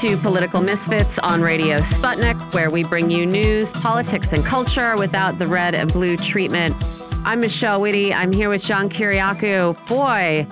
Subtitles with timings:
[0.00, 5.38] to Political Misfits on Radio Sputnik, where we bring you news, politics, and culture without
[5.38, 6.74] the red and blue treatment.
[7.24, 8.12] I'm Michelle Witte.
[8.14, 9.86] I'm here with John Kiriakou.
[9.86, 10.46] Boy,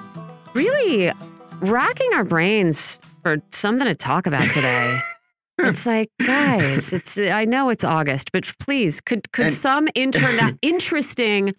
[0.55, 1.13] really
[1.61, 4.99] racking our brains for something to talk about today.
[5.59, 10.59] it's like, guys, it's I know it's August, but please, could could And- some interna-
[10.63, 11.55] interesting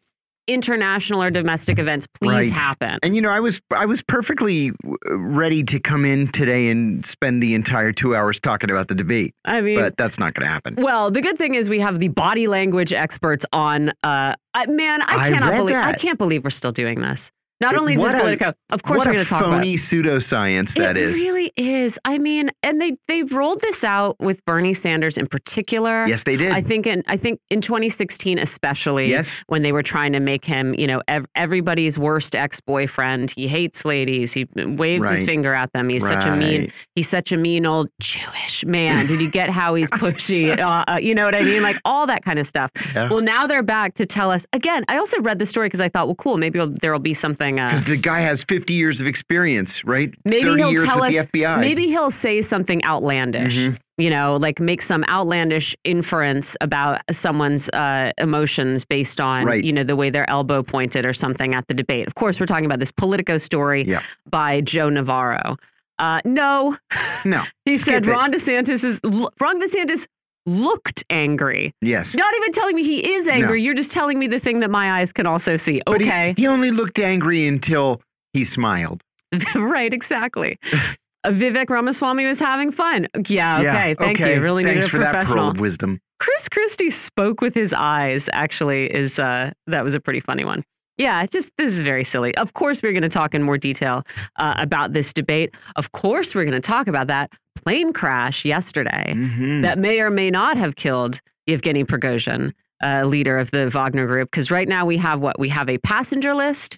[0.48, 2.52] international or domestic events please Right.
[2.52, 3.00] happen?
[3.04, 7.06] And you know, I was I was perfectly uh, ready to come in today and
[7.06, 10.46] spend the entire two hours talking about the debate, I mean, but that's not going
[10.46, 10.76] to happen.
[10.78, 13.92] Well, the good thing is we have the body language experts on.
[14.04, 14.36] Uh,
[14.68, 17.32] man, I I cannot read believe I can't believe we're still doing this.
[17.62, 19.58] Not only is this what a- of course we're going to talk about.
[19.60, 21.16] phony pseudoscience that it is.
[21.16, 21.98] really is.
[22.06, 26.06] I mean, and they they rolled this out with Bernie Sanders in particular.
[26.08, 26.52] yes, they did.
[26.52, 30.44] I think in I think in 2016 especially yes, when they were trying to make
[30.44, 33.32] him, you know, ev everybody's worst ex-boyfriend.
[33.32, 34.34] He hates ladies.
[34.34, 35.90] He waves his finger at them.
[35.90, 39.06] He's such a mean he's such a mean old Jewish man.
[39.08, 40.58] Did you get how he's pushy?
[40.60, 41.62] uh, uh, you know what I mean?
[41.64, 42.70] Like all that kind of stuff.
[42.94, 43.10] Yeah.
[43.10, 44.84] Well, now they're back to tell us again.
[44.88, 47.45] I also read the story because I thought, well, cool, maybe there'll be something.
[47.60, 50.14] Uh, because the guy has 50 years of experience, right?
[50.26, 51.12] maybe he'll tell us.
[51.14, 51.60] the FBI.
[51.60, 53.56] Maybe he'll say something outlandish.
[53.58, 53.78] Mhm.
[53.98, 59.64] You know, like make some outlandish inference about someone's uh, emotions based on, Right.
[59.64, 62.06] you know, the way their elbow pointed or something at the debate.
[62.08, 64.02] Of course, we're talking about this Politico story Yeah.
[64.30, 65.56] by Joe Navarro.
[65.98, 66.76] Uh, no,
[67.24, 67.44] no.
[67.66, 68.10] he Skip said it.
[68.12, 69.00] Ron DeSantis is
[69.40, 70.08] Ron DeSantis
[70.46, 71.74] looked angry.
[71.82, 72.14] Yes.
[72.16, 73.60] Not even telling me he is angry.
[73.60, 73.66] No.
[73.66, 75.82] You're just telling me the thing that my eyes can also see.
[75.86, 76.34] But Okay.
[76.38, 78.02] he only looked angry until
[78.34, 79.02] he smiled.
[79.56, 80.58] right, exactly.
[81.26, 83.08] Vivek Ramaswamy was having fun.
[83.28, 83.96] Yeah, okay.
[83.98, 84.36] Thank okay.
[84.36, 84.42] you.
[84.42, 85.50] Really Thanks needed a for that pearl professional.
[85.50, 86.00] of wisdom.
[86.20, 90.64] Chris Christie spoke with his eyes, actually, is uh that was a pretty funny one.
[90.98, 92.36] Yeah, just this is very silly.
[92.38, 94.04] Of course, we're going to talk in more detail
[94.38, 95.54] uh, about this debate.
[95.76, 97.32] Of course, we're going to talk about that
[97.66, 99.62] plane crash yesterday Mhm.
[99.64, 102.54] that may or may not have killed Yevgeny Prigozhin,
[102.84, 104.30] uh, leader of the Wagner Group.
[104.32, 105.40] Because right now we have what?
[105.40, 106.78] We have a passenger list,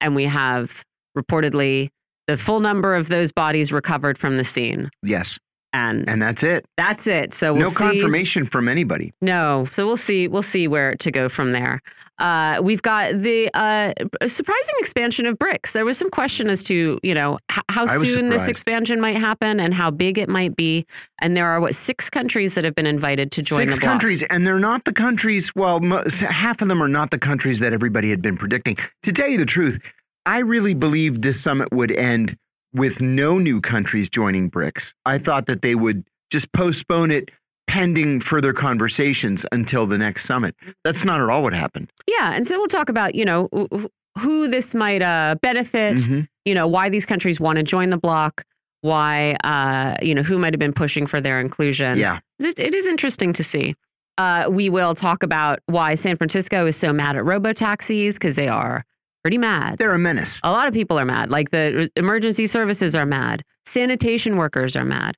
[0.00, 0.84] and we have
[1.16, 1.88] reportedly
[2.26, 4.90] the full number of those bodies recovered from the scene.
[5.02, 5.38] yes,
[5.72, 6.66] And, and that's it.
[6.76, 7.32] that's it.
[7.32, 7.74] So we'll no see.
[7.76, 9.12] confirmation from anybody.
[9.20, 10.26] No, so we'll see.
[10.26, 11.80] We'll see where to go from there.
[12.18, 13.94] Uh, we've got the uh,
[14.28, 15.72] surprising expansion of BRICS.
[15.72, 17.38] There was some question as to you know
[17.68, 20.84] how soon this expansion might happen and how big it might be.
[21.20, 23.90] And there are what six countries that have been invited to join Six the bloc.
[23.92, 25.54] countries, and they're not the countries.
[25.54, 28.76] Well, half of them are not the countries that everybody had been predicting.
[29.04, 29.80] To tell you the truth,
[30.26, 32.36] I really believed this summit would end
[32.72, 34.94] with no new countries joining BRICS.
[35.04, 37.30] I thought that they would just postpone it
[37.66, 40.54] pending further conversations until the next summit.
[40.84, 41.90] That's not at all what happened.
[42.06, 45.96] Yeah, and so we'll talk about you know wh- wh- who this might uh, benefit.
[45.96, 46.26] Mhm.
[46.44, 48.44] You know why these countries want to join the bloc.
[48.82, 51.98] Why uh, you know who might have been pushing for their inclusion.
[51.98, 53.74] Yeah, It, it is interesting to see.
[54.18, 58.36] Uh, we will talk about why San Francisco is so mad at robo taxis because
[58.36, 58.84] they are
[59.22, 59.78] pretty mad.
[59.78, 60.40] they're a menace.
[60.42, 61.30] A lot of people are mad.
[61.30, 63.42] Like the emergency services are mad.
[63.66, 65.14] Sanitation workers are mad.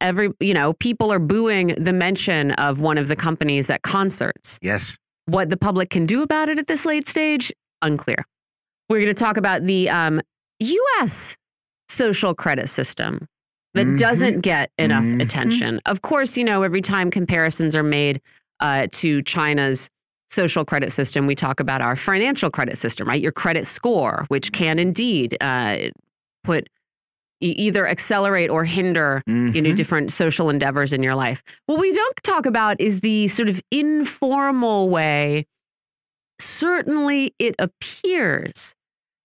[0.00, 4.58] Every you know, people are booing the mention of one of the companies at concerts.
[4.62, 4.96] Yes.
[5.26, 7.50] What the public can do about it at this late stage,
[7.82, 8.24] unclear.
[8.88, 10.20] We're going to talk about the um,
[10.60, 11.36] U.S.
[11.88, 13.26] social credit system
[13.74, 13.98] that Mhm.
[13.98, 15.20] doesn't get enough Mhm.
[15.22, 15.80] attention.
[15.86, 18.20] Of course, you know, every time comparisons are made
[18.60, 19.90] uh, to China's
[20.30, 23.20] social credit system, we talk about our financial credit system, right?
[23.20, 25.76] Your credit score, which can indeed uh,
[26.44, 26.68] put
[27.40, 29.76] either accelerate or hinder you know Mhm.
[29.76, 33.60] different social endeavors in your life what we don't talk about is the sort of
[33.70, 35.44] informal way
[36.40, 38.74] certainly it appears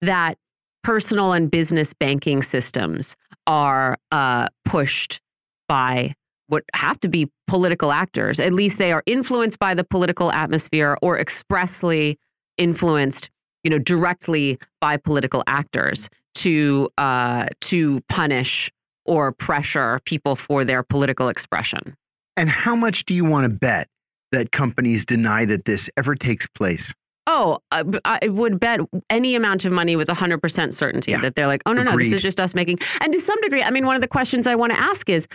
[0.02, 0.38] that
[0.84, 3.16] personal and business banking systems
[3.48, 5.22] are uh, pushed
[5.70, 6.14] by
[6.52, 10.98] what have to be political actors at least they are influenced by the political atmosphere
[11.02, 12.18] or expressly
[12.58, 13.30] influenced
[13.64, 18.72] you know directly by political actors to uh, to punish
[19.06, 21.96] or pressure people for their political expression.
[22.38, 23.88] And how much do you want to bet
[24.32, 26.94] that companies deny that this ever takes place?
[27.28, 28.80] Oh, I, I would bet
[29.10, 31.22] any amount of money with 100% certainty Yeah.
[31.22, 32.80] that they're like, oh, no, no, this is just us making.
[33.02, 35.28] And to some degree, I mean, one of the questions I want to ask is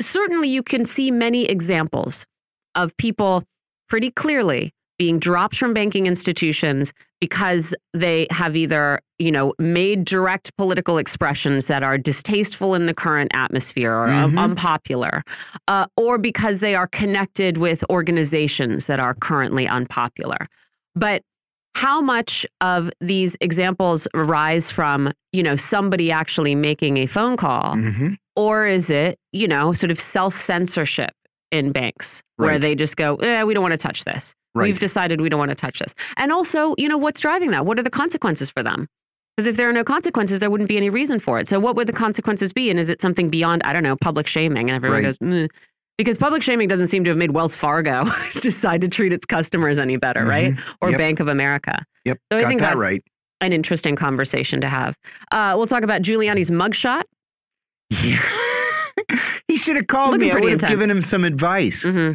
[0.00, 2.26] certainly you can see many examples
[2.74, 3.42] of people
[3.88, 10.54] pretty clearly being dropped from banking institutions because they have either, you know, made direct
[10.56, 14.38] political expressions that are distasteful in the current atmosphere or un- Mhm.
[14.38, 15.22] unpopular,
[15.68, 20.38] uh, or because they are connected with organizations that are currently unpopular.
[20.94, 21.22] But
[21.76, 27.76] how much of these examples arise from, you know, somebody actually making a phone call,
[27.76, 31.12] hmm or is it, you know, sort of self censorship
[31.50, 34.34] in banks where they just go, eh, we don't want to touch this.
[34.54, 34.64] Right.
[34.64, 35.94] We've decided we don't want to touch this.
[36.18, 37.64] And also, you know, what's driving that?
[37.66, 38.88] What are the consequences for them?
[39.36, 41.46] Because if there are no consequences, there wouldn't be any reason for it.
[41.48, 42.70] So, what would the consequences be?
[42.70, 44.68] And is it something beyond, I don't know, public shaming?
[44.70, 45.08] And everyone Right.
[45.08, 45.48] goes, "Meh."
[45.98, 48.04] Because public shaming doesn't seem to have made Wells Fargo
[48.40, 50.54] decide to treat its customers any better, right?
[50.80, 50.98] Or Yep.
[50.98, 51.84] Bank of America.
[52.04, 52.18] Yep.
[52.32, 53.02] So I Got think that that's right.
[53.40, 54.96] an interesting conversation to have.
[55.32, 57.02] Uh, we'll talk about Giuliani's mugshot.
[57.90, 58.22] Yeah.
[59.48, 60.32] he should have called Looking me.
[60.32, 60.70] I would have intense.
[60.70, 61.82] given him some advice.
[61.82, 62.12] hmm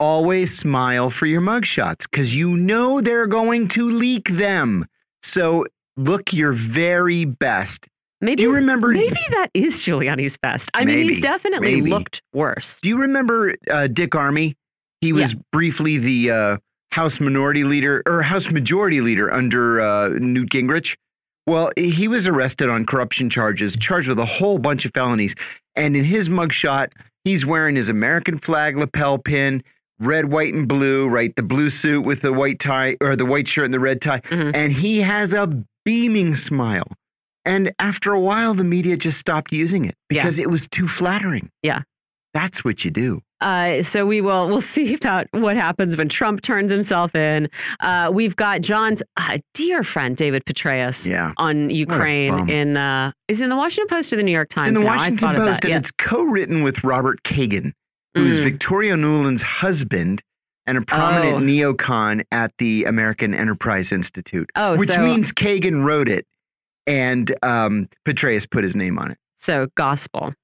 [0.00, 4.86] Always smile for your mugshots because you know they're going to leak them.
[5.22, 5.66] So
[5.96, 7.86] look your very best.
[8.24, 8.88] Maybe, Do you remember?
[8.88, 10.70] maybe that is Giuliani's best.
[10.72, 11.90] I mean, he's definitely maybe.
[11.90, 12.78] looked worse.
[12.82, 14.54] Do you remember uh, Dick Armey?
[15.02, 16.56] He was briefly the uh,
[16.92, 20.96] House Minority Leader or House Majority Leader under uh, Newt Gingrich.
[21.46, 25.34] Well, he was arrested on corruption charges, charged with a whole bunch of felonies.
[25.76, 26.92] And in his mugshot,
[27.24, 29.62] he's wearing his American flag lapel pin,
[30.00, 31.36] red, white, and blue, right?
[31.36, 34.20] The blue suit with the white tie or the white shirt and the red tie.
[34.20, 34.52] Mhm.
[34.54, 36.86] And he has a beaming smile.
[37.44, 40.22] And after a while, the media just stopped using it Yeah.
[40.22, 41.50] because it was too flattering.
[41.62, 41.82] Yeah.
[42.32, 43.20] That's what you do.
[43.40, 47.48] Uh, so we will we'll see about what happens when Trump turns himself in.
[47.80, 51.32] Uh, we've got John's uh, dear friend David Petraeus Yeah.
[51.36, 54.68] on Ukraine in the is it in the Washington Post or the New York Times.
[54.68, 54.96] It's in the now?
[54.96, 55.64] Washington Post, that.
[55.64, 55.78] and Yeah.
[55.78, 57.72] it's co-written with Robert Kagan,
[58.14, 58.42] who is Mm.
[58.44, 60.22] Victoria Nuland's husband
[60.66, 61.40] and a prominent Oh.
[61.40, 64.48] neocon at the American Enterprise Institute.
[64.56, 66.26] Oh, which so- means Kagan wrote it,
[66.86, 69.18] and um, Petraeus put his name on it.
[69.36, 70.34] So gospel.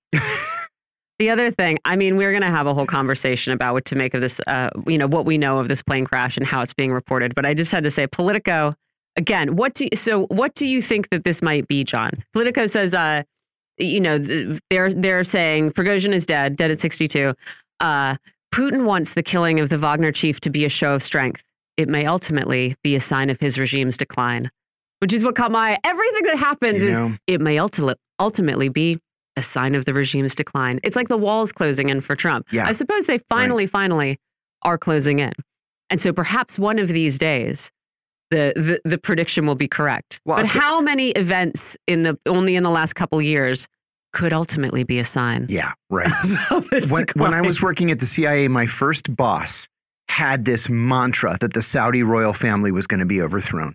[1.19, 3.97] the other thing, I mean, we're going to have a whole conversation about what to
[3.97, 6.63] make of this, uh, you know, what we know of this plane crash and how
[6.63, 7.35] it's being reported.
[7.35, 8.75] But I just had to say, Politico,
[9.17, 12.11] again, what do you, so what do you think that this might be, John?
[12.33, 13.23] Politico says, uh,
[13.79, 14.19] you know,
[14.69, 17.35] they're they're saying Prigozhin is dead, dead at 62.
[17.81, 18.17] Uh,
[18.55, 21.43] Putin wants the killing of the Wagner chief to be a show of strength.
[21.77, 24.51] It may ultimately be a sign of his regime's decline,
[25.01, 27.17] which is what caught my everything that happens You is know?
[27.27, 28.99] it may ulti- ultimately be
[29.37, 30.81] a sign of the regime's decline.
[30.83, 32.47] It's like the walls closing in for Trump.
[32.53, 32.67] Yeah.
[32.67, 34.19] I suppose they finally, finally
[34.63, 35.33] are closing in.
[35.89, 37.71] And so perhaps one of these days,
[38.31, 40.21] the, the, the prediction will be correct.
[40.25, 43.67] Well, but how many events in the only in the last couple years
[44.13, 45.47] could ultimately be a sign?
[45.49, 46.11] Yeah, right.
[46.91, 49.67] when, when I was working at the CIA, my first boss
[50.09, 53.75] had this mantra that the Saudi royal family was going to be overthrown,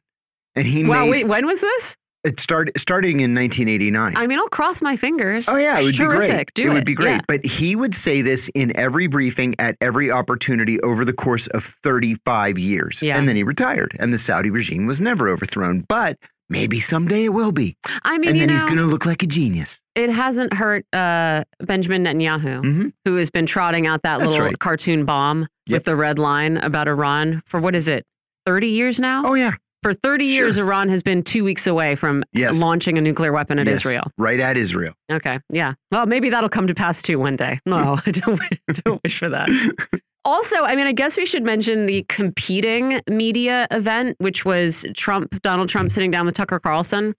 [0.56, 1.96] and he Wow, made wait, when was this?
[2.24, 4.18] it started starting in 1989.
[4.18, 5.48] I mean, I'll cross my fingers.
[5.48, 6.28] Oh yeah, it would Terrific.
[6.28, 6.54] be great.
[6.56, 6.74] Do it it.
[6.74, 7.12] would be great.
[7.18, 7.22] Yeah.
[7.28, 11.76] But he would say this in every briefing at every opportunity over the course of
[11.84, 13.02] 35 years.
[13.04, 13.18] Yeah.
[13.20, 16.18] And then he retired and the Saudi regime was never overthrown, but
[16.50, 17.78] maybe someday it will be.
[18.04, 19.80] I mean, and you then know, he's going to look like a genius.
[19.94, 22.62] it hasn't hurt uh, Benjamin Netanyahu.
[22.64, 22.94] Mhm.
[23.06, 24.58] who has been trotting out that That's little right.
[24.60, 25.76] cartoon bomb Yep.
[25.78, 28.04] with the red line about Iran for what is it,
[28.48, 29.24] 30 years now?
[29.28, 29.54] Oh yeah.
[29.86, 30.66] For 30 years, sure.
[30.66, 32.58] Iran has been two weeks away from Yes.
[32.58, 34.12] launching a nuclear weapon at Yes, Israel.
[34.18, 34.96] Right at Israel.
[35.12, 35.74] Okay, yeah.
[35.92, 37.60] Well, maybe that'll come to pass too one day.
[37.68, 38.42] No, I don't,
[38.84, 39.48] don't wish for that.
[40.26, 45.40] Also, I mean, I guess we should mention the competing media event, which was Trump,
[45.44, 47.14] Donald Trump sitting down with Tucker Carlson,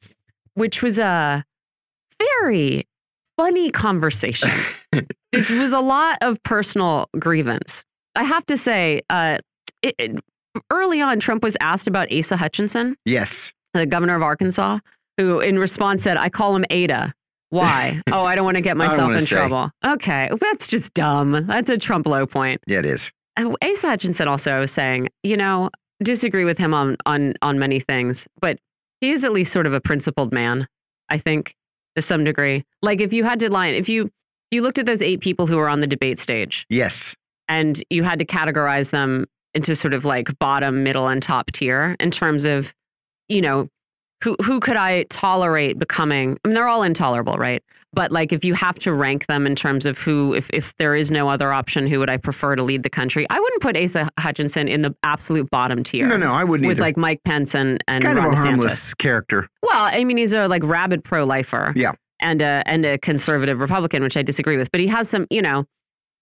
[0.55, 1.45] which was a
[2.19, 2.85] very
[3.37, 4.51] funny conversation.
[5.33, 7.85] it was a lot of personal grievance.
[8.17, 9.39] I have to say, uh,
[9.83, 10.19] it, it-
[10.73, 13.53] early on, Trump was asked about Asa Hutchinson, Yes.
[13.75, 14.79] the governor of Arkansas,
[15.19, 17.13] who in response said, I call him Ada.
[17.51, 18.03] Why?
[18.13, 19.27] oh, I don't want to get myself in say.
[19.37, 19.71] trouble.
[19.85, 21.47] Okay, that's just dumb.
[21.47, 22.61] That's a Trump low point.
[22.67, 23.11] Yeah, it is.
[23.37, 25.71] Uh, Asa Hutchinson also was saying, you know,
[26.03, 28.59] disagree with him on on on many things, but
[29.01, 30.67] he is at least sort of a principled man.
[31.09, 31.55] I think
[31.95, 32.65] to some degree.
[32.83, 34.11] Like if you had to line, if you
[34.51, 37.15] you looked at those eight people who were on the debate stage, Yes.
[37.49, 41.97] and you had to categorize them into sort of like bottom, middle, and top tier
[41.99, 42.73] in terms of,
[43.29, 43.69] you know,
[44.23, 46.39] who who could I tolerate becoming?
[46.45, 47.63] I mean, they're all intolerable, right?
[47.93, 50.95] But like, if you have to rank them in terms of who, if if there
[50.97, 53.27] is no other option, who would I prefer to lead the country?
[53.31, 56.07] I wouldn't put Asa Hutchinson in the absolute bottom tier.
[56.07, 56.83] No, no, I wouldn't With either.
[56.83, 58.45] like Mike Pence and and it's kind Ron of a DeSantis.
[58.45, 59.49] harmless character.
[59.63, 61.73] Well, I mean, he's a like rabid pro-lifer.
[61.77, 61.93] Yeah.
[62.21, 64.71] And a and a conservative Republican, which I disagree with.
[64.73, 65.67] But he has some, you know,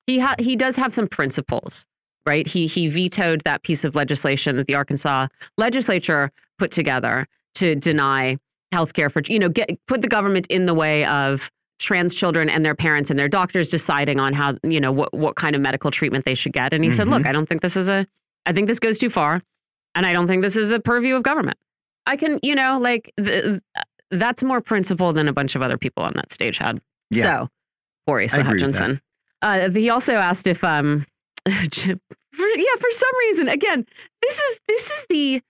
[0.09, 1.87] he ha- he does have some principles,
[2.27, 2.47] right?
[2.47, 5.29] He he vetoed that piece of legislation that the Arkansas
[5.59, 7.27] legislature put together
[7.57, 8.37] to deny
[8.73, 12.49] health care for, you know, get put the government in the way of trans children
[12.49, 15.63] and their parents and their doctors deciding on how, you know, what what kind of
[15.63, 16.73] medical treatment they should get.
[16.73, 17.11] And he said, Mhm.
[17.11, 18.07] look, I don't think this is a
[18.47, 19.41] I think this goes too far.
[19.95, 21.57] And I don't think this is the purview of government.
[22.07, 23.63] I can, you know, like the,
[24.11, 26.81] that's more principle than a bunch of other people on that stage had.
[27.11, 27.23] Yeah.
[27.23, 27.49] So,
[28.07, 29.01] poor Asa I agree with Hutchinson.
[29.41, 31.07] Uh, he also asked if, um,
[31.47, 31.95] yeah,
[32.81, 33.87] for some reason, again,
[34.23, 35.43] this is this is the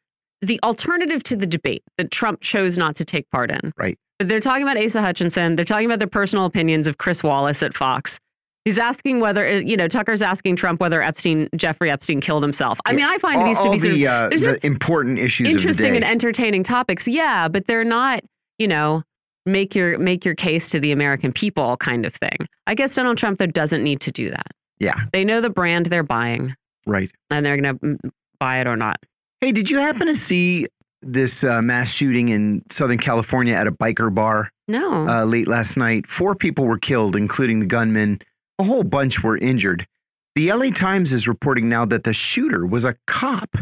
[0.43, 3.73] the alternative to the debate that Trump chose not to take part in.
[3.77, 3.99] Right.
[4.19, 5.57] But they're talking about Asa Hutchinson.
[5.57, 8.19] They're talking about their personal opinions of Chris Wallace at Fox.
[8.65, 12.79] He's asking whether, uh, you know, Tucker's asking Trump whether Epstein, Jeffrey Epstein killed himself.
[12.87, 15.49] I mean, I find all, these to be sort of the, uh, the important issues
[15.49, 17.07] interesting and entertaining topics.
[17.07, 18.23] Yeah, but they're not,
[18.59, 19.03] you know,
[19.45, 22.37] make your make your case to the American people kind of thing.
[22.67, 24.47] I guess Donald Trump though doesn't need to do that.
[24.79, 26.55] Yeah, They know the brand they're buying
[26.87, 27.11] right.
[27.31, 27.99] and they're going to
[28.39, 28.97] buy it or not.
[29.41, 30.67] Hey, did you happen to see
[31.03, 35.07] this uh, mass shooting in Southern California at a biker bar No.
[35.09, 36.07] uh, late last night?
[36.07, 38.21] Four people were killed, including the gunman.
[38.59, 39.87] A whole bunch were injured.
[40.35, 43.57] The LA Times is reporting now that the shooter was a cop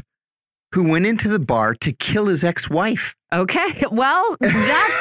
[0.73, 3.15] who went into the bar to kill his ex wife.
[3.33, 3.85] okay.
[3.91, 4.95] Well, that's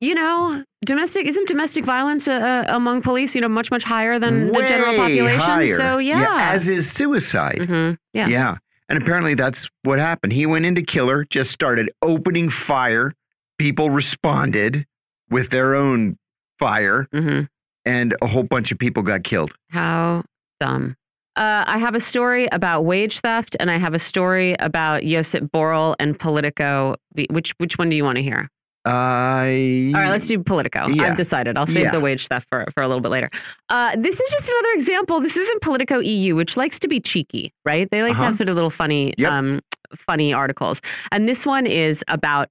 [0.00, 4.48] you know, domestic isn't domestic violence uh, among police, you know, much much higher than
[4.48, 5.40] the general Way population.
[5.40, 5.76] higher.
[5.76, 6.50] So yeah.
[6.52, 7.58] As is suicide.
[7.60, 7.96] Mhm.
[8.12, 8.28] yeah.
[8.28, 8.56] Yeah.
[8.88, 10.32] And apparently that's what happened.
[10.32, 13.12] He went into killer, just started opening fire.
[13.58, 14.86] People responded
[15.30, 16.16] with their own
[16.58, 17.48] fire, Mhm.
[17.84, 19.52] and a whole bunch of people got killed.
[19.70, 20.22] How
[20.60, 20.94] dumb.
[21.36, 25.50] Uh, I have a story about wage theft, and I have a story about Josep
[25.50, 26.96] Borrell and Politico.
[27.30, 28.48] Which which one do you want to hear?
[28.86, 30.88] I All right, let's do Politico.
[30.88, 31.04] Yeah.
[31.04, 31.56] I've decided.
[31.56, 31.90] I'll save Yeah.
[31.92, 33.28] the wage theft for, for a little bit later.
[33.68, 35.20] Uh, this is just another example.
[35.20, 37.88] This isn't Politico EU, which likes to be cheeky, right?
[37.90, 38.24] They like to Uh-huh.
[38.26, 39.30] have sort of little funny, Yep.
[39.30, 39.60] um,
[39.96, 40.80] funny articles.
[41.12, 42.48] And this one is about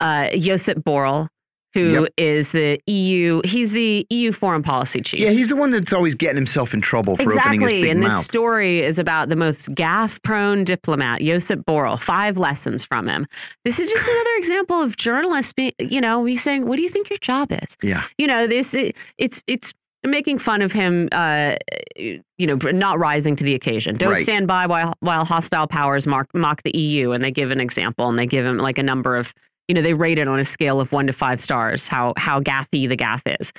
[0.00, 1.28] uh, Josep Borrell,
[1.74, 2.80] who is Yep.
[2.86, 3.40] the EU.
[3.44, 5.20] He's the EU foreign policy chief.
[5.20, 7.82] Yeah, he's the one that's always getting himself in trouble for opening his Exactly.
[7.82, 12.00] big And this story is about the most gaffe prone diplomat, Josep Borrell.
[12.00, 13.26] Five lessons from him.
[13.64, 16.88] This is just another example of journalists being, you know, me saying, what do you
[16.88, 17.76] think your job is?
[17.82, 19.72] yeah, You know, this it, it's it's
[20.04, 21.56] making fun of him uh
[21.98, 24.22] you know not rising to the occasion don't Right.
[24.22, 28.08] stand by while while hostile powers mock, mock the eu and they give an example
[28.08, 29.34] and they give him like a number of
[29.68, 32.40] you know they rate it on a scale of one to five stars how how
[32.40, 33.52] gaffy the gaffe is.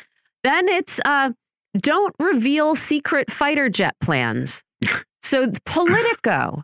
[0.43, 1.31] Then it's uh
[1.77, 4.63] don't reveal secret fighter jet plans.
[5.21, 6.63] So politico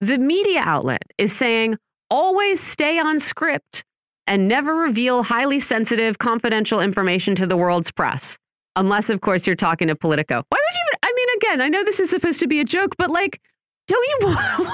[0.00, 1.78] the media outlet is saying
[2.10, 3.84] always stay on script
[4.26, 8.36] and never reveal highly sensitive confidential information to the world's press
[8.76, 10.42] unless of course you're talking to politico.
[10.48, 12.64] Why would you even i mean again i know this is supposed to be a
[12.64, 13.40] joke but like
[13.86, 14.36] don't you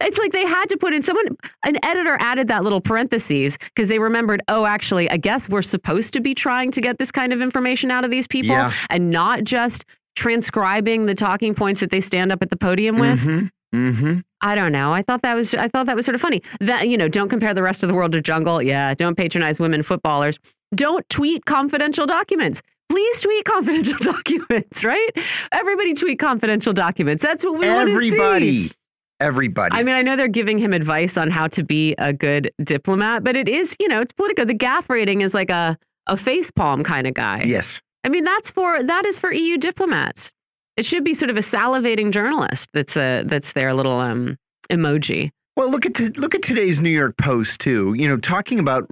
[0.00, 1.26] it's like they had to put in someone
[1.64, 6.12] an editor added that little parentheses because they remembered oh actually i guess we're supposed
[6.12, 8.72] to be trying to get this kind of information out of these people Yeah.
[8.90, 9.84] and not just
[10.16, 14.54] transcribing the talking points that they stand up at the podium with hmm hmm I
[14.54, 14.92] don't know.
[14.94, 16.42] I thought that was I thought that was sort of funny.
[16.60, 18.62] That you know, don't compare the rest of the world to jungle.
[18.62, 20.38] Yeah, don't patronize women footballers.
[20.74, 22.62] Don't tweet confidential documents.
[22.90, 25.10] Please tweet confidential documents, right?
[25.52, 27.22] Everybody tweet confidential documents.
[27.22, 28.08] That's what we want to see.
[28.08, 28.72] Everybody,
[29.20, 29.76] everybody.
[29.76, 33.22] I mean, I know they're giving him advice on how to be a good diplomat,
[33.24, 34.44] but it is, you know, it's Politico.
[34.44, 37.44] The gaffe rating is like a a face palm kind of guy.
[37.44, 37.80] yes.
[38.02, 40.32] I mean, that's for that is for EU diplomats.
[40.76, 44.36] It should be sort of a salivating journalist that's a that's their little um
[44.70, 45.30] emoji.
[45.56, 47.92] Well, look at t- look at today's New York Post too.
[47.94, 48.88] You know, talking about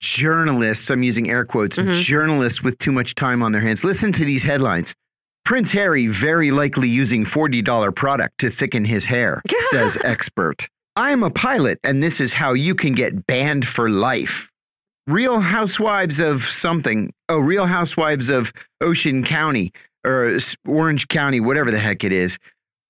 [0.00, 0.90] journalists.
[0.90, 1.76] I'm using air quotes.
[1.76, 2.00] Mhm.
[2.02, 3.84] Journalists with too much time on their hands.
[3.84, 4.94] Listen to these headlines.
[5.44, 10.68] Prince Harry very likely using $40 product to thicken his hair, says expert.
[10.96, 14.48] I am a pilot, and this is how you can get banned for life.
[15.06, 17.12] Real Housewives of something.
[17.30, 18.52] Oh, Real Housewives of
[18.82, 19.72] Ocean County
[20.04, 22.36] or Orange County, whatever the heck it is,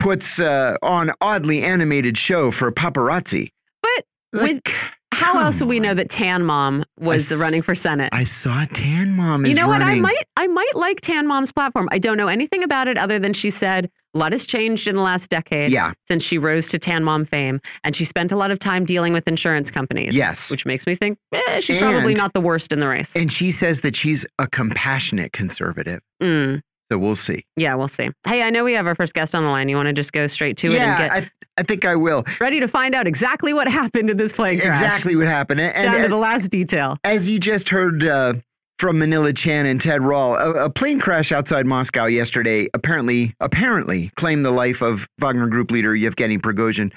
[0.01, 3.51] puts uh, on oddly animated show for paparazzi.
[3.83, 4.75] But Like, with
[5.19, 8.11] how else would we know that Tan Mom was s- running for Senate?
[8.13, 9.83] I saw Tan Mom is you know what?
[9.83, 11.89] I might I might like Tan Mom's platform.
[11.93, 14.97] I don't know anything about it other than she said a lot has changed in
[14.97, 15.93] the last decade Yeah.
[16.09, 19.13] since she rose to Tan Mom fame, and she spent a lot of time dealing
[19.13, 20.15] with insurance companies.
[20.15, 20.51] Yes.
[20.51, 23.15] which makes me think eh, she's probably not the worst in the race.
[23.15, 26.01] And she says that she's a compassionate conservative.
[26.23, 27.45] Mm, So we'll see.
[27.57, 28.11] yeah, we'll see.
[28.27, 29.69] Hey, I know we have our first guest on the line.
[29.69, 31.95] You want to just go straight to it and yeah, get I, I think I
[31.97, 32.25] will.
[32.41, 34.71] ready to find out exactly what happened in this plane crash.
[34.81, 35.61] Exactly what happened.
[35.61, 36.97] And, Down to the last detail.
[37.05, 38.35] as you just heard uh,
[38.79, 44.11] from Manila Chan and Ted Rall, a, a plane crash outside Moscow yesterday apparently apparently
[44.17, 46.91] claimed the life of Wagner Group leader Yevgeny Prigozhin.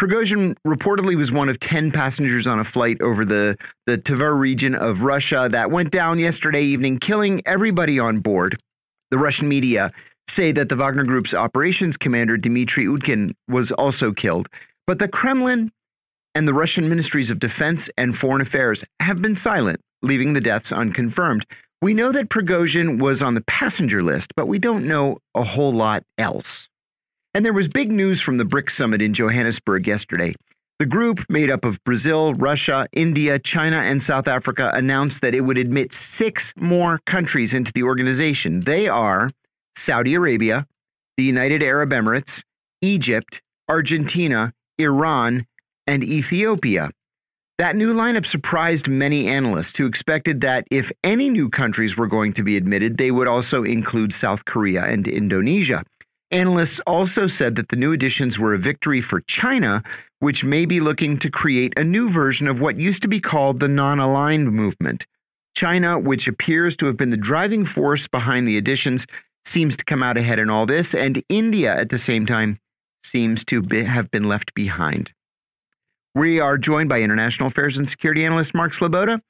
[0.00, 4.74] Prigozhin reportedly was one of 10 passengers on a flight over the, the Tver region
[4.74, 8.58] of Russia that went down yesterday evening, killing everybody on board.
[9.10, 9.92] The Russian media
[10.28, 14.48] say that the Wagner Group's operations commander, Dmitry Utkin, was also killed.
[14.86, 15.70] But the Kremlin
[16.34, 20.72] and the Russian ministries of defense and foreign affairs have been silent, leaving the deaths
[20.72, 21.46] unconfirmed.
[21.80, 25.72] We know that Prigozhin was on the passenger list, but we don't know a whole
[25.72, 26.68] lot else.
[27.34, 30.34] And there was big news from the BRICS summit in Johannesburg yesterday.
[30.80, 35.42] The group, made up of Brazil, Russia, India, China, and South Africa, announced that it
[35.42, 38.58] would admit six more countries into the organization.
[38.60, 39.30] They are
[39.76, 40.66] Saudi Arabia,
[41.16, 42.42] the United Arab Emirates,
[42.82, 45.46] Egypt, Argentina, Iran,
[45.86, 46.90] and Ethiopia.
[47.58, 52.32] That new lineup surprised many analysts who expected that if any new countries were going
[52.32, 55.84] to be admitted, they would also include South Korea and Indonesia.
[56.32, 59.84] Analysts also said that the new additions were a victory for China,
[60.20, 63.60] which may be looking to create a new version of what used to be called
[63.60, 65.06] the non aligned movement.
[65.54, 69.06] China, which appears to have been the driving force behind the additions,
[69.44, 72.58] seems to come out ahead in all this, and India at the same time
[73.04, 75.12] seems to be, have been left behind.
[76.14, 79.20] We are joined by international affairs and security analyst Mark Sleboda.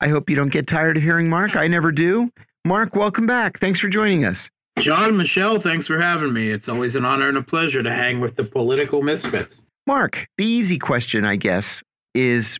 [0.00, 1.56] I hope you don't get tired of hearing Mark.
[1.56, 2.30] I never do.
[2.64, 3.60] Mark, welcome back.
[3.60, 4.50] Thanks for joining us.
[4.78, 6.48] John, Michelle, thanks for having me.
[6.48, 9.62] It's always an honor and a pleasure to hang with the political misfits.
[9.86, 11.82] Mark, the easy question, I guess,
[12.14, 12.58] is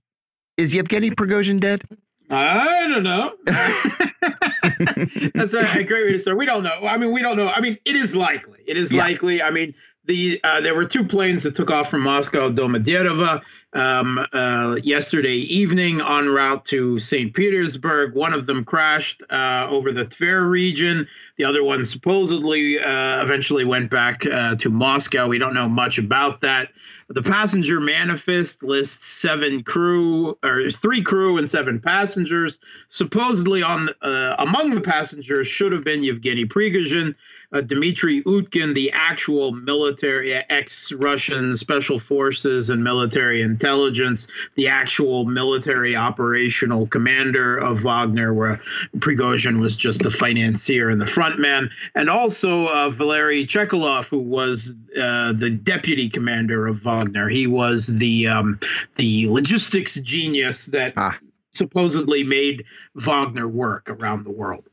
[0.57, 1.83] is Yevgeny Prigozhin dead?
[2.31, 3.35] I don't know.
[5.35, 6.39] That's a, a, great way to start.
[6.39, 6.87] We don't know.
[6.87, 7.49] I mean, we don't know.
[7.49, 8.61] I mean, it is likely.
[8.67, 9.03] It is yeah.
[9.03, 9.43] likely.
[9.43, 9.75] I mean,
[10.05, 13.41] the uh, there were two planes that took off from Moscow Domodedovo
[13.73, 17.33] um, uh, yesterday evening en route to St.
[17.33, 18.15] Petersburg.
[18.15, 21.07] One of them crashed uh, over the Tver region.
[21.37, 25.29] The other one supposedly uh, eventually went back uh, to Moscow.
[25.29, 26.71] We don't know much about that.
[27.09, 32.61] The passenger manifest lists seven crew or three crew and seven passengers.
[32.89, 37.15] Supposedly, on uh, among the passengers should have been Yevgeny Prigozhin,
[37.53, 45.95] uh, Dmitry Utkin, the actual military ex-Russian special forces and military intelligence, the actual military
[45.95, 48.61] operational commander of Wagner, where
[48.99, 54.19] Prigozhin was just the financier and the front man, and also uh, Valery Chekalov, who
[54.19, 57.29] was uh, the deputy commander of Wagner.
[57.29, 58.59] He was the um,
[58.97, 61.19] the logistics genius that ah.
[61.53, 64.69] supposedly made Wagner work around the world.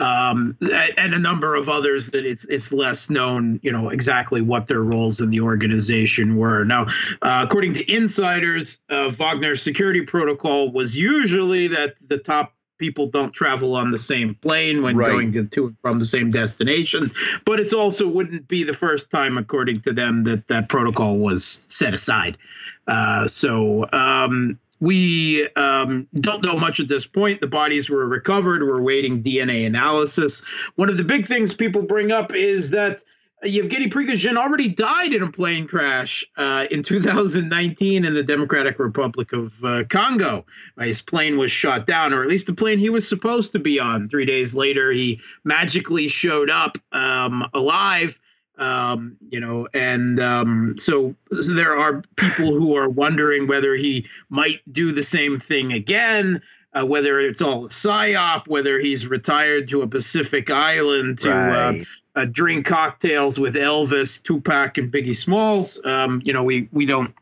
[0.00, 0.56] Um,
[0.98, 4.82] and a number of others that it's it's less known, you know, exactly what their
[4.82, 6.64] roles in the organization were.
[6.64, 6.86] Now,
[7.22, 13.32] uh, according to insiders, uh, Wagner's security protocol was usually that the top people don't
[13.32, 15.12] travel on the same plane when right.
[15.12, 17.10] going to, to and from the same destination.
[17.44, 21.44] But it's also wouldn't be the first time, according to them, that that protocol was
[21.44, 22.38] set aside.
[22.88, 27.40] Uh, so um, we um, don't know much at this point.
[27.40, 28.62] The bodies were recovered.
[28.62, 30.42] We're waiting DNA analysis.
[30.76, 33.02] One of the big things people bring up is that
[33.42, 39.32] Yevgeny Prigozhin already died in a plane crash uh, in 2019 in the Democratic Republic
[39.32, 40.44] of uh, Congo.
[40.78, 43.80] His plane was shot down, or at least the plane he was supposed to be
[43.80, 44.08] on.
[44.08, 48.18] Three days later, he magically showed up um, alive.
[48.60, 54.06] Um, you know, and um, so, so there are people who are wondering whether he
[54.28, 56.42] might do the same thing again.
[56.72, 61.34] Uh, whether it's all a psyop, whether he's retired to a Pacific island to uh,
[61.34, 61.80] right.
[61.80, 61.84] uh,
[62.20, 65.80] uh, drink cocktails with Elvis, Tupac, and Biggie Smalls.
[65.84, 67.12] Um, you know, we we don't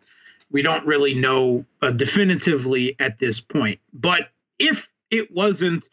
[0.51, 3.81] we don't really know uh, definitively at this point.
[3.93, 5.89] But if it wasn't,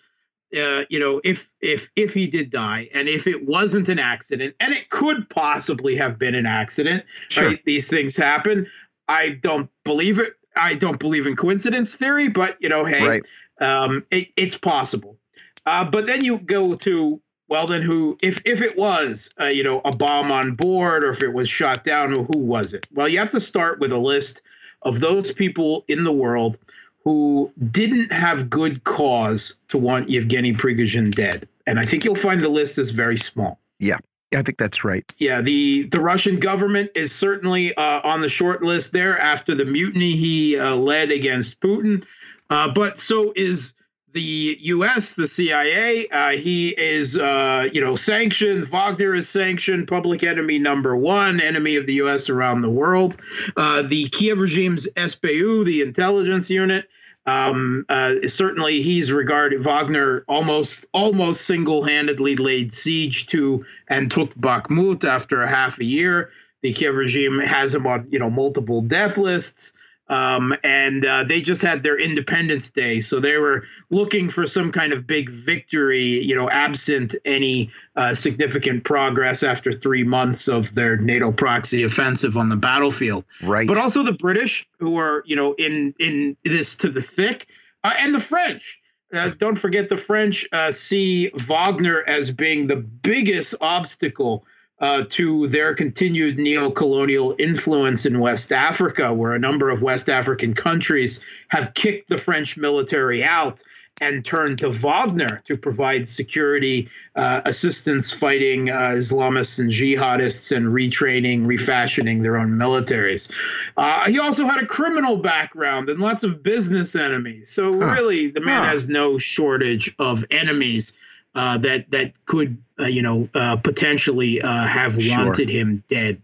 [0.56, 4.56] uh, you know, if if if he did die, and if it wasn't an accident,
[4.60, 7.48] and it could possibly have been an accident, sure.
[7.48, 7.66] right?
[7.66, 8.68] These things happen.
[9.08, 10.34] I don't believe it.
[10.56, 13.24] I don't believe in coincidence theory, but you know, hey, right.
[13.62, 15.18] um, it, it's possible.
[15.66, 19.64] Uh, but then you go to well then who if if it was uh, you
[19.64, 23.08] know a bomb on board or if it was shot down who was it well
[23.08, 24.42] you have to start with a list
[24.82, 26.58] of those people in the world
[27.06, 32.42] who didn't have good cause to want Yevgeny Prigozhin dead and i think you'll find
[32.42, 33.98] the list is very small yeah
[34.34, 35.06] I think that's right.
[35.18, 39.64] Yeah, the the Russian government is certainly uh, on the short list there after the
[39.64, 42.04] mutiny he uh, led against Putin,
[42.50, 43.76] uh, but so is
[44.16, 46.08] the U.S., the CIA.
[46.08, 48.64] Uh, he is, uh, you know, sanctioned.
[48.70, 49.90] Wagner is sanctioned.
[49.90, 52.30] Public enemy number one, enemy of the U.S.
[52.30, 53.18] around the world.
[53.58, 56.90] Uh, the Kiev regime's SBU, the intelligence unit.
[57.28, 65.04] Um, uh, certainly, he's regarded Wagner almost almost single-handedly laid siege to and took Bakhmut
[65.04, 66.30] after a half a year.
[66.62, 69.74] The Kiev regime has him on, you know, multiple death lists.
[70.08, 74.72] Um, and uh, they just had their Independence Day, so they were looking for some
[74.72, 80.76] kind of big victory, you know, absent any uh, significant progress after three months of
[80.76, 83.26] their NATO proxy offensive on the battlefield.
[83.42, 83.68] Right.
[83.68, 87.48] But also the British, who are, you know, in in this to the thick,
[87.84, 88.80] uh, and the French.
[89.14, 94.46] Uh, don't forget the French uh, see Wagner as being the biggest obstacle
[94.80, 100.54] uh, to their continued neo-colonial influence in West Africa, where a number of West African
[100.54, 103.62] countries have kicked the French military out
[104.02, 110.68] and turned to Wagner to provide security uh, assistance fighting uh, Islamists and jihadists and
[110.68, 113.32] retraining, refashioning their own militaries.
[113.78, 117.50] Uh, he also had a criminal background and lots of business enemies.
[117.50, 117.86] So, huh.
[117.86, 118.72] really, the man huh.
[118.72, 120.92] has no shortage of enemies.
[121.34, 125.18] Uh, that that could uh, you know uh, potentially uh, have sure.
[125.18, 126.22] wanted him dead.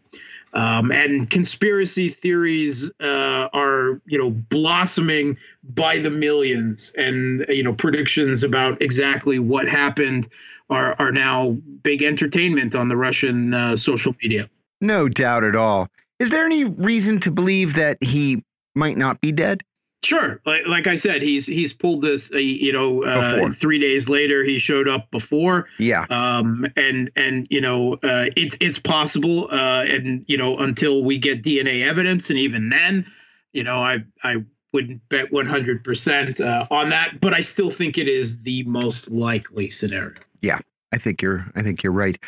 [0.53, 7.73] Um, and conspiracy theories uh, are you know blossoming by the millions, and you know
[7.73, 10.27] predictions about exactly what happened
[10.69, 14.49] are are now big entertainment on the Russian uh, social media.
[14.81, 15.87] No doubt at all.
[16.19, 18.43] Is there any reason to believe that he
[18.75, 19.63] might not be dead?
[20.03, 22.31] Sure, like, like I said, he's he's pulled this.
[22.33, 25.67] Uh, you know, uh, three days later, he showed up before.
[25.77, 26.05] Yeah.
[26.09, 26.65] Um.
[26.75, 29.47] And and you know, uh, it's it's possible.
[29.51, 29.83] Uh.
[29.87, 33.05] And you know, until we get DNA evidence, and even then,
[33.53, 34.37] you know, I I
[34.73, 38.63] wouldn't bet one hundred percent uh, on that, but I still think it is the
[38.63, 40.15] most likely scenario.
[40.41, 40.59] Yeah,
[40.91, 42.19] I think you're I think you're right.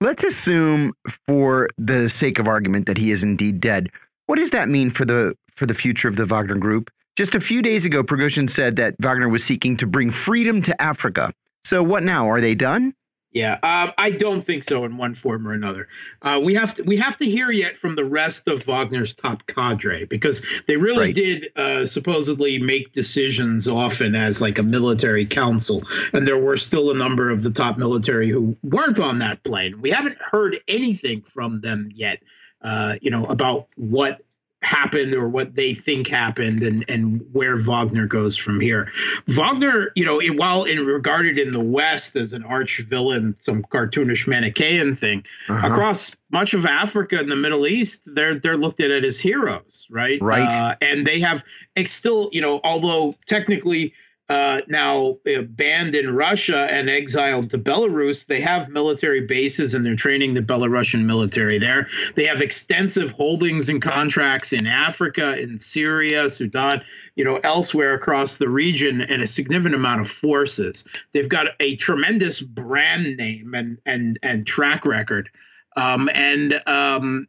[0.00, 0.94] Let's assume,
[1.28, 3.90] for the sake of argument, that he is indeed dead.
[4.26, 6.90] What does that mean for the for the future of the Wagner Group?
[7.16, 10.80] Just a few days ago, Prigozhin said that Wagner was seeking to bring freedom to
[10.80, 11.32] Africa.
[11.64, 12.30] So what now?
[12.30, 12.94] Are they done?
[13.32, 15.86] Yeah, um, I don't think so in one form or another.
[16.20, 19.46] Uh, we have to we have to hear yet from the rest of Wagner's top
[19.46, 21.14] cadre because they really right.
[21.14, 26.90] did uh, supposedly make decisions often as like a military council, and there were still
[26.90, 29.80] a number of the top military who weren't on that plane.
[29.80, 32.24] We haven't heard anything from them yet.
[32.62, 34.22] Uh, you know about what
[34.62, 38.90] happened or what they think happened and and where Wagner goes from here.
[39.26, 44.26] Wagner, you know, while in regarded in the West as an arch villain, some cartoonish
[44.26, 45.66] Manichaean thing, uh-huh.
[45.66, 50.20] across much of Africa and the Middle East, they're they're looked at as heroes, right?
[50.20, 50.42] Right.
[50.42, 51.42] Uh, and they have
[51.74, 53.94] it's still, you know, although technically
[54.30, 58.26] uh, now banned in Russia and exiled to Belarus.
[58.26, 61.88] They have military bases and they're training the Belarusian military there.
[62.14, 66.80] They have extensive holdings and contracts in Africa, in Syria, Sudan,
[67.16, 70.84] you know, elsewhere across the region, and a significant amount of forces.
[71.10, 75.28] They've got a tremendous brand name and and and track record.
[75.76, 77.26] Um, and um,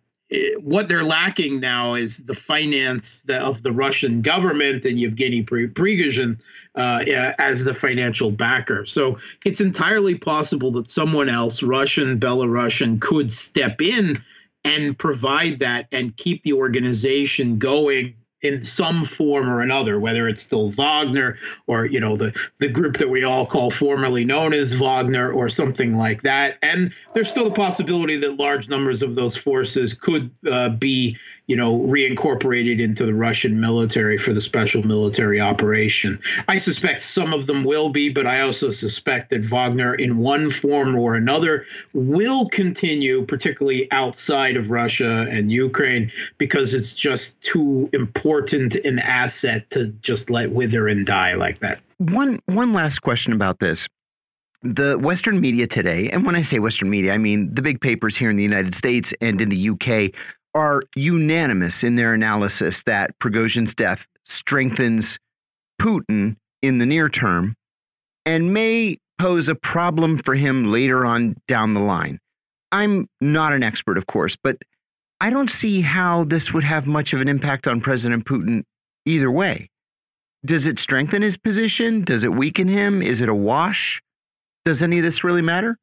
[0.60, 6.40] what they're lacking now is the finance of the Russian government and Yevgeny Prigozhin
[6.76, 7.04] uh,
[7.38, 8.86] as the financial backer.
[8.86, 14.22] So it's entirely possible that someone else, Russian, Belarusian, could step in
[14.64, 20.42] and provide that and keep the organization going in some form or another, whether it's
[20.42, 24.74] still Wagner or you know the the group that we all call formerly known as
[24.74, 26.58] Wagner or something like that.
[26.62, 31.56] And there's still the possibility that large numbers of those forces could uh, be you
[31.56, 36.20] know, reincorporated into the Russian military for the special military operation.
[36.48, 40.50] I suspect some of them will be, but I also suspect that Wagner, in one
[40.50, 47.90] form or another, will continue, particularly outside of Russia and Ukraine, because it's just too
[47.92, 51.82] important an asset to just let wither and die like that.
[51.98, 53.88] One one last question about this
[54.64, 58.16] the Western media today, and when I say Western media, I mean the big papers
[58.16, 60.14] here in the United States and in the UK,
[60.54, 65.18] are unanimous in their analysis that Prigozhin's death strengthens
[65.82, 67.56] Putin in the near term
[68.26, 72.20] and may pose a problem for him later on down the line.
[72.72, 74.58] I'm not an expert, of course, but
[75.20, 78.64] I don't see how this would have much of an impact on President Putin
[79.06, 79.70] either way.
[80.46, 82.04] Does it strengthen his position?
[82.04, 83.04] Does it weaken him?
[83.04, 84.02] Is it a wash?
[84.66, 85.78] Does any of this really matter?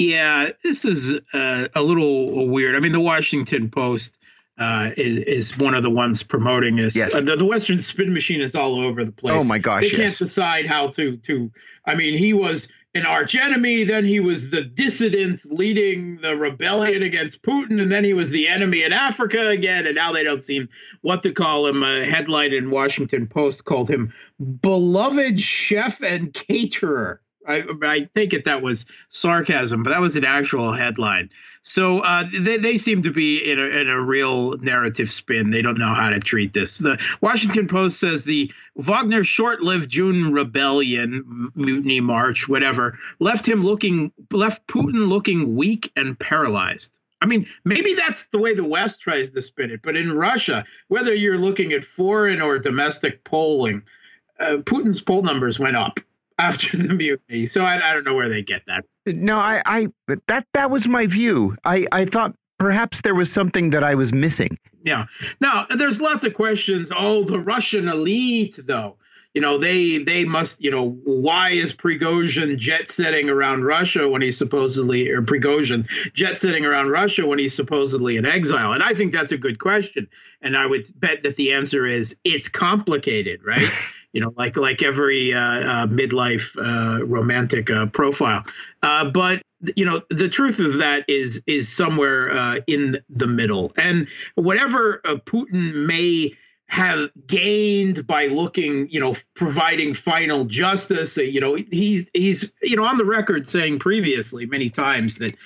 [0.00, 2.74] Yeah, this is uh, a little weird.
[2.74, 4.18] I mean, the Washington Post
[4.56, 6.96] uh, is, is one of the ones promoting this.
[6.96, 7.14] Yes.
[7.14, 9.44] Uh, the, the Western spin machine is all over the place.
[9.44, 9.82] Oh my gosh!
[9.82, 9.96] They yes.
[9.96, 11.52] can't decide how to to.
[11.84, 13.84] I mean, he was an arch enemy.
[13.84, 18.48] Then he was the dissident leading the rebellion against Putin, and then he was the
[18.48, 19.86] enemy in Africa again.
[19.86, 20.70] And now they don't seem
[21.02, 21.82] what to call him.
[21.82, 24.14] A headline in Washington Post called him
[24.62, 27.20] beloved chef and caterer.
[27.46, 31.30] I, I take it that was sarcasm, but that was an actual headline.
[31.62, 35.50] So uh, they, they seem to be in a, in a real narrative spin.
[35.50, 36.78] They don't know how to treat this.
[36.78, 44.12] The Washington Post says the Wagner short-lived June rebellion, mutiny march, whatever, left him looking
[44.30, 46.98] left Putin looking weak and paralyzed.
[47.22, 50.64] I mean, maybe that's the way the West tries to spin it, but in Russia,
[50.88, 53.82] whether you're looking at foreign or domestic polling,
[54.38, 56.00] uh, Putin's poll numbers went up
[56.40, 57.46] after the mutiny.
[57.46, 58.84] So I, I don't know where they get that.
[59.06, 59.86] No, I, I
[60.28, 61.56] that that was my view.
[61.64, 64.58] I, I thought perhaps there was something that I was missing.
[64.82, 65.06] Yeah.
[65.40, 66.90] Now there's lots of questions.
[66.96, 68.96] Oh, the Russian elite, though.
[69.34, 70.60] You know, they they must.
[70.60, 76.36] You know, why is Prigozhin jet setting around Russia when he's supposedly or Prigozhin jet
[76.36, 78.72] setting around Russia when he's supposedly in exile?
[78.72, 80.08] And I think that's a good question.
[80.42, 83.70] And I would bet that the answer is it's complicated, right?
[84.12, 88.44] you know, like like every uh, uh, midlife uh, romantic uh, profile.
[88.82, 89.42] Uh, but
[89.76, 93.72] you know, the truth of that is is somewhere uh, in the middle.
[93.76, 96.32] And whatever Putin may
[96.66, 101.16] have gained by looking, you know, providing final justice.
[101.16, 105.36] You know, he's he's you know on the record saying previously many times that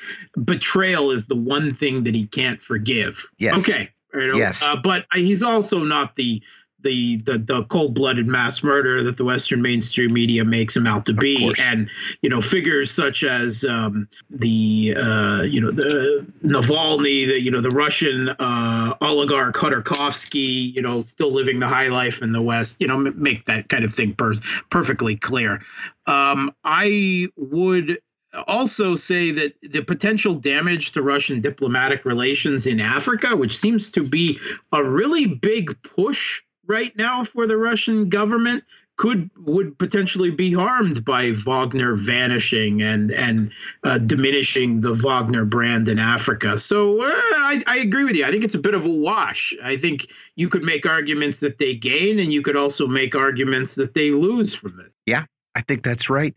[0.45, 3.27] betrayal is the one thing that he can't forgive.
[3.39, 3.59] Yes.
[3.59, 3.91] Okay.
[4.13, 4.63] You know, yes.
[4.85, 6.41] but he's also not the
[6.85, 11.05] the the, the cold blooded mass murder that the Western mainstream media makes him out
[11.07, 11.91] to be, and
[12.23, 17.61] you know figures such as um, the uh, you know the Navalny, the you know
[17.61, 22.77] the Russian uh, oligarch Khodorkovsky, you know still living the high life in the West,
[22.79, 24.35] you know make that kind of thing per-
[24.71, 25.63] perfectly clear.
[26.07, 27.99] Um, I would
[28.47, 34.03] also say that the potential damage to Russian diplomatic relations in Africa, which seems to
[34.03, 34.39] be
[34.73, 38.65] a really big push right now for the Russian government
[38.97, 43.51] could would potentially be harmed by Wagner vanishing and and
[43.83, 46.57] uh, diminishing the Wagner brand in Africa.
[46.57, 48.25] So uh, I, I agree with you.
[48.25, 49.55] I think it's a bit of a wash.
[49.63, 53.75] I think you could make arguments that they gain, and you could also make arguments
[53.75, 54.95] that they lose from this.
[55.07, 55.25] Yeah,
[55.55, 56.35] I think that's right.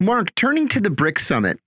[0.00, 1.60] Mark, turning to the BRICS summit,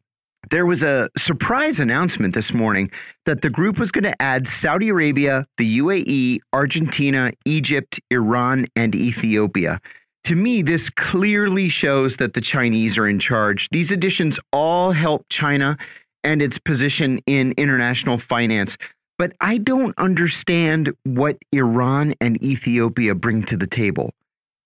[0.50, 2.90] there was a surprise announcement this morning
[3.26, 8.96] that the group was going to add Saudi Arabia, the UAE, Argentina, Egypt, Iran, and
[8.96, 9.80] Ethiopia.
[10.26, 13.70] To me, this clearly shows that the Chinese are in charge.
[13.72, 15.78] These additions all help China
[16.24, 18.78] and its position in international finance.
[19.18, 24.14] But I don't understand what Iran and Ethiopia bring to the table.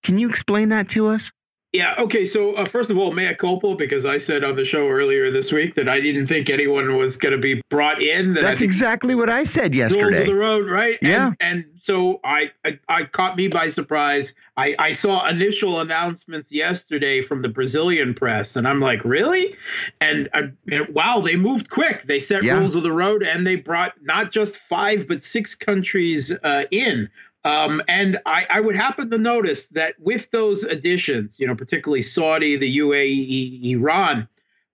[0.03, 1.31] Can you explain that to us?
[1.75, 1.95] Yeah.
[1.97, 2.25] Okay.
[2.25, 5.51] So uh, first of all, mea culpa, because I said on the show earlier this
[5.51, 8.33] week that I didn't think anyone was going to be brought in.
[8.33, 10.03] That That's exactly what I said yesterday.
[10.03, 10.97] Rules of the road, right?
[11.01, 11.33] Yeah.
[11.41, 14.33] And, and so I, I, I, caught me by surprise.
[14.55, 19.55] I, I saw initial announcements yesterday from the Brazilian press, and I'm like, really?
[19.99, 20.43] And, uh,
[20.89, 22.03] wow, they moved quick.
[22.03, 22.57] They set yeah.
[22.57, 27.09] rules of the road, and they brought not just five but six countries uh, in.
[27.45, 32.01] Um, and I, I, would happen to notice that with those additions, you know, particularly
[32.01, 34.27] Saudi, the UAE, Iran,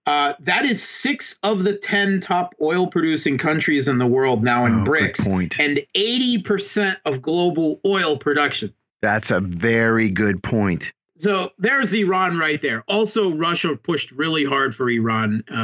[0.08, 4.66] uh, that is six of the 10 top oil producing countries in the world now
[4.66, 8.74] in oh, BRICS and 80% of global oil production.
[9.02, 10.94] That's a very good point.
[11.22, 12.84] So there's Iran right there.
[12.88, 15.56] Also, Russia pushed really hard for Iran uh,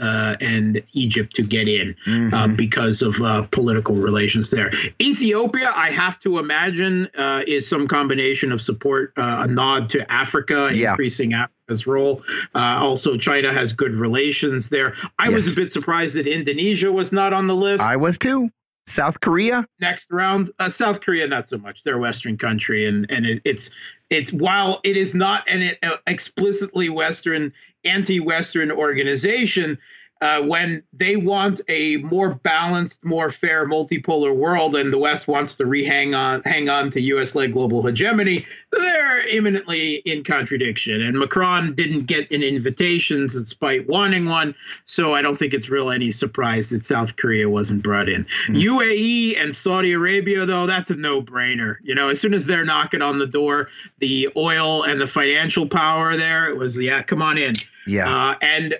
[0.00, 2.32] uh, and Egypt to get in mm-hmm.
[2.32, 4.70] uh, because of uh, political relations there.
[5.00, 10.10] Ethiopia, I have to imagine, uh, is some combination of support, uh, a nod to
[10.10, 10.90] Africa, yeah.
[10.90, 12.22] increasing Africa's role.
[12.54, 14.94] also, China has good relations there.
[15.18, 15.34] I yes.
[15.34, 17.82] was a bit surprised that Indonesia was not on the list.
[17.82, 18.50] I was too.
[18.86, 20.50] South Korea next round.
[20.58, 21.84] Uh, South Korea, not so much.
[21.84, 23.70] They're a Western country, and and it, it's
[24.10, 25.72] it's while it is not an
[26.06, 27.52] explicitly Western,
[27.84, 29.78] anti-Western organization,
[30.22, 35.56] uh, when they want a more balanced, more fair, multipolar world, and the West wants
[35.56, 41.02] to re-hang on, hang on to U.S.-led global hegemony, they're imminently in contradiction.
[41.02, 44.54] And Macron didn't get an invitation despite wanting one,
[44.84, 48.24] so I don't think it's real any surprise that South Korea wasn't brought in.
[48.24, 48.54] Mm-hmm.
[48.54, 51.78] UAE and Saudi Arabia, though, that's a no-brainer.
[51.82, 55.66] You know, as soon as they're knocking on the door, the oil and the financial
[55.66, 57.54] power there, it was yeah, come on in.
[57.88, 58.76] Yeah, uh, and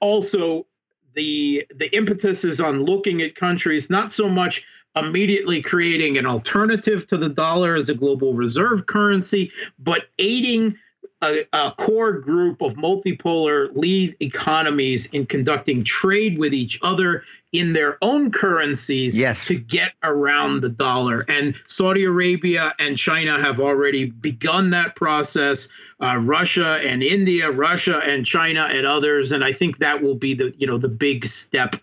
[0.00, 0.66] also
[1.14, 4.64] the the impetus is on looking at countries not so much
[4.96, 10.76] immediately creating an alternative to the dollar as a global reserve currency, but aiding
[11.22, 17.72] a, a, core group of multipolar lead economies in conducting trade with each other in
[17.74, 19.46] their own currencies yes.
[19.46, 21.24] to get around the dollar.
[21.28, 25.68] And Saudi Arabia and China have already begun that process.
[26.00, 30.34] Uh, Russia and India, Russia and China and others, and I think that will be
[30.34, 31.76] the you know the big step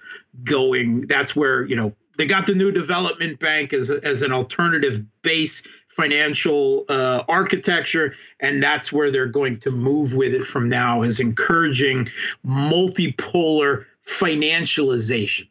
[0.43, 1.02] going.
[1.08, 5.06] That's where you know they got the new development bank as, a, as an alternative
[5.21, 5.65] base
[5.99, 11.19] financial uh, architecture, and that's where they're going to move with it from now, is
[11.19, 12.07] encouraging
[12.45, 15.47] multipolar financialization.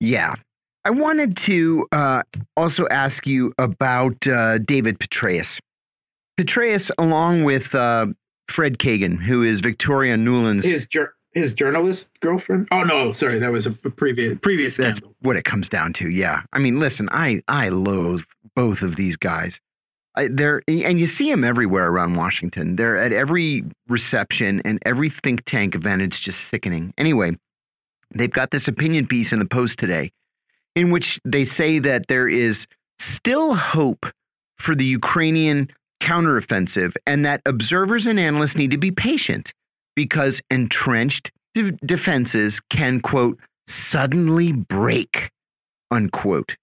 [0.00, 0.34] Yeah.
[0.84, 2.22] I wanted to uh,
[2.56, 5.60] also ask you about uh, David Petraeus.
[6.36, 8.06] Petraeus, along with uh,
[8.48, 10.64] Fred Kagan, who is Victoria Nuland's.
[10.64, 10.88] his
[11.32, 12.68] his journalist girlfriend.
[12.72, 15.16] Oh no, sorry, that was a previous previous That's scandal.
[15.20, 16.10] what it comes down to.
[16.10, 18.22] Yeah, I mean, listen, I I loathe
[18.54, 19.60] both of these guys.
[20.14, 22.76] I, they're and you see them everywhere around Washington.
[22.76, 26.02] They're at every reception and every think tank event.
[26.02, 26.92] It's just sickening.
[26.98, 27.36] Anyway,
[28.14, 30.12] they've got this opinion piece in the Post today,
[30.76, 32.66] in which they say that there is
[32.98, 34.06] still hope
[34.58, 35.68] for the Ukrainian
[36.02, 39.52] counteroffensive, and that observers and analysts need to be patient
[39.94, 45.30] because entrenched de defenses can quote suddenly break
[45.92, 46.56] unquote.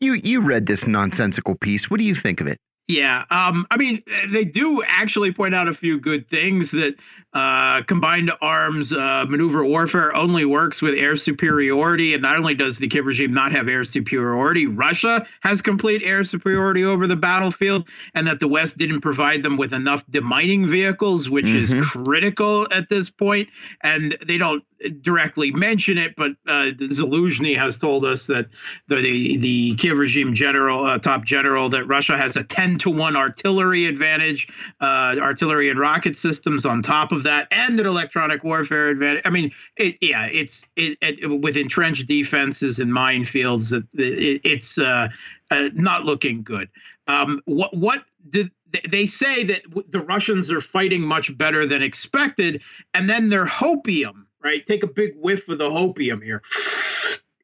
[0.00, 1.90] You you read this nonsensical piece.
[1.90, 2.58] What do you think of it?
[2.88, 6.94] Yeah, um, I mean, they do actually point out a few good things that
[7.32, 12.14] uh, combined arms uh, maneuver warfare only works with air superiority.
[12.14, 16.22] And not only does the Kiev regime not have air superiority, Russia has complete air
[16.22, 21.28] superiority over the battlefield, and that the West didn't provide them with enough demining vehicles,
[21.28, 21.60] which mm -hmm.
[21.62, 22.04] is mm-hmm.
[22.04, 23.48] critical at this point.
[23.80, 24.62] And they don't
[25.00, 28.48] directly mention it, but uh, Zaluzhny has told us that
[28.88, 32.90] the the, the Kiev regime general, uh, top general, that Russia has a ten to
[32.90, 34.48] one artillery advantage,
[34.80, 39.22] uh, artillery and rocket systems on top of that, and an electronic warfare advantage.
[39.24, 45.08] I mean, it, yeah, it's it, it, with entrenched defenses and minefields, it, it's uh,
[45.50, 46.68] uh, not looking good.
[47.06, 48.50] Um, what what did
[48.88, 52.62] they say that the Russians are fighting much better than expected,
[52.94, 54.64] and then their hopium right?
[54.64, 56.40] Take a big whiff of the hopium here.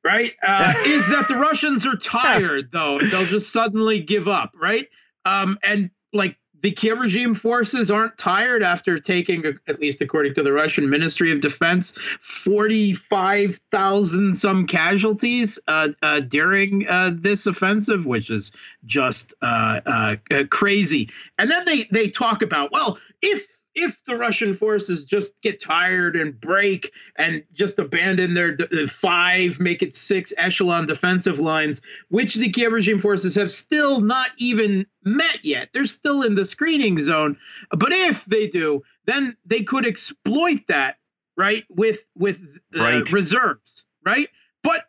[0.05, 0.35] Right?
[0.43, 2.99] Uh, is that the Russians are tired, though.
[3.01, 4.89] They'll just suddenly give up, right?
[5.25, 10.45] Um, and like the Kiev regime forces aren't tired after taking, at least according to
[10.45, 18.31] the Russian Ministry of Defense, 45,000 some casualties uh, uh, during uh, this offensive, which
[18.31, 18.53] is
[18.85, 20.15] just uh, uh,
[20.51, 21.11] crazy.
[21.37, 26.17] And then they, they talk about, well, if if the Russian forces just get tired
[26.17, 28.57] and break and just abandon their
[28.87, 34.31] five, make it six echelon defensive lines, which the Kiev regime forces have still not
[34.39, 35.71] even met yet.
[35.73, 37.39] They're still in the screening zone.
[37.71, 40.99] But if they do, then they could exploit that,
[41.37, 43.13] right, with with uh, right.
[43.13, 44.29] reserves, right?
[44.63, 44.85] But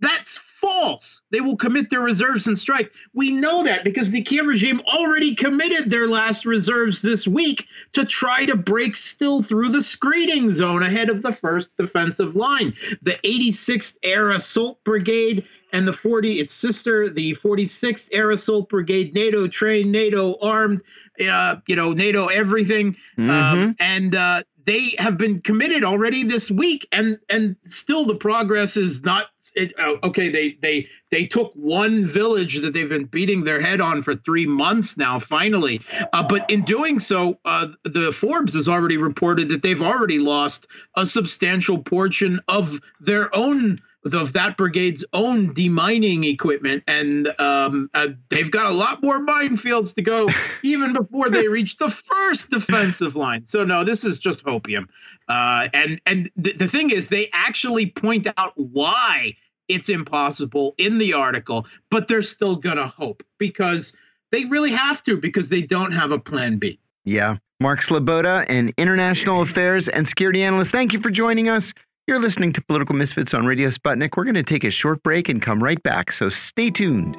[0.00, 1.22] that's false.
[1.30, 2.90] They will commit their reserves and strike.
[3.12, 8.04] We know that because the Kiev regime already committed their last reserves this week to
[8.04, 12.74] try to break still through the screening zone ahead of the first defensive line.
[13.02, 19.12] The 86th Air Assault Brigade and the 40 its sister, the 46th Air Assault Brigade,
[19.12, 20.82] NATO trained, NATO armed,
[21.28, 23.30] uh, you know, NATO everything, mm-hmm.
[23.30, 28.76] um, and uh, they have been committed already this week and and still the progress
[28.76, 33.44] is not it, uh, okay they they they took one village that they've been beating
[33.44, 35.80] their head on for three months now finally.
[36.12, 40.66] Uh, but in doing so uh, the forbes has already reported that they've already lost
[40.96, 43.80] a substantial portion of their own
[44.12, 49.94] of that brigade's own demining equipment, and um, uh, they've got a lot more minefields
[49.94, 50.28] to go
[50.62, 53.46] even before they reach the first defensive line.
[53.46, 54.88] So no, this is just hopium.
[55.28, 59.34] Uh, and and th- the thing is, they actually point out why
[59.68, 63.96] it's impossible in the article, but they're still gonna hope because
[64.30, 66.78] they really have to because they don't have a plan B.
[67.04, 67.36] Yeah.
[67.60, 71.72] Mark Sleboda, an international affairs and security analyst, thank you for joining us.
[72.06, 74.14] You're listening to Political Misfits on Radio Sputnik.
[74.14, 77.16] We're going to take a short break and come right back, so stay tuned.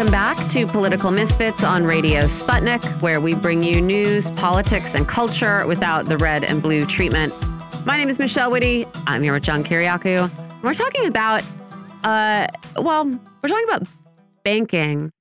[0.00, 5.06] Welcome back to Political Misfits on Radio Sputnik, where we bring you news, politics, and
[5.06, 7.34] culture without the red and blue treatment.
[7.84, 8.88] My name is Michelle Witte.
[9.06, 10.62] I'm here with John Kiriakou.
[10.62, 11.42] We're talking about
[12.02, 12.46] Uh,
[12.76, 13.86] well, we're talking about
[14.42, 15.12] banking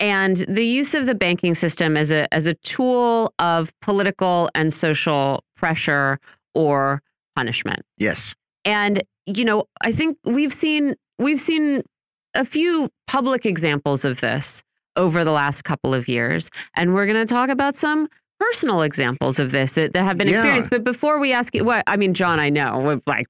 [0.00, 4.74] and the use of the banking system as a as a tool of political and
[4.74, 6.18] social pressure
[6.56, 7.00] or
[7.36, 7.82] punishment.
[7.98, 8.34] Yes.
[8.64, 11.84] And you know, I think we've seen we've seen
[12.34, 14.62] a few public examples of this
[14.96, 18.08] over the last couple of years, and we're going to talk about some
[18.40, 20.34] personal examples of this that, that have been Yeah.
[20.34, 20.70] experienced.
[20.70, 23.26] But before we ask you, what I mean, John, I know, we, like,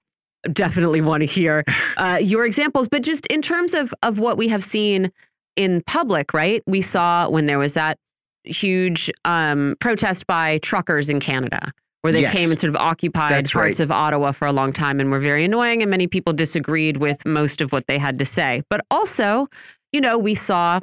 [0.53, 1.63] definitely want to hear
[1.97, 5.13] uh, your examples, but just in terms of of what we have seen
[5.57, 6.63] in public, right?
[6.67, 7.99] We saw when there was that
[8.45, 11.71] huge um, protest by truckers in Canada.
[12.03, 12.33] Where they Yes.
[12.33, 13.85] came and sort of occupied That's parts right.
[13.85, 17.25] of Ottawa for a long time and were very annoying, and many people disagreed with
[17.25, 18.63] most of what they had to say.
[18.69, 19.47] But also,
[19.93, 20.81] you know, we saw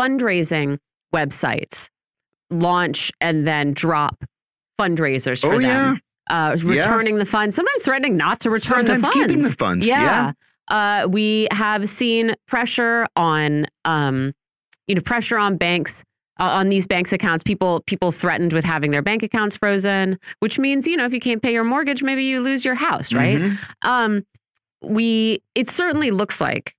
[0.00, 0.78] fundraising
[1.14, 1.88] websites
[2.50, 4.24] launch and then drop
[4.80, 5.68] fundraisers for Oh, yeah.
[5.68, 9.26] them, uh, returning the funds, sometimes threatening not to return Sometimes the funds.
[9.26, 9.86] keeping the funds.
[9.86, 10.32] Yeah.
[10.68, 14.32] Uh, we have seen pressure on, um,
[14.86, 16.04] you know, pressure on banks.
[16.40, 20.58] Uh, on these banks accounts, people people threatened with having their bank accounts frozen, which
[20.58, 23.38] means you know if you can't pay your mortgage, maybe you lose your house, right?
[23.38, 23.58] Mhm.
[23.82, 24.26] Um,
[24.82, 26.74] we it certainly looks like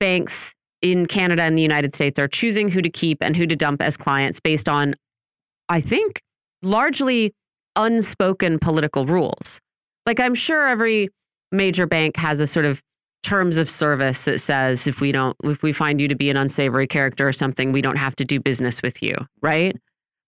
[0.00, 3.56] banks in Canada and the United States are choosing who to keep and who to
[3.56, 4.94] dump as clients based on,
[5.68, 6.22] I think,
[6.62, 7.34] largely
[7.76, 9.60] unspoken political rules.
[10.06, 11.10] Like I'm sure every
[11.52, 12.82] major bank has a sort of
[13.22, 16.36] terms of service that says if we don't if we find you to be an
[16.36, 19.76] unsavory character or something, we don't have to do business with you, right?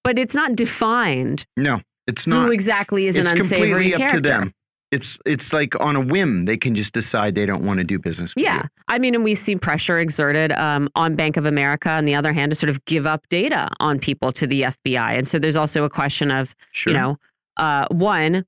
[0.05, 2.47] But it's not defined No, it's not.
[2.47, 4.17] who exactly is an unsavory completely up character.
[4.21, 4.55] to them.
[4.93, 7.97] It's it's like on a whim they can just decide they don't want to do
[7.99, 8.35] business.
[8.35, 8.51] With you.
[8.51, 8.67] Yeah.
[8.89, 12.33] I mean, and we've seen pressure exerted um, on Bank of America, on the other
[12.33, 15.17] hand, to sort of give up data on people to the FBI.
[15.17, 16.65] And so there's also a question of, you.
[16.73, 16.93] Sure.
[16.93, 17.17] you know,
[17.59, 18.45] uh, one,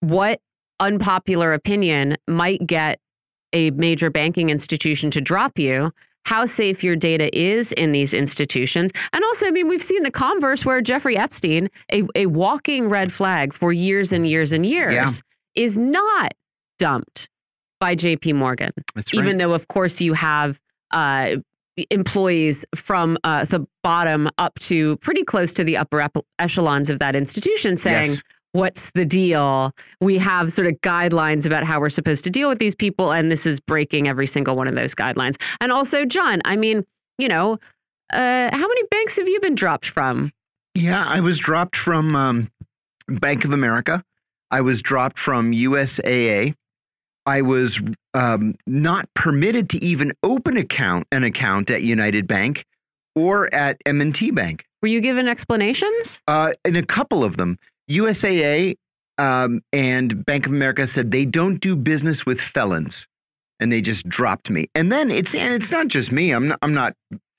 [0.00, 0.40] what
[0.80, 2.98] unpopular opinion might get
[3.52, 5.92] a major banking institution to drop you?
[6.24, 8.90] How safe your data is in these institutions.
[9.14, 13.10] And also, I mean, we've seen the converse where Jeffrey Epstein, a, a walking red
[13.12, 15.08] flag for years and years and years, Yeah.
[15.54, 16.34] is not
[16.78, 17.30] dumped
[17.80, 19.24] by JP Morgan That's right.
[19.24, 21.36] even though of course you have uh,
[21.90, 26.06] employees from uh, the bottom up to pretty close to the upper
[26.38, 28.22] echelons of that institution saying Yes.
[28.58, 32.58] What's the deal we have sort of guidelines about how we're supposed to deal with
[32.58, 36.40] these people and this is breaking every single one of those guidelines and also john
[36.44, 36.84] i mean
[37.18, 37.58] you know
[38.12, 40.32] uh, how many banks have you been dropped from
[40.74, 42.50] Yeah, I was dropped from um,
[43.08, 44.02] Bank of America.
[44.50, 46.54] I was dropped from USAA.
[47.26, 47.80] I was
[48.14, 52.64] um, not permitted to even open account an account at United Bank
[53.14, 54.64] or at M&T Bank.
[54.80, 57.58] were you given explanations Uh, in a couple of them,
[57.90, 58.74] USAA
[59.18, 63.06] um, and Bank of America said they don't do business with felons,
[63.60, 64.68] and they just dropped me.
[64.74, 66.30] And then it's and it's not just me.
[66.30, 66.94] I'm not, I'm not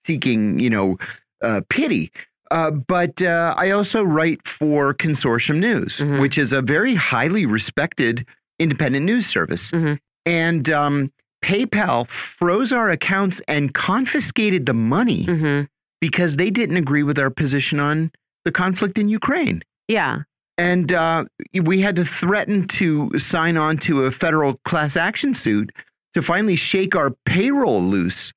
[0.05, 0.97] seeking you know
[1.41, 2.11] uh, pity.
[2.51, 6.19] Uh, but uh, I also write for Consortium News, Mhm.
[6.19, 8.25] which is a very highly respected
[8.57, 9.69] independent news service.
[9.71, 9.99] Mhm.
[10.25, 11.11] And um,
[11.45, 15.61] PayPal froze our accounts and confiscated the money hmm
[16.01, 18.09] because they didn't agree with our position on
[18.45, 19.61] the conflict in Ukraine.
[19.89, 20.19] yeah
[20.59, 21.23] And uh,
[21.63, 25.71] we had to threaten to sign on to a federal class action suit
[26.13, 28.33] to finally shake our payroll loose.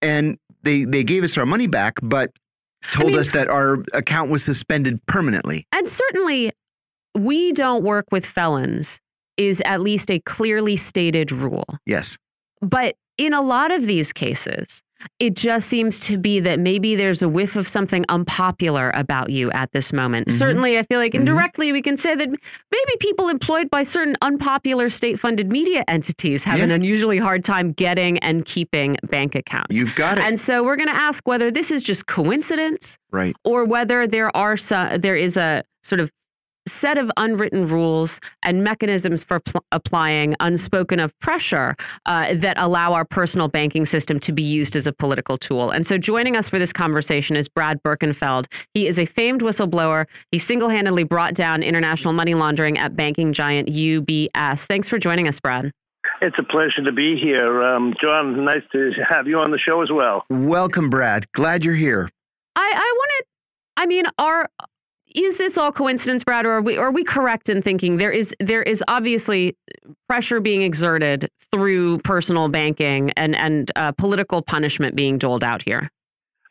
[0.00, 2.30] And they, they gave us our money back, but
[2.92, 5.66] told mean- us that our account was suspended permanently.
[5.72, 6.52] And certainly,
[7.16, 9.00] we don't work with felons
[9.36, 11.66] is at least a clearly stated rule.
[11.84, 12.16] Yes.
[12.62, 14.82] But in a lot of these cases,
[15.18, 19.50] it just seems to be that maybe there's a whiff of something unpopular about you
[19.52, 20.28] at this moment.
[20.28, 20.32] Mhm.
[20.38, 21.20] Certainly, I feel like Mhm.
[21.20, 26.44] indirectly we can say that maybe people employed by certain unpopular state funded media entities
[26.44, 29.76] have an unusually hard time getting and keeping bank accounts.
[29.76, 30.24] You've got it.
[30.24, 33.36] and so we're going to ask whether this is just coincidence right.
[33.44, 36.10] or whether there are some, there is a sort of
[36.68, 42.92] set of unwritten rules and mechanisms for pl- applying unspoken of pressure uh, that allow
[42.92, 45.70] our personal banking system to be used as a political tool.
[45.70, 48.46] And so joining us for this conversation is Brad Birkenfeld.
[48.74, 50.06] He is a famed whistleblower.
[50.30, 54.60] He single-handedly brought down international money laundering at banking giant UBS.
[54.60, 55.70] Thanks for joining us, Brad.
[56.22, 57.62] It's a pleasure to be here.
[57.62, 60.24] Um, John, nice to have you on the show as well.
[60.30, 61.30] Welcome, Brad.
[61.32, 62.10] Glad you're here.
[62.54, 63.24] I, I want to,
[63.76, 64.48] I mean, are
[65.16, 68.34] is this all coincidence, Brad, or are we are we correct in thinking there is
[68.38, 69.56] there is obviously
[70.08, 75.90] pressure being exerted through personal banking and and uh, political punishment being doled out here?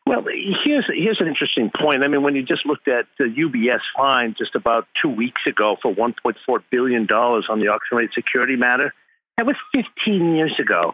[0.06, 0.24] Well,
[0.64, 2.02] here's here's an interesting point.
[2.02, 5.76] I mean, when you just looked at the UBS fine just about two weeks ago
[5.80, 6.34] for 1.4
[6.70, 8.92] billion dollars on the auction rate security matter,
[9.36, 10.92] that was 15 years ago.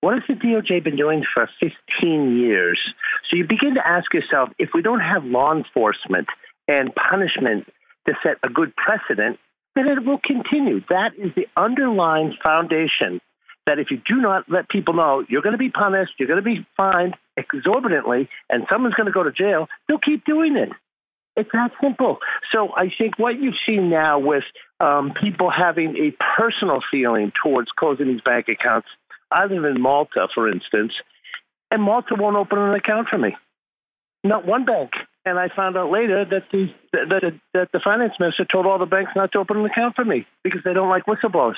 [0.00, 2.80] What has the DOJ been doing for 15 years?
[3.28, 6.26] So you begin to ask yourself if we don't have law enforcement
[6.70, 7.66] and punishment
[8.06, 9.38] to set a good precedent,
[9.74, 10.80] then it will continue.
[10.88, 13.20] That is the underlying foundation
[13.66, 16.42] that if you do not let people know you're going to be punished, you're going
[16.42, 20.70] to be fined exorbitantly, and someone's going to go to jail, they'll keep doing it.
[21.36, 22.18] It's that simple.
[22.52, 24.44] So I think what you've seen now with
[24.78, 28.88] um, people having a personal feeling towards closing these bank accounts.
[29.30, 30.92] I live in Malta, for instance,
[31.70, 33.36] and Malta won't open an account for me.
[34.24, 34.90] Not one bank.
[35.24, 38.86] And I found out later that the that, that the finance minister told all the
[38.86, 41.56] banks not to open an account for me because they don't like whistleblowers.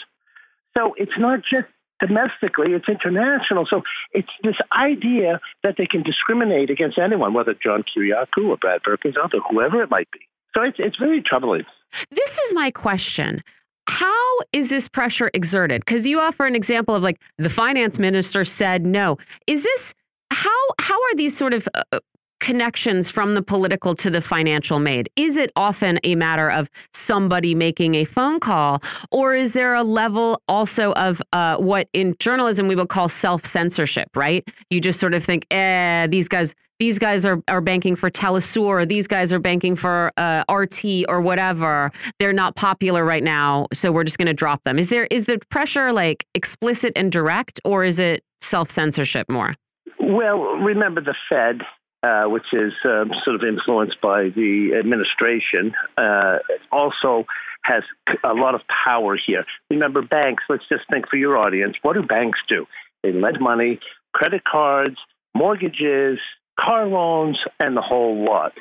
[0.77, 1.69] So it's not just
[2.01, 3.67] domestically, it's international.
[3.71, 3.83] So
[4.13, 9.15] it's this idea that they can discriminate against anyone, whether John Kiriakou or Brad Perkins,
[9.17, 10.21] or whoever it might be.
[10.55, 11.65] So it's, it's very troubling.
[12.11, 13.41] This is my question.
[13.89, 15.85] How is this pressure exerted?
[15.85, 19.19] Because you offer an example of like the finance minister said no.
[19.47, 19.95] Is this
[20.31, 22.01] how how are these sort of uh,
[22.43, 25.09] connections from the political to the financial made?
[25.17, 29.85] Is it often a matter of somebody making a phone call, or is there a
[29.85, 34.09] level also of uh, what in journalism we would call self censorship?
[34.15, 34.47] Right?
[34.69, 36.55] You just sort of think, eh, these guys.
[36.81, 38.89] These guys are, are banking for Telesur.
[38.89, 41.93] These guys are banking for uh, RT or whatever.
[42.19, 44.81] They're not popular right now, so we're just going to drop them.
[44.81, 49.55] Is there is the pressure like explicit and direct, or is it self censorship more?
[50.01, 51.63] Well, remember the Fed
[52.03, 56.39] uh, which is um, sort of influenced by the administration, uh,
[56.71, 57.25] also
[57.63, 57.83] has
[58.25, 59.45] a lot of power here.
[59.71, 62.67] Remember, banks, let's just think for your audience what do banks do?
[63.03, 63.79] They lend money,
[64.13, 64.97] credit cards,
[65.35, 66.19] mortgages,
[66.59, 68.53] car loans, and the whole lot.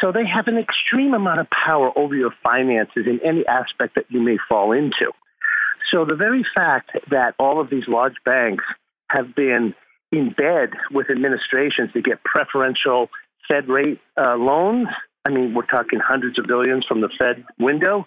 [0.00, 4.06] So they have an extreme amount of power over your finances in any aspect that
[4.08, 5.12] you may fall into.
[5.92, 8.64] So the very fact that all of these large banks
[9.10, 9.74] have been
[10.12, 13.08] in bed with administrations to get preferential
[13.48, 14.88] Fed rate uh, loans.
[15.24, 18.06] I mean, we're talking hundreds of billions from the Fed window.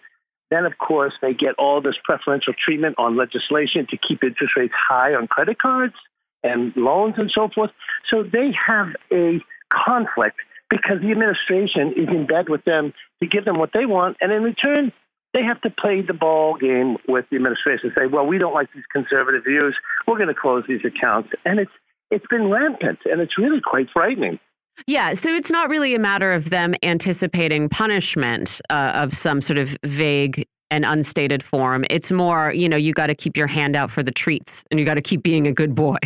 [0.49, 4.74] Then, of course, they get all this preferential treatment on legislation to keep interest rates
[4.78, 5.95] high on credit cards
[6.43, 7.72] and loans and so forth.
[8.10, 9.39] So they have a
[9.72, 10.38] conflict
[10.70, 14.18] because the administration is in bed with them to give them what they want.
[14.22, 14.91] And in return,
[15.34, 18.72] they have to play the ball game with the administration say, well, we don't like
[18.74, 19.76] these conservative views.
[20.08, 21.30] We're going to close these accounts.
[21.45, 21.72] And it's
[22.12, 24.39] it's been rampant, and it's really quite frightening.
[24.88, 29.60] Yeah, so it's not really a matter of them anticipating punishment uh, of some sort
[29.60, 31.86] of vague and unstated form.
[31.89, 34.80] It's more, you know, you got to keep your hand out for the treats and
[34.80, 35.97] you got to keep being a good boy.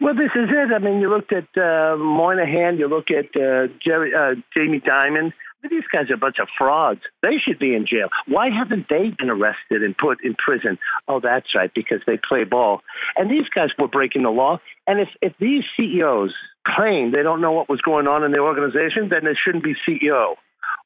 [0.00, 0.72] Well, this is it.
[0.72, 5.32] I mean, you looked at uh, Moynihan, you look at uh, Jerry, uh, Jamie Dimon.
[5.70, 7.00] These guys are a bunch of frauds.
[7.22, 8.08] They should be in jail.
[8.26, 10.78] Why haven't they been arrested and put in prison?
[11.08, 12.82] Oh, that's right, because they play ball.
[13.16, 14.58] And these guys were breaking the law.
[14.86, 16.34] And if, if these CEOs
[16.66, 19.74] claim they don't know what was going on in their organization, then they shouldn't be
[19.86, 20.34] CEO.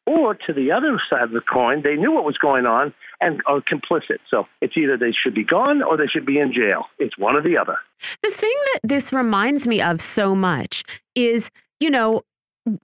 [0.06, 3.42] Or to the other side of the coin, they knew what was going on and
[3.46, 4.18] are complicit.
[4.28, 6.86] So it's either they should be gone or they should be in jail.
[6.98, 7.76] It's one or the other.
[8.22, 11.50] The thing that this reminds me of so much is,
[11.80, 12.22] you know,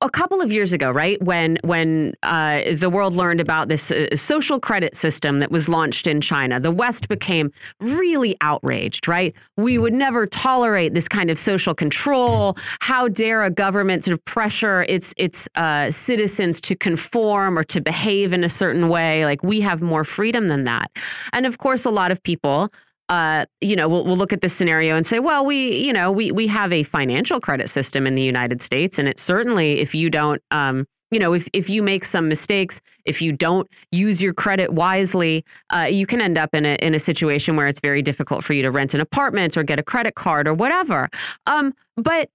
[0.00, 4.14] a couple of years ago, right when when uh, the world learned about this uh,
[4.16, 9.06] social credit system that was launched in China, the West became really outraged.
[9.06, 12.56] Right, we would never tolerate this kind of social control.
[12.80, 17.80] How dare a government sort of pressure its its uh, citizens to conform or to
[17.80, 19.26] behave in a certain way?
[19.26, 20.90] Like we have more freedom than that.
[21.32, 22.72] And of course, a lot of people
[23.08, 26.10] uh, you know, we'll, we'll look at this scenario and say, well, we, you know,
[26.10, 29.94] we we have a financial credit system in the United States, and it certainly, if
[29.94, 34.20] you don't, um, you know, if if you make some mistakes, if you don't use
[34.20, 37.80] your credit wisely, uh, you can end up in a in a situation where it's
[37.80, 41.08] very difficult for you to rent an apartment or get a credit card or whatever.
[41.46, 42.28] Um, but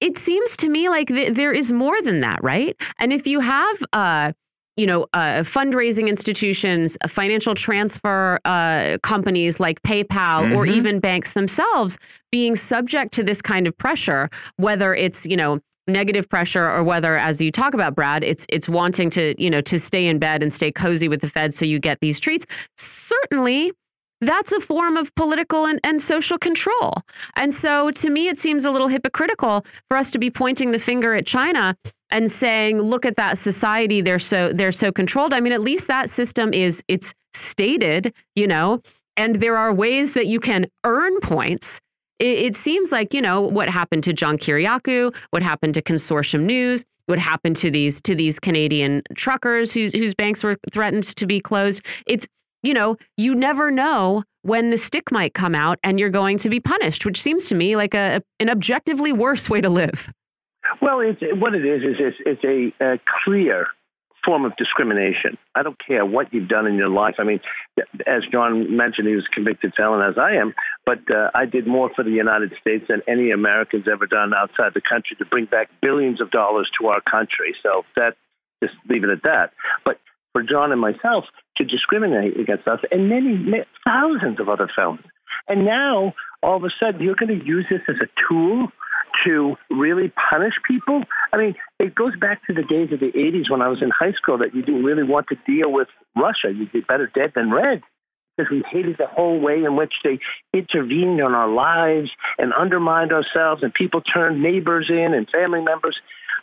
[0.00, 2.76] it seems to me like th there is more than that, right?
[2.98, 4.32] And if you have uh,
[4.76, 10.56] you know, uh, fundraising institutions, uh, financial transfer uh, companies like PayPal, mm -hmm.
[10.56, 10.78] or mm-hmm.
[10.78, 11.98] even banks themselves
[12.30, 17.18] being subject to this kind of pressure, whether it's, you know, negative pressure or whether
[17.18, 20.42] as you talk about Brad it's it's wanting to you know to stay in bed
[20.42, 22.46] and stay cozy with the Fed so you get these treats
[22.76, 23.72] certainly
[24.22, 26.94] that's a form of political and, and social control.
[27.34, 30.78] And so to me, it seems a little hypocritical for us to be pointing the
[30.78, 31.76] finger at China
[32.12, 35.34] and saying, look at that society, they're so they're so controlled.
[35.34, 38.80] I mean, at least that system is it's stated, you know,
[39.16, 41.80] and there are ways that you can earn points.
[42.18, 46.84] It, seems like, you know, what happened to John Kiriakou, what happened to Consortium News,
[47.06, 51.40] what happened to these to these Canadian truckers whose whose banks were threatened to be
[51.40, 51.82] closed.
[52.06, 52.28] It's
[52.62, 56.48] you know, you never know when the stick might come out and you're going to
[56.48, 60.12] be punished, which seems to me like a, an objectively worse way to live.
[60.80, 63.66] Well, it's, what it is is it's, it's a, a clear
[64.24, 65.36] form of discrimination.
[65.54, 67.16] I don't care what you've done in your life.
[67.18, 67.40] I mean,
[68.06, 70.54] as John mentioned, he was convicted felon, as I am,
[70.86, 74.74] but uh, I did more for the United States than any American's ever done outside
[74.74, 77.54] the country to bring back billions of dollars to our country.
[77.62, 78.16] So that,
[78.62, 79.52] just leave it at that.
[79.84, 79.98] But
[80.32, 81.24] for John and myself
[81.56, 85.02] to discriminate against us and many, many thousands of other felons.
[85.48, 88.68] And now, all of a sudden, you're going to use this as a tool
[89.24, 91.02] to really punish people.
[91.32, 93.90] I mean, it goes back to the days of the 80s when I was in
[93.90, 96.52] high school that you didn't really want to deal with Russia.
[96.54, 97.82] You'd be better dead than red
[98.36, 100.18] because we hated the whole way in which they
[100.52, 105.98] intervened on our lives and undermined ourselves, and people turned neighbors in and family members.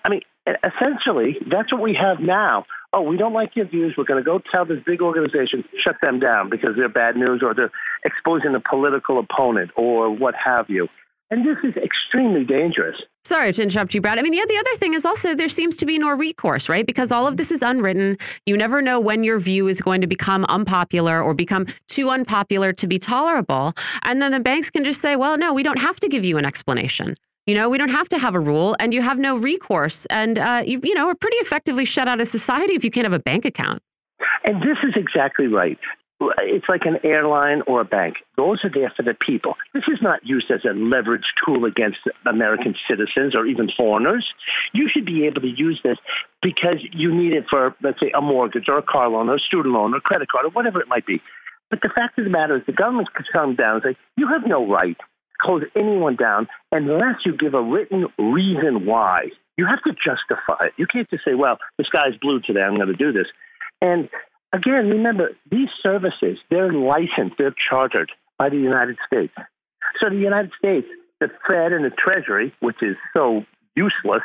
[0.05, 2.65] I mean, essentially, that's what we have now.
[2.91, 3.93] Oh, we don't like your views.
[3.97, 7.41] We're going to go tell this big organization, shut them down because they're bad news
[7.43, 7.71] or they're
[8.03, 10.87] exposing a political opponent or what have you.
[11.31, 12.95] And this is extremely dangerous.
[13.23, 14.17] Sorry to interrupt you, Brad.
[14.17, 16.85] I mean, yeah, the other thing is also there seems to be no recourse, right?
[16.85, 18.17] Because all of this is unwritten.
[18.47, 22.73] You never know when your view is going to become unpopular or become too unpopular
[22.73, 23.73] to be tolerable.
[24.01, 26.39] And then the banks can just say, well, no, we don't have to give you
[26.39, 27.13] an explanation.
[27.45, 30.07] You know, we don't have to have a rule and you have no recourse.
[30.07, 33.05] And, uh, you, you know, are pretty effectively shut out of society if you can't
[33.05, 33.81] have a bank account.
[34.45, 35.77] And this is exactly right
[36.19, 38.17] it's like an airline or a bank.
[38.35, 39.55] Those are there for the people.
[39.73, 44.27] This is not used as a leverage tool against American citizens or even foreigners.
[44.73, 45.97] You should be able to use this
[46.41, 49.39] because you need it for, let's say, a mortgage or a car loan or a
[49.39, 51.21] student loan or a credit card or whatever it might be.
[51.69, 54.27] But the fact of the matter is, the government could come down and say, you
[54.27, 55.05] have no right to
[55.39, 59.29] close anyone down unless you give a written reason why.
[59.57, 60.73] You have to justify it.
[60.77, 63.27] You can't just say, well, the sky's blue today, I'm going to do this.
[63.81, 64.09] And
[64.51, 69.33] Again, remember, these services, they're licensed, they're chartered by the United States.
[70.01, 70.87] So the United States,
[71.19, 73.45] the Fed and the Treasury, which is so
[73.75, 74.23] useless,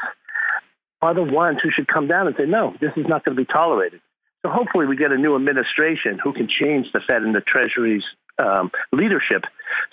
[1.02, 3.42] are the ones who should come down and say, no, this is not going to
[3.42, 4.00] be tolerated.
[4.42, 8.04] So hopefully we get a new administration who can change the Fed and the Treasury's
[8.38, 9.42] um, leadership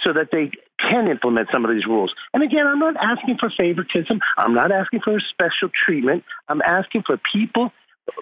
[0.04, 2.14] so that they can implement some of these rules.
[2.34, 4.20] And again, I'm not asking for favoritism.
[4.38, 6.24] I'm not asking for special treatment.
[6.48, 7.72] I'm asking for people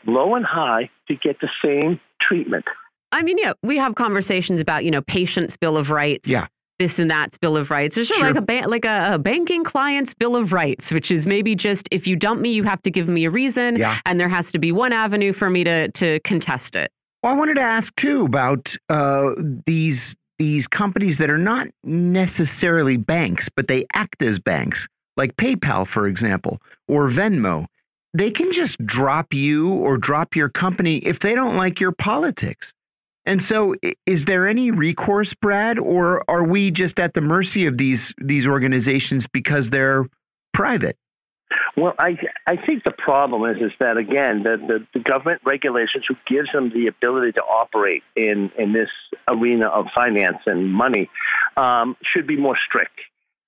[0.05, 2.65] low and high to get the same treatment.
[3.11, 6.29] I mean, yeah, we have conversations about, you know, patient's bill of rights.
[6.29, 6.45] Yeah.
[6.77, 7.95] This and that's bill of rights.
[7.95, 8.25] There's sure.
[8.25, 11.89] like a ba like a, a, banking client's bill of rights, which is maybe just
[11.91, 13.99] if you dump me, you have to give me a reason, yeah.
[14.05, 16.89] and there has to be one avenue for me to to contest it.
[17.21, 19.31] Well, I wanted to ask too about uh,
[19.65, 25.85] these these companies that are not necessarily banks, but they act as banks, like PayPal,
[25.85, 27.65] for example, or Venmo
[28.13, 32.73] they can just drop you or drop your company if they don't like your politics.
[33.25, 37.77] And so is there any recourse, Brad, or are we just at the mercy of
[37.77, 40.07] these these organizations because they're
[40.53, 40.97] private?
[41.77, 46.05] Well, I I think the problem is is that again the, the, the government regulations
[46.07, 48.89] who gives them the ability to operate in in this
[49.27, 51.09] arena of finance and money
[51.57, 52.99] um, should be more strict.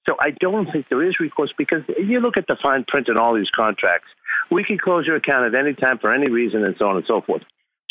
[0.07, 3.18] So I don't think there is recourse because you look at the fine print in
[3.18, 4.07] all these contracts.
[4.51, 7.05] We can close your account at any time for any reason, and so on and
[7.07, 7.43] so forth.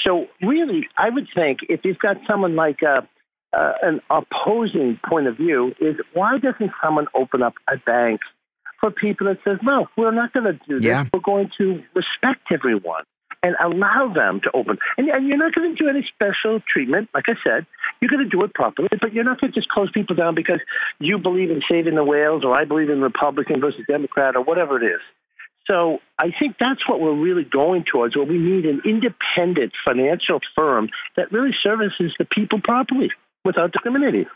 [0.07, 3.07] So really, I would think if you've got someone like a,
[3.53, 8.21] uh, uh, an opposing point of view, is why doesn't someone open up a bank
[8.81, 10.87] for people that says, no, we're not going to do this.
[10.87, 11.05] Yeah.
[11.13, 13.03] We're going to respect everyone
[13.43, 14.79] and allow them to open.
[14.99, 17.09] And, and you're not going to do any special treatment.
[17.15, 17.67] Like I said,
[18.01, 20.35] you're going to do it properly, but you're not going to just close people down
[20.35, 20.61] because
[20.99, 24.83] you believe in saving the whales or I believe in Republican versus Democrat or whatever
[24.83, 25.01] it is.
[25.71, 30.41] So I think that's what we're really going towards, where we need an independent financial
[30.57, 33.11] firm that really services the people properly
[33.45, 34.27] without discriminating.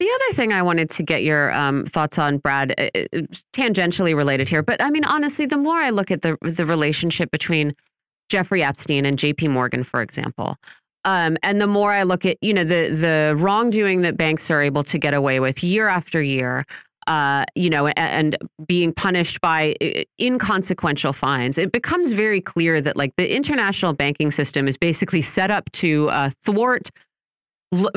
[0.00, 3.20] The other thing I wanted to get your um, thoughts on, Brad, uh, uh,
[3.54, 7.30] tangentially related here, but I mean, honestly, the more I look at the the relationship
[7.30, 7.74] between
[8.28, 9.48] Jeffrey Epstein and J.P.
[9.48, 10.56] Morgan, for example,
[11.04, 14.60] um, and the more I look at you know the the wrongdoing that banks are
[14.60, 16.66] able to get away with year after year,
[17.06, 18.36] uh, you know, and,
[18.66, 19.74] being punished by
[20.20, 25.50] inconsequential fines, it becomes very clear that like the international banking system is basically set
[25.50, 26.90] up to uh, thwart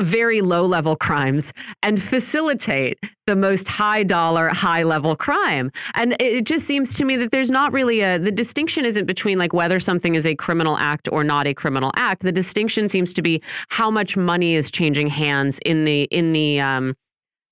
[0.00, 1.52] very low level crimes
[1.82, 5.70] and facilitate the most high dollar, high level crime.
[5.94, 9.38] And it just seems to me that there's not really a, the distinction isn't between
[9.38, 12.22] like whether something is a criminal act or not a criminal act.
[12.22, 16.60] The distinction seems to be how much money is changing hands in the, in the,
[16.60, 16.96] um,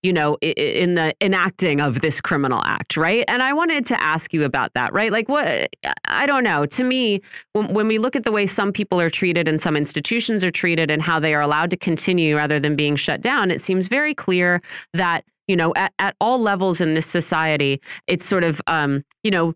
[0.07, 3.24] you know, in the enacting of this criminal act, right?
[3.26, 5.11] And I wanted to ask you about that, right?
[5.11, 5.68] Like, what,
[6.04, 6.64] I don't know.
[6.64, 7.20] To me,
[7.54, 10.92] when, we look at the way some people are treated and some institutions are treated
[10.92, 14.14] and how they are allowed to continue rather than being shut down, it seems very
[14.14, 14.62] clear
[14.94, 19.32] that, you know, at, at all levels in this society, it's sort of, um, you
[19.32, 19.54] know,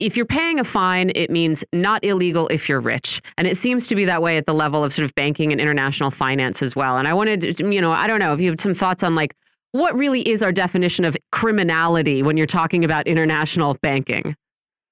[0.00, 3.22] if you're paying a fine, it means not illegal if you're rich.
[3.38, 5.60] And it seems to be that way at the level of sort of banking and
[5.60, 6.98] international finance as well.
[6.98, 9.14] And I wanted to, you know, I don't know if you have some thoughts on
[9.14, 9.34] like
[9.72, 14.34] what really is our definition of criminality when you're talking about international banking?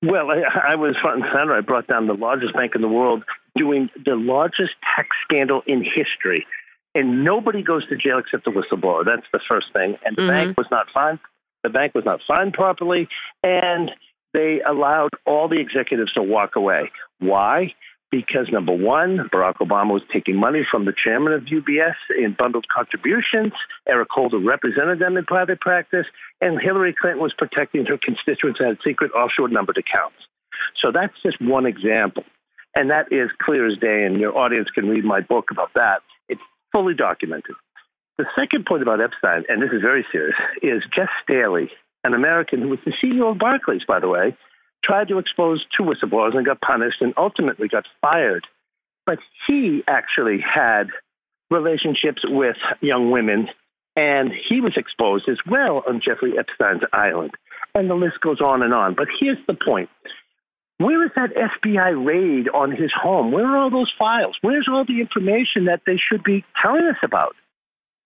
[0.03, 1.55] Well, I, I was front and center.
[1.55, 3.25] I brought down the largest bank in the world
[3.57, 6.47] doing the largest tax scandal in history.
[6.95, 9.05] And nobody goes to jail except the whistleblower.
[9.05, 9.97] That's the first thing.
[10.05, 10.45] And the mm -hmm.
[10.45, 11.19] bank was not fined.
[11.63, 13.09] The bank was not fined properly.
[13.43, 13.91] And
[14.33, 16.91] they allowed all the executives to walk away.
[17.19, 17.75] Why?
[18.15, 22.69] Because number one, Barack Obama was taking money from the chairman of UBS in bundled
[22.69, 23.53] contributions.
[23.89, 26.07] Eric Holder represented them in private practice,
[26.41, 30.15] and Hillary Clinton was protecting her constituents and had secret offshore numbered accounts.
[30.81, 32.23] So that's just one example.
[32.77, 36.03] And that is clear as day, and your audience can read my book about that.
[36.29, 36.41] It's
[36.71, 37.57] fully documented.
[38.17, 41.69] The second point about Epstein, and this is very serious, is Jes Staley,
[42.05, 44.37] an American who was the CEO of Barclays, by the way,
[44.85, 48.47] tried to expose two whistleblowers and got punished and ultimately got fired.
[49.07, 50.89] But he actually had
[51.51, 53.49] relationships with young women,
[53.97, 57.33] and he was exposed as well on Jeffrey Epstein's island.
[57.75, 58.95] And the list goes on and on.
[58.95, 59.91] But here's the point.
[60.79, 63.31] Where is that FBI raid on his home?
[63.31, 64.37] Where are all those files?
[64.43, 67.37] Where's all the information that they should be telling us about?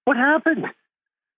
[0.05, 0.66] What happened?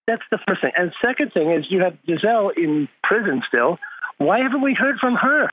[0.07, 0.73] That's the first thing.
[0.77, 3.79] And second thing is you have Ghislaine in prison still
[4.21, 5.49] why haven't we heard from her?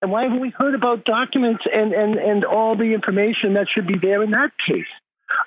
[0.00, 3.86] And why haven't we heard about documents and, and, and all the information that should
[3.86, 4.86] be there in that case?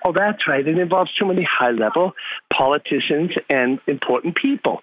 [0.06, 0.68] Oh, that's right.
[0.68, 2.14] It involves too many high level
[2.52, 4.82] politicians and important people.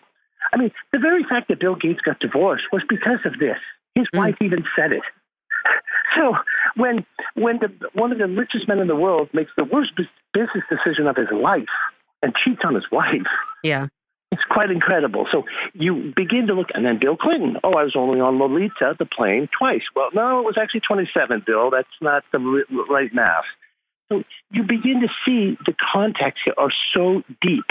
[0.52, 3.59] I mean, the very fact that Bill Gates got divorced was because of this.
[3.94, 4.18] His mm.
[4.18, 5.02] wife even said it.
[6.14, 6.36] So
[6.76, 9.90] when when the, one of the richest men in the world makes the worst
[10.32, 11.66] business decision of his life
[12.22, 13.26] and cheats on his wife,
[13.64, 13.88] yeah,
[14.35, 15.26] it's quite incredible.
[15.30, 17.57] So you begin to look, and then Bill Clinton.
[17.62, 19.82] Oh, I was only on Lolita, the plane, twice.
[19.95, 21.70] Well, no, it was actually 27, Bill.
[21.70, 23.45] That's not the right math.
[24.11, 27.64] So you begin to see the contacts here are so deep.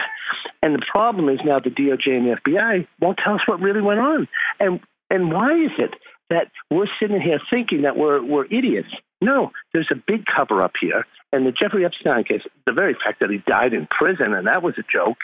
[0.62, 3.82] And the problem is now the DOJ and the FBI won't tell us what really
[3.82, 4.28] went on.
[4.60, 5.94] And and why is it
[6.30, 8.90] that we're sitting here thinking that we're we're idiots?
[9.22, 11.06] No, there's a big cover up here.
[11.32, 14.64] And the Jeffrey Epstein case, the very fact that he died in prison and that
[14.64, 15.18] was a joke,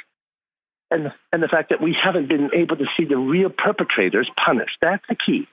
[0.91, 4.29] and the, and the fact that we haven't been able to see the real perpetrators
[4.43, 4.77] punished.
[4.81, 5.47] That's the key.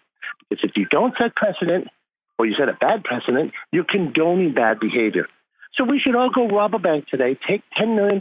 [0.48, 1.88] Because if you don't set precedent,
[2.38, 5.26] or you set a bad precedent, you're condoning bad behavior.
[5.74, 8.20] So we should all go rob a bank today, take $10 million,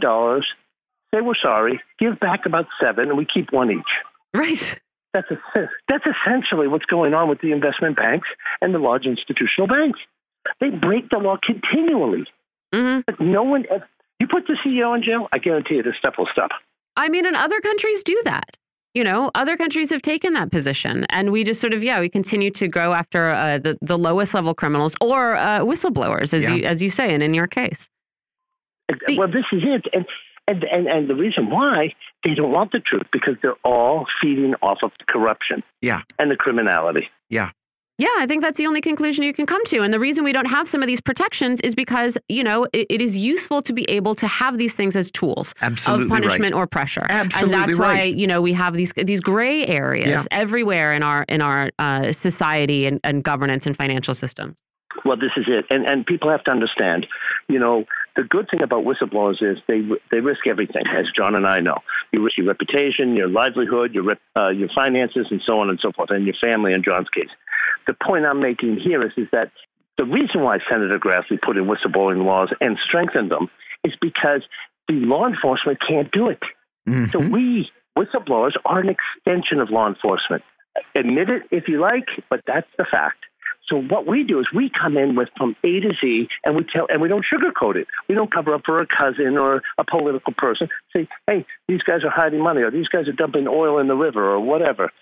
[1.12, 3.80] say we're sorry, give back about seven, and we keep one each.
[4.34, 4.80] Right.
[5.14, 8.28] That's, a, that's essentially what's going on with the investment banks
[8.60, 9.98] and the large institutional banks.
[10.60, 12.26] They break the law continually.
[12.74, 13.00] Mm-hmm.
[13.06, 13.64] But no one,
[14.20, 16.50] you put the CEO in jail, I guarantee you this stuff will stop.
[16.96, 18.56] I mean, and other countries do that.
[18.94, 22.08] You know, other countries have taken that position, and we just sort of yeah, we
[22.08, 26.54] continue to go after uh, the the lowest level criminals or uh, whistleblowers, as yeah.
[26.54, 27.90] you as you say, and in your case.
[29.16, 30.06] Well, this is it, and
[30.48, 31.94] and and and the reason why
[32.24, 36.30] they don't want the truth because they're all feeding off of the corruption, yeah, and
[36.30, 37.50] the criminality, yeah.
[37.98, 39.80] Yeah, I think that's the only conclusion you can come to.
[39.80, 42.86] And the reason we don't have some of these protections is because, you know, it,
[42.90, 46.54] it is useful to be able to have these things as tools Absolutely of punishment
[46.54, 46.60] right.
[46.60, 47.06] or pressure.
[47.08, 47.96] Absolutely and that's right.
[47.96, 50.38] why, you know, we have these these gray areas yeah.
[50.38, 54.58] everywhere in our in our uh, society and, and governance and financial systems.
[55.04, 57.06] Well, this is it, and and people have to understand.
[57.48, 57.84] You know,
[58.16, 61.78] the good thing about whistleblowers is they they risk everything, as John and I know.
[62.16, 65.92] You risk your reputation, your livelihood, your uh, your finances, and so on and so
[65.92, 66.72] forth, and your family.
[66.72, 67.28] In John's case,
[67.86, 69.52] the point I'm making here is is that
[69.98, 73.50] the reason why Senator Grassley put in whistleblowing laws and strengthened them
[73.84, 74.40] is because
[74.88, 76.40] the law enforcement can't do it.
[76.88, 77.10] Mm-hmm.
[77.10, 80.42] So we whistleblowers are an extension of law enforcement.
[80.94, 83.25] Admit it if you like, but that's the fact.
[83.68, 86.64] So what we do is we come in with from A to Z, and we
[86.64, 87.88] tell, and we don't sugarcoat it.
[88.08, 90.68] We don't cover up for a cousin or a political person.
[90.92, 93.96] Say, hey, these guys are hiding money, or these guys are dumping oil in the
[93.96, 94.92] river, or whatever.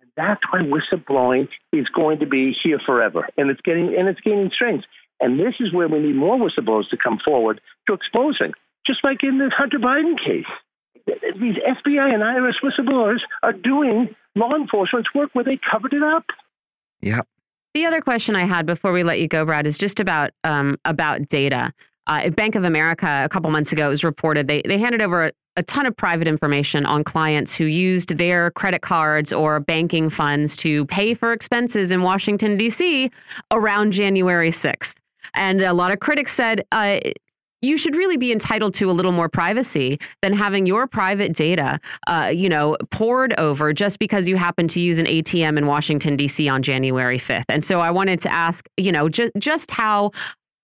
[0.00, 4.20] And that's why whistleblowing is going to be here forever, and it's getting and it's
[4.20, 4.84] gaining strength.
[5.20, 8.52] And this is where we need more whistleblowers to come forward to exposing,
[8.86, 10.46] just like in this Hunter Biden case.
[11.06, 16.24] These FBI and IRS whistleblowers are doing law enforcement's work where they covered it up.
[17.00, 17.22] Yeah.
[17.74, 20.76] The other question I had before we let you go, Brad, is just about um,
[20.84, 21.72] about data.
[22.08, 25.26] uh, Bank of America a couple months ago, it was reported they, they handed over
[25.26, 30.10] a, a ton of private information on clients who used their credit cards or banking
[30.10, 33.10] funds to pay for expenses in Washington, D.C.
[33.52, 34.94] around January 6th.
[35.34, 36.98] And a lot of critics said, uh,
[37.62, 41.80] you should really be entitled to a little more privacy than having your private data,
[42.06, 46.16] uh, you know, pored over just because you happen to use an ATM in Washington
[46.16, 46.48] D.C.
[46.48, 47.44] on January 5th.
[47.48, 50.12] And so I wanted to ask, you know, just just how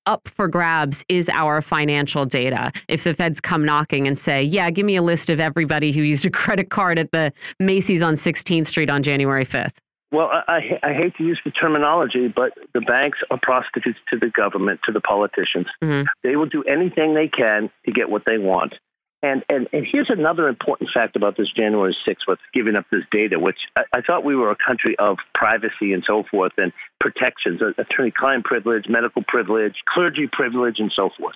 [0.06, 2.72] up for grabs is our financial data.
[2.88, 6.02] If the feds come knocking and say, "Yeah, give me a list of everybody who
[6.02, 9.76] used a credit card at the Macy's on 16th Street on January 5th."
[10.12, 14.28] Well, I, I, hate to use the terminology, but the banks are prostitutes to the
[14.28, 15.66] government, to the politicians.
[15.82, 16.06] Mm-hmm.
[16.22, 18.74] They will do anything they can to get what they want.
[19.22, 23.02] And, and, and here's another important fact about this January 6th with giving up this
[23.10, 26.72] data, which I, I thought we were a country of privacy and so forth and
[27.00, 31.34] protections, attorney client privilege, medical privilege, clergy privilege, and so forth.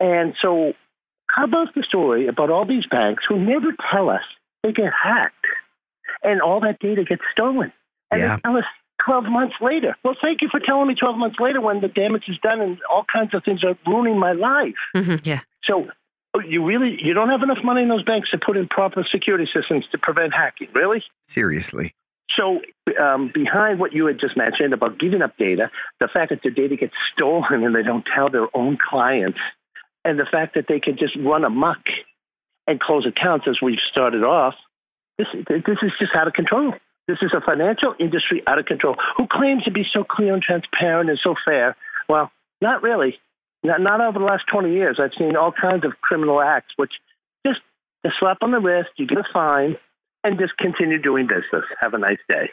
[0.00, 0.72] And so,
[1.28, 4.22] how about the story about all these banks who never tell us
[4.62, 5.46] they get hacked
[6.22, 7.72] and all that data gets stolen?
[8.12, 8.36] And yeah.
[8.36, 8.64] they tell us
[9.04, 9.96] 12 months later.
[10.04, 12.78] Well, thank you for telling me 12 months later when the damage is done and
[12.90, 14.74] all kinds of things are ruining my life.
[14.94, 15.40] Mm-hmm, yeah.
[15.64, 15.88] So
[16.34, 19.04] oh, you really you don't have enough money in those banks to put in proper
[19.10, 21.02] security systems to prevent hacking, really?
[21.26, 21.94] Seriously.
[22.36, 22.60] So
[23.00, 26.50] um, behind what you had just mentioned about giving up data, the fact that the
[26.50, 29.38] data gets stolen and they don't tell their own clients,
[30.04, 31.78] and the fact that they can just run amok
[32.66, 34.54] and close accounts as we've started off,
[35.18, 36.74] this this is just out of control.
[37.08, 40.42] This is a financial industry out of control who claims to be so clear and
[40.42, 41.76] transparent and so fair.
[42.08, 42.30] Well,
[42.60, 43.18] not really.
[43.64, 44.98] Not, not over the last 20 years.
[45.00, 46.92] I've seen all kinds of criminal acts, which
[47.46, 47.60] just
[48.04, 49.76] a slap on the wrist, you get a fine,
[50.24, 51.64] and just continue doing business.
[51.80, 52.50] Have a nice day.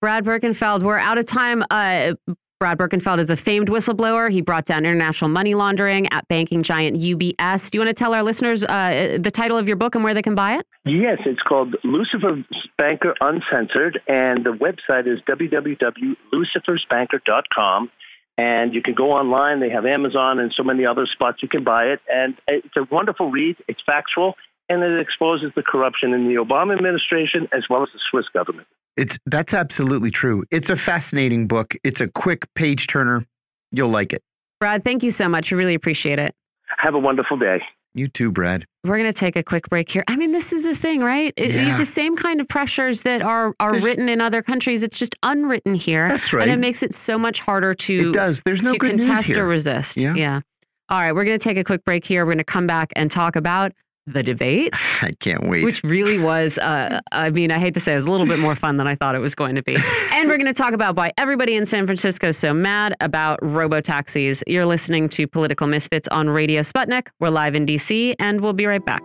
[0.00, 1.64] Brad Birkenfeld, we're out of time.
[1.70, 2.14] Uh,
[2.62, 4.30] Brad Birkenfeld is a famed whistleblower.
[4.30, 7.68] He brought down international money laundering at banking giant UBS.
[7.68, 10.14] Do you want to tell our listeners uh, the title of your book and where
[10.14, 10.66] they can buy it?
[10.84, 12.44] Yes, it's called Lucifer's
[12.78, 17.90] Banker Uncensored, and the website is www.lucifersbanker.com.
[18.38, 19.58] And you can go online.
[19.58, 21.98] They have Amazon and so many other spots you can buy it.
[22.08, 23.56] And it's a wonderful read.
[23.66, 24.36] It's factual,
[24.68, 28.66] and it exposes the corruption in the Obama administration as well as the Swiss government.
[28.96, 30.44] It's that's absolutely true.
[30.50, 31.74] It's a fascinating book.
[31.82, 33.26] It's a quick page turner.
[33.70, 34.22] You'll like it.
[34.60, 35.52] Brad, thank you so much.
[35.52, 36.34] I really appreciate it.
[36.78, 37.62] Have a wonderful day.
[37.94, 38.66] You too, Brad.
[38.84, 40.02] We're going to take a quick break here.
[40.08, 41.34] I mean, this is the thing, right?
[41.36, 41.46] Yeah.
[41.46, 44.82] You have the same kind of pressures that are are There's, written in other countries.
[44.82, 46.08] It's just unwritten here.
[46.08, 46.42] That's right.
[46.42, 48.42] And it makes it so much harder to It does.
[48.44, 49.44] There's no to good contest news here.
[49.44, 49.96] or resist.
[49.98, 50.14] Yeah.
[50.14, 50.40] yeah.
[50.88, 52.24] All right, we're going to take a quick break here.
[52.24, 53.72] We're going to come back and talk about
[54.06, 54.70] the debate.
[55.00, 55.64] I can't wait.
[55.64, 58.38] Which really was, uh, I mean, I hate to say it was a little bit
[58.38, 59.76] more fun than I thought it was going to be.
[60.12, 63.38] and we're going to talk about why everybody in San Francisco is so mad about
[63.42, 64.42] robo taxis.
[64.46, 67.08] You're listening to Political Misfits on Radio Sputnik.
[67.20, 69.02] We're live in DC, and we'll be right back.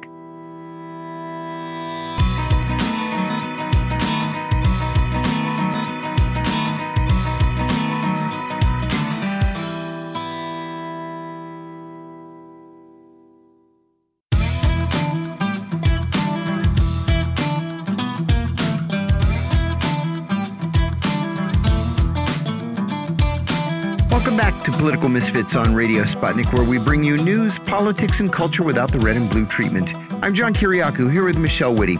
[24.77, 28.99] Political Misfits on Radio Sputnik, where we bring you news, politics, and culture without the
[28.99, 29.91] red and blue treatment.
[30.23, 31.99] I'm John Kiriakou, here with Michelle Witte.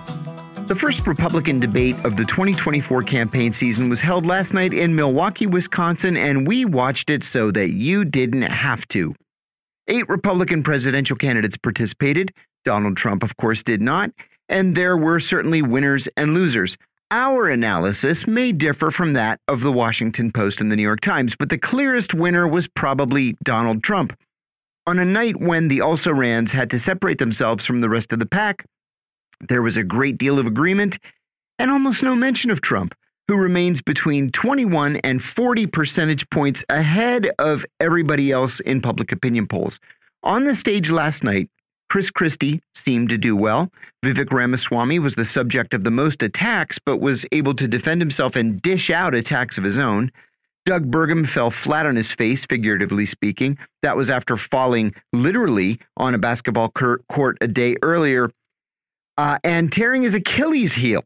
[0.67, 5.47] The first Republican debate of the 2024 campaign season was held last night in Milwaukee,
[5.47, 9.15] Wisconsin, and we watched it so that you didn't have to.
[9.87, 12.31] Eight Republican presidential candidates participated.
[12.63, 14.11] Donald Trump, of course, did not.
[14.49, 16.77] And there were certainly winners and losers.
[17.09, 21.37] Our analysis may differ from that of the Washington Post and the New York Times,
[21.39, 24.17] but the clearest winner was probably Donald Trump.
[24.85, 28.19] On a night when the also rans had to separate themselves from the rest of
[28.19, 28.65] the pack,
[29.39, 30.99] there was a great deal of agreement
[31.57, 32.93] and almost no mention of Trump,
[33.29, 39.47] who remains between 21 and 40 percentage points ahead of everybody else in public opinion
[39.47, 39.79] polls.
[40.23, 41.49] On the stage last night,
[41.89, 43.71] Chris Christie seemed to do well.
[44.03, 48.35] Vivek Ramaswamy was the subject of the most attacks, but was able to defend himself
[48.35, 50.11] and dish out attacks of his own.
[50.65, 53.57] Doug Burgum fell flat on his face, figuratively speaking.
[53.83, 58.29] That was after falling literally on a basketball court a day earlier
[59.17, 61.05] uh, and tearing his Achilles heel.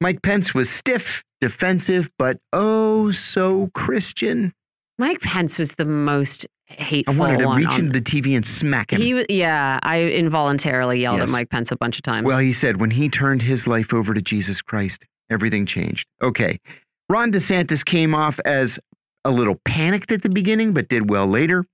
[0.00, 4.52] Mike Pence was stiff, defensive, but oh so Christian.
[4.98, 7.14] Mike Pence was the most hateful.
[7.14, 9.00] I wanted to reach um, into the TV and smack him.
[9.00, 11.28] He, yeah, I involuntarily yelled yes.
[11.28, 12.26] at Mike Pence a bunch of times.
[12.26, 16.08] Well, he said when he turned his life over to Jesus Christ, everything changed.
[16.22, 16.60] Okay.
[17.08, 18.78] Ron DeSantis came off as
[19.24, 21.64] a little panicked at the beginning, but did well later.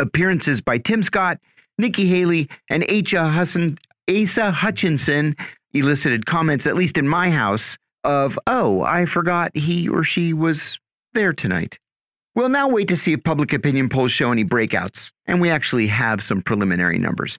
[0.00, 1.38] Appearances by Tim Scott,
[1.78, 5.36] Nikki Haley, and Asa Hutchinson
[5.72, 10.78] elicited comments, at least in my house, of, oh, I forgot he or she was
[11.14, 11.78] there tonight.
[12.38, 15.88] We'll now wait to see if public opinion polls show any breakouts, and we actually
[15.88, 17.36] have some preliminary numbers.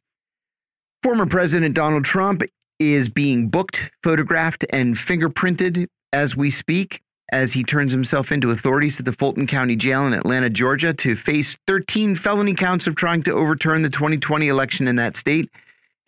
[1.04, 2.44] Former President Donald Trump
[2.80, 9.00] is being booked, photographed, and fingerprinted as we speak as he turns himself into authorities
[9.00, 13.24] at the Fulton County Jail in Atlanta, Georgia, to face 13 felony counts of trying
[13.24, 15.50] to overturn the 2020 election in that state.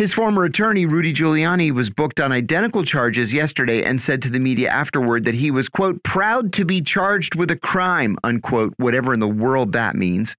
[0.02, 4.40] His former attorney, Rudy Giuliani, was booked on identical charges yesterday and said to the
[4.40, 9.14] media afterward that he was, quote, proud to be charged with a crime, unquote, whatever
[9.14, 10.36] in the world that means.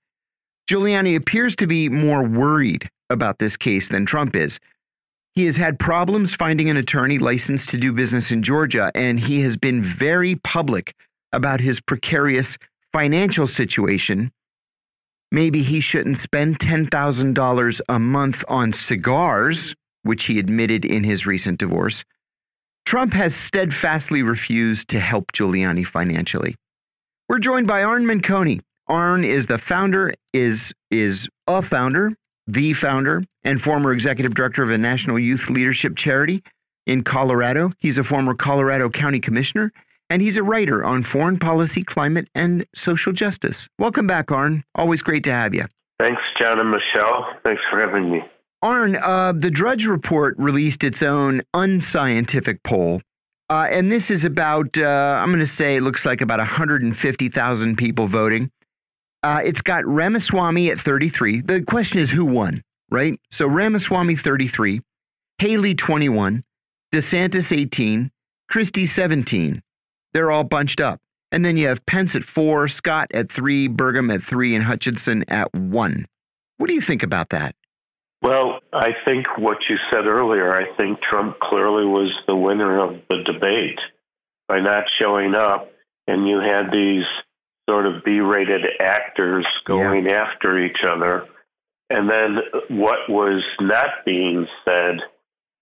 [0.68, 4.58] Giuliani appears to be more worried about this case than Trump is.
[5.36, 9.42] He has had problems finding an attorney licensed to do business in Georgia, and he
[9.42, 10.92] has been very public
[11.32, 12.58] about his precarious
[12.92, 14.32] financial situation.
[15.33, 21.59] Maybe he shouldn't spend $10,000 a month on cigars, which he admitted in his recent
[21.59, 22.05] divorce.
[22.85, 26.55] Trump has steadfastly refused to help Giuliani financially.
[27.28, 28.61] We're joined by Arn Menconi.
[28.89, 32.12] Arn is the founder, is is a founder
[32.47, 36.43] the founder and former executive director of a national youth leadership charity
[36.87, 37.70] in Colorado.
[37.78, 39.72] He's a former Colorado County Commissioner,
[40.12, 43.66] and he's a writer on foreign policy, climate, and social justice.
[43.78, 44.62] Welcome back, Arn.
[44.74, 45.64] Always great to have you.
[45.98, 47.28] Thanks, John and Michelle.
[47.42, 48.18] Thanks for having me.
[48.60, 53.00] Arn, uh, the Drudge Report released its own unscientific poll.
[53.48, 57.76] Uh, and this is about, uh, I'm going to say it looks like about 150,000
[57.78, 58.50] people voting.
[59.22, 61.40] Uh, it's got Ramaswamy at 33.
[61.40, 63.18] The question is who won, right?
[63.30, 64.82] So Ramaswamy 33,
[65.38, 66.44] Haley 21,
[66.92, 68.10] DeSantis 18,
[68.50, 69.62] Christie 17.
[70.12, 71.00] They're all bunched up.
[71.30, 75.24] And then you have Pence at four, Scott at three, Burgum at three, and Hutchinson
[75.28, 76.06] at one.
[76.58, 77.54] What do you think about that?
[78.20, 83.00] Well, I think what you said earlier, I think Trump clearly was the winner of
[83.08, 83.80] the debate
[84.46, 85.72] by not showing up.
[86.06, 87.04] And you had these
[87.68, 90.24] sort of B-rated actors going yeah.
[90.24, 91.26] after each other.
[91.90, 92.38] And then
[92.68, 94.98] what was not being said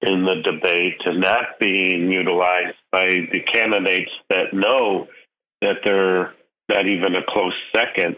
[0.02, 5.08] in the debate and not being utilized by the candidates that know
[5.60, 6.32] that they're
[6.68, 8.16] not even a close second.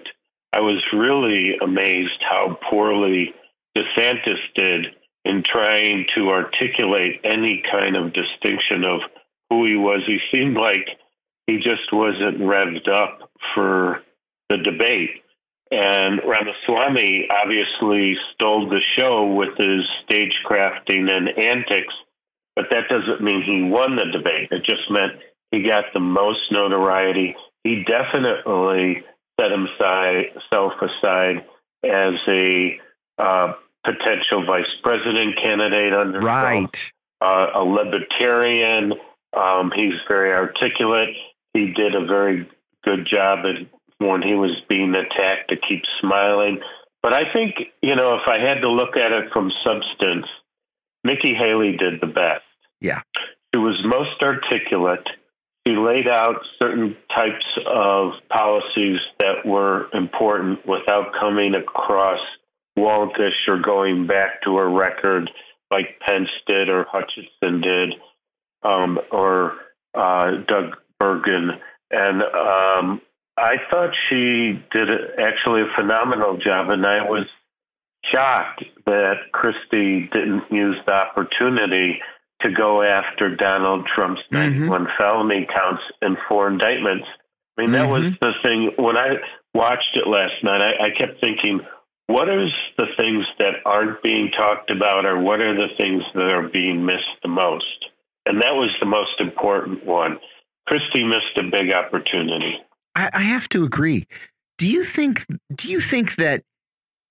[0.53, 3.35] I was really amazed how poorly
[3.77, 4.87] DeSantis did
[5.25, 9.01] in trying to articulate any kind of distinction of
[9.49, 10.03] who he was.
[10.07, 10.87] He seemed like
[11.47, 14.03] he just wasn't revved up for
[14.49, 15.23] the debate.
[15.73, 21.95] And Ramaswamy obviously stole the show with his stagecrafting and antics,
[22.55, 24.49] but that doesn't mean he won the debate.
[24.51, 25.13] It just meant
[25.51, 27.35] he got the most notoriety.
[27.65, 29.03] He definitely
[29.41, 31.47] set himself aside
[31.83, 32.79] as a
[33.19, 36.93] uh, potential vice president candidate under right.
[37.23, 38.93] Uh, a libertarian.
[39.35, 41.17] Um, he's very articulate.
[41.55, 42.47] He did a very
[42.85, 43.67] good job at
[44.07, 46.61] when he was being attacked to keep smiling.
[47.03, 50.27] But I think, you know, if I had to look at it from substance,
[51.05, 52.45] Nikki Haley did the best.
[52.81, 53.03] Yeah.
[53.53, 55.07] She was most articulate.
[55.67, 62.19] She laid out certain types of policies that were important without coming across
[62.79, 65.31] wonkish or going back to a record
[65.71, 67.95] like Pence did or Hutchinson did
[68.63, 69.55] um, or
[69.95, 71.59] uh, Doug Burgum.
[71.91, 73.01] And um,
[73.43, 74.89] I thought she did
[75.19, 77.27] actually a phenomenal job, and I was
[78.05, 82.01] shocked that Christie didn't use the opportunity
[82.43, 84.69] to go after Donald Trump's mm-hmm.
[84.69, 87.07] 91 felony counts and four indictments.
[87.59, 87.83] I mean, mm-hmm.
[87.83, 88.15] that was mm-hmm.
[88.21, 88.71] the thing.
[88.77, 89.17] When I
[89.55, 91.61] watched it last night, I, I kept thinking,
[92.07, 92.47] what are
[92.79, 96.87] the things that aren't being talked about, or what are the things that are being
[96.87, 97.87] missed the most?
[98.25, 100.21] And that was the most important one.
[100.69, 102.59] Christie missed a big opportunity.
[102.95, 104.07] I, I have to agree.
[104.59, 105.27] Do you think?
[105.55, 106.43] Do you think that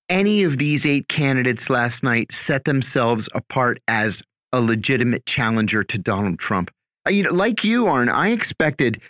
[0.10, 4.22] any of these eight candidates last night set themselves apart as
[4.52, 6.72] a legitimate challenger to Donald Trump?
[7.08, 9.02] Uh, you know, like you, Arn, I expected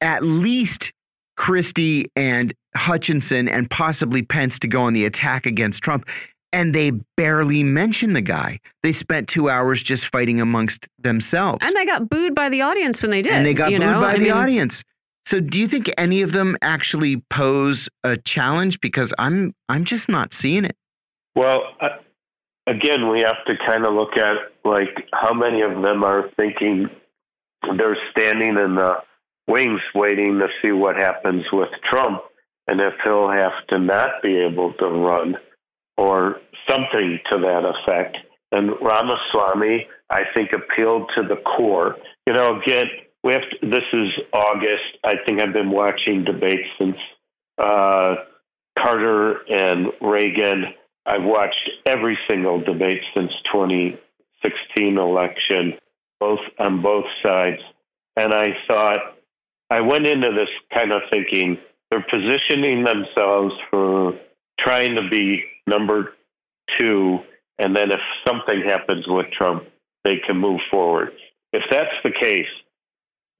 [0.00, 0.92] at least
[1.36, 6.06] Christie and Hutchinson and possibly Pence to go on the attack against Trump.
[6.54, 8.60] And they barely mentioned the guy.
[8.82, 11.60] They spent two hours just fighting amongst themselves.
[11.62, 13.32] And they got booed by the audience when they did.
[13.32, 14.00] And they got booed know?
[14.00, 14.84] by I the mean, audience.
[15.24, 18.80] So do you think any of them actually pose a challenge?
[18.80, 20.76] Because I'm I'm just not seeing it.
[21.34, 21.88] Well, uh,
[22.66, 26.90] again, we have to kind of look at like how many of them are thinking
[27.76, 28.96] they're standing in the
[29.46, 32.22] wings waiting to see what happens with Trump.
[32.68, 35.36] and if he'll have to not be able to run
[35.96, 36.36] or
[36.68, 38.16] something to that effect.
[38.52, 41.96] And Ramaswamy, I think, appealed to the core.
[42.26, 42.86] You know, again,
[43.22, 44.98] we have this is August.
[45.04, 46.96] I think I've been watching debates since
[47.58, 48.16] uh,
[48.78, 50.74] Carter and Reagan.
[51.06, 55.74] I've watched every single debate since 2016 election,
[56.20, 57.60] both on both sides.
[58.16, 59.16] And I thought,
[59.70, 61.58] I went into this kind of thinking
[61.90, 64.18] they're positioning themselves for
[64.58, 66.14] trying to be number
[66.78, 67.18] two.
[67.58, 69.64] And then if something happens with Trump,
[70.04, 71.12] they can move forward.
[71.52, 72.46] If that's the case,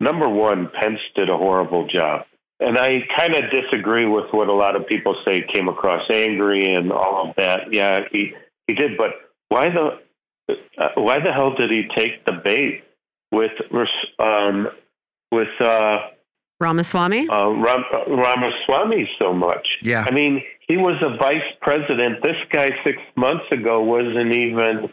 [0.03, 2.27] number one, Pence did a horrible job.
[2.61, 6.75] And I kind of disagree with what a lot of people say came across angry
[6.75, 7.73] and all of that.
[7.73, 8.33] Yeah, he,
[8.67, 8.97] he did.
[8.97, 9.11] But
[9.49, 12.85] why the uh, why the hell did he take the bait
[13.33, 13.53] with
[14.19, 14.69] um,
[15.33, 15.99] with uh,
[16.61, 17.29] Ramaswamy?
[17.29, 19.67] Uh, Ram, Ramaswamy so much.
[19.83, 20.05] Yeah.
[20.07, 22.23] I mean, he was a vice president.
[22.23, 24.89] This guy six months ago wasn't even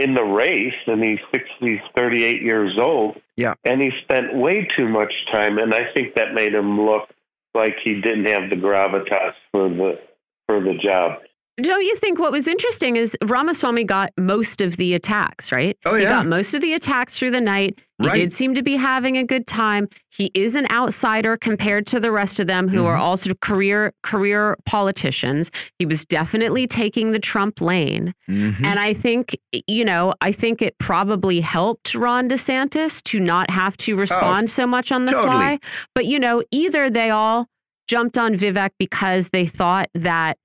[0.00, 3.20] in the race, and he's six, he's 38 years old.
[3.36, 3.54] Yeah.
[3.64, 7.08] And he spent way too much time, and I think that made him look
[7.54, 10.00] like he didn't have the gravitas for the
[10.46, 11.20] for the job.
[11.62, 15.76] Don't you think what was interesting is Ramaswamy got most of the attacks, right?
[15.84, 15.98] Oh, yeah.
[16.00, 17.78] He got most of the attacks through the night.
[18.00, 18.14] He Right.
[18.14, 19.86] did seem to be having a good time.
[20.08, 23.00] He is an outsider compared to the rest of them who are Mhm.
[23.00, 25.50] all sort of career career politicians.
[25.78, 28.14] He was definitely taking the Trump lane.
[28.28, 28.64] Mhm.
[28.64, 29.36] And I think,
[29.66, 34.66] you know, I think it probably helped Ron DeSantis to not have to respond so
[34.66, 35.28] much on the totally.
[35.30, 35.58] fly.
[35.94, 37.48] But, you know, either they all
[37.86, 40.38] jumped on Vivek because they thought that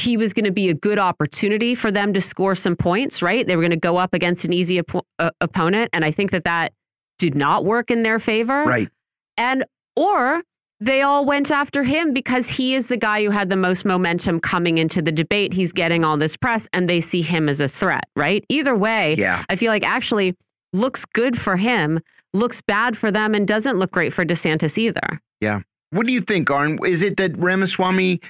[0.00, 3.46] he was going to be a good opportunity for them to score some points, right?
[3.46, 5.90] They were going to go up against an easy oppo- uh, opponent.
[5.92, 6.72] And I think that that
[7.18, 8.64] did not work in their favor.
[8.64, 8.88] right.
[9.36, 9.64] And,
[9.96, 10.42] or
[10.80, 14.40] they all went after him because he is the guy who had the most momentum
[14.40, 15.52] coming into the debate.
[15.52, 18.44] He's getting all this press and they see him as a threat, right?
[18.48, 19.44] Either way, Yeah.
[19.50, 20.34] I feel like actually
[20.72, 22.00] looks good for him,
[22.32, 25.20] looks bad for them, and doesn't look great for DeSantis either.
[25.40, 25.60] Yeah.
[25.90, 26.78] What do you think, Arn?
[26.86, 28.20] Is it that Ramaswamy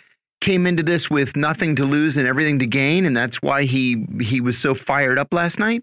[0.40, 4.06] came into this with nothing to lose and everything to gain, and that's why he
[4.20, 5.82] he was so fired up last night?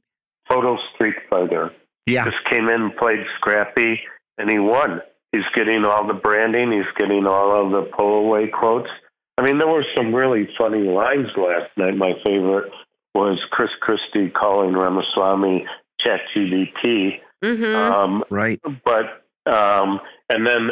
[0.49, 1.71] Total street fighter.
[2.05, 2.25] Yeah.
[2.25, 3.99] Just came in, played scrappy,
[4.37, 5.01] and he won.
[5.33, 6.71] He's getting all the branding.
[6.71, 8.89] He's getting all of the pull away quotes.
[9.37, 11.95] I mean, there were some really funny lines last night.
[11.97, 12.71] My favorite
[13.13, 15.65] was Chris Christie calling Ramaswamy
[16.05, 17.19] ChatGPT.
[17.43, 17.75] Mm-hmm.
[17.75, 18.59] Um, Right.
[18.83, 19.99] but um,
[20.29, 20.69] and then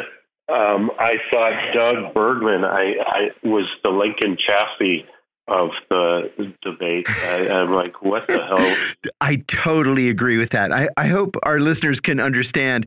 [0.48, 2.64] um, I thought Doug Burgum.
[2.64, 5.04] I, I was the Lincoln Chafee
[5.48, 7.08] of the debate.
[7.08, 8.76] I, I'm like, what the hell?
[9.20, 10.72] I totally agree with that.
[10.72, 12.86] I, I hope our listeners can understand.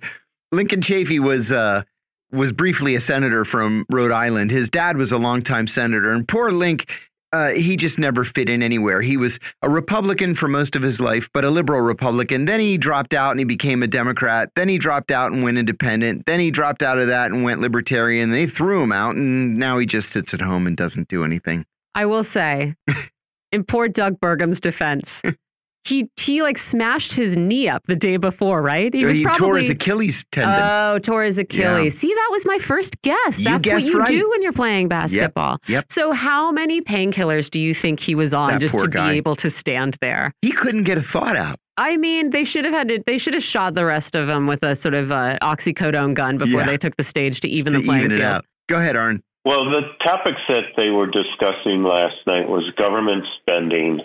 [0.52, 1.84] Lincoln Chafee was uh,
[2.32, 4.52] was briefly a senator from Rhode Island.
[4.52, 6.90] His dad was a longtime senator, and poor Link,
[7.32, 9.02] uh, he just never fit in anywhere.
[9.02, 12.46] He was a Republican for most of his life, but a liberal Republican.
[12.46, 14.50] Then he dropped out and he became a Democrat.
[14.56, 16.26] Then he dropped out and went independent.
[16.26, 18.32] Then he dropped out of that and went libertarian.
[18.32, 21.66] They threw him out, and now he just sits at home and doesn't do anything.
[21.96, 22.76] I will say,
[23.52, 25.22] in poor Doug Burgum's defense,
[25.86, 28.94] he he like smashed his knee up the day before, right?
[28.94, 30.60] He was he tore probably his Achilles tendon.
[30.62, 31.98] Oh, tore his Achilles.
[31.98, 33.40] See, that was my first guess.
[33.40, 34.08] You That's what you right.
[34.08, 35.58] do when you're playing basketball.
[35.68, 35.86] yep.
[35.90, 39.12] So, how many painkillers do you think he was on That just to guy.
[39.12, 40.34] be able to stand there?
[40.42, 41.58] he couldn't get a thought out.
[41.78, 43.04] I mean, they should have had to.
[43.08, 46.38] They should have shot the rest of them with a sort of uh, oxycodone gun
[46.38, 46.66] before Yeah.
[46.66, 48.26] they took the stage to even to the playing even it field.
[48.32, 48.46] out.
[48.68, 49.24] Go ahead, Arn.
[49.46, 54.02] Well, the topics that they were discussing last night was government spending,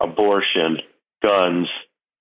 [0.00, 0.78] abortion,
[1.22, 1.68] guns,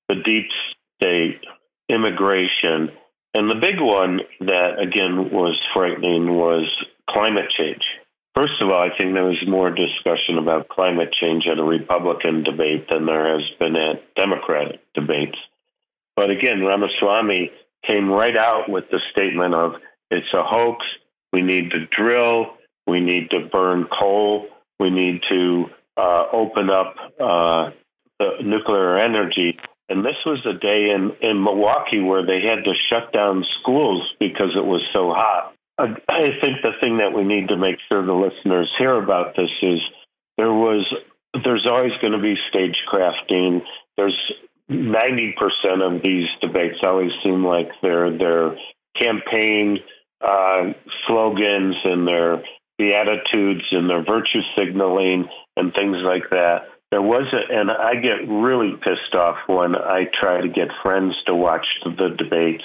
[0.09, 0.47] the deep
[0.95, 1.41] state,
[1.89, 2.91] immigration,
[3.33, 6.65] and the big one that again was frightening was
[7.09, 7.83] climate change.
[8.35, 12.43] First of all, I think there was more discussion about climate change at a Republican
[12.43, 15.37] debate than there has been at Democratic debates.
[16.15, 17.51] But again, Ramaswamy
[17.85, 19.73] came right out with the statement of
[20.11, 20.85] it's a hoax.
[21.33, 22.57] We need to drill.
[22.85, 24.47] We need to burn coal.
[24.79, 25.65] We need to
[25.97, 27.71] uh, open up uh,
[28.19, 29.57] the nuclear energy.
[29.89, 34.03] And this was a day in, in Milwaukee where they had to shut down schools
[34.19, 35.53] because it was so hot.
[35.79, 39.51] I think the thing that we need to make sure the listeners hear about this
[39.61, 39.79] is
[40.37, 40.91] there was
[41.43, 43.61] there's always going to be stagecrafting.
[43.95, 44.17] There's
[44.71, 45.35] 90%
[45.81, 48.57] of these debates always seem like they're they're
[48.99, 49.79] campaign
[50.21, 50.73] uh,
[51.05, 52.43] slogans and their
[52.77, 56.69] beatitudes and their virtue signaling and things like that.
[56.91, 61.15] There was a, and I get really pissed off when I try to get friends
[61.25, 62.63] to watch the debates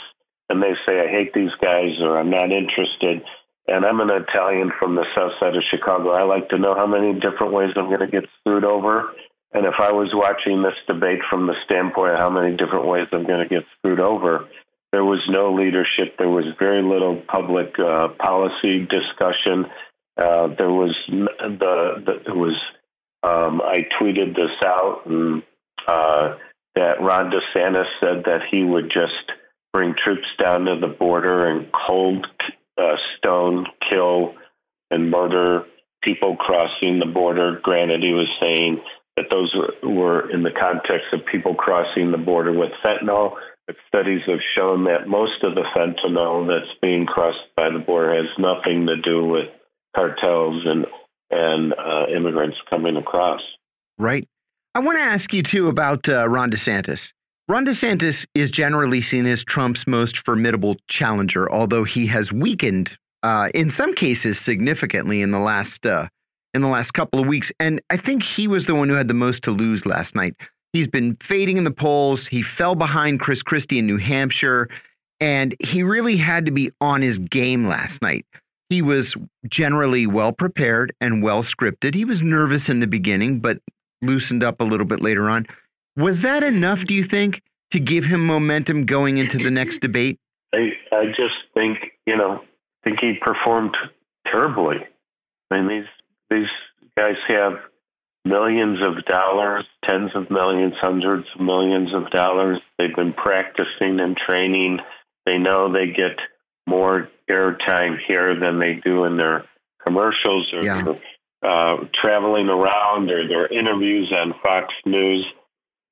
[0.52, 3.24] and they say I hate these guys or I'm not interested.
[3.68, 6.10] And I'm an Italian from the south side of Chicago.
[6.10, 9.14] I like to know how many different ways I'm going to get screwed over.
[9.54, 13.06] And if I was watching this debate from the standpoint of how many different ways
[13.12, 14.48] I'm going to get screwed over,
[14.92, 16.18] there was no leadership.
[16.18, 19.66] There was very little public uh, policy discussion.
[20.18, 22.60] Uh, there was the, the it was
[23.22, 25.42] um, I tweeted this out and
[25.86, 26.36] uh,
[26.74, 29.32] that Ron DeSantis said that he would just
[29.72, 32.26] bring troops down to the border and cold
[32.78, 34.34] uh, stone, kill,
[34.90, 35.64] and murder
[36.02, 37.60] people crossing the border.
[37.62, 38.80] Granted, he was saying
[39.16, 43.36] that those were in the context of people crossing the border with fentanyl.
[43.66, 48.16] But studies have shown that most of the fentanyl that's being crossed by the border
[48.16, 49.48] has nothing to do with
[49.94, 50.86] cartels and
[51.32, 53.40] and uh, immigrants coming across.
[53.98, 54.28] Right.
[54.74, 57.12] I want to ask you too about uh, Ron DeSantis.
[57.48, 63.48] Ron DeSantis is generally seen as Trump's most formidable challenger, although he has weakened uh,
[63.54, 66.08] in some cases significantly in the last uh,
[66.54, 67.50] in the last couple of weeks.
[67.58, 70.34] And I think he was the one who had the most to lose last night.
[70.72, 72.26] He's been fading in the polls.
[72.26, 74.68] He fell behind Chris Christie in New Hampshire,
[75.20, 78.24] and he really had to be on his game last night.
[78.72, 79.14] He was
[79.48, 81.94] generally well prepared and well scripted.
[81.94, 83.58] He was nervous in the beginning, but
[84.00, 85.46] loosened up a little bit later on.
[85.96, 87.42] Was that enough, do you think,
[87.72, 90.18] to give him momentum going into the next debate?
[90.54, 93.76] I, I just think, you know, I think he performed
[94.26, 94.76] terribly.
[95.50, 95.88] I mean, these
[96.30, 96.48] these
[96.96, 97.52] guys have
[98.24, 102.58] millions of dollars, tens of millions, hundreds of millions of dollars.
[102.78, 104.78] They've been practicing and training.
[105.26, 106.18] They know they get
[106.66, 109.44] more airtime here than they do in their
[109.84, 110.94] commercials or yeah.
[111.42, 115.26] uh, traveling around or their interviews on Fox News.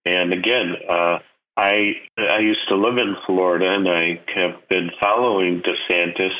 [0.04, 1.18] And again, uh,
[1.56, 6.32] I I used to live in Florida, and I have been following DeSantis,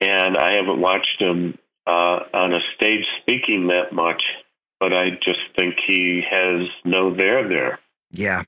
[0.00, 4.22] and I haven't watched him uh, on a stage speaking that much,
[4.78, 7.78] but I just think he has no there there.
[8.10, 8.42] Yeah.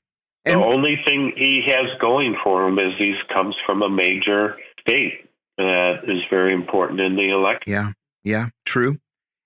[0.45, 4.57] And the only thing he has going for him is he comes from a major
[4.87, 7.71] state that is very important in the election.
[7.71, 7.91] Yeah.
[8.23, 8.49] Yeah.
[8.65, 8.97] True.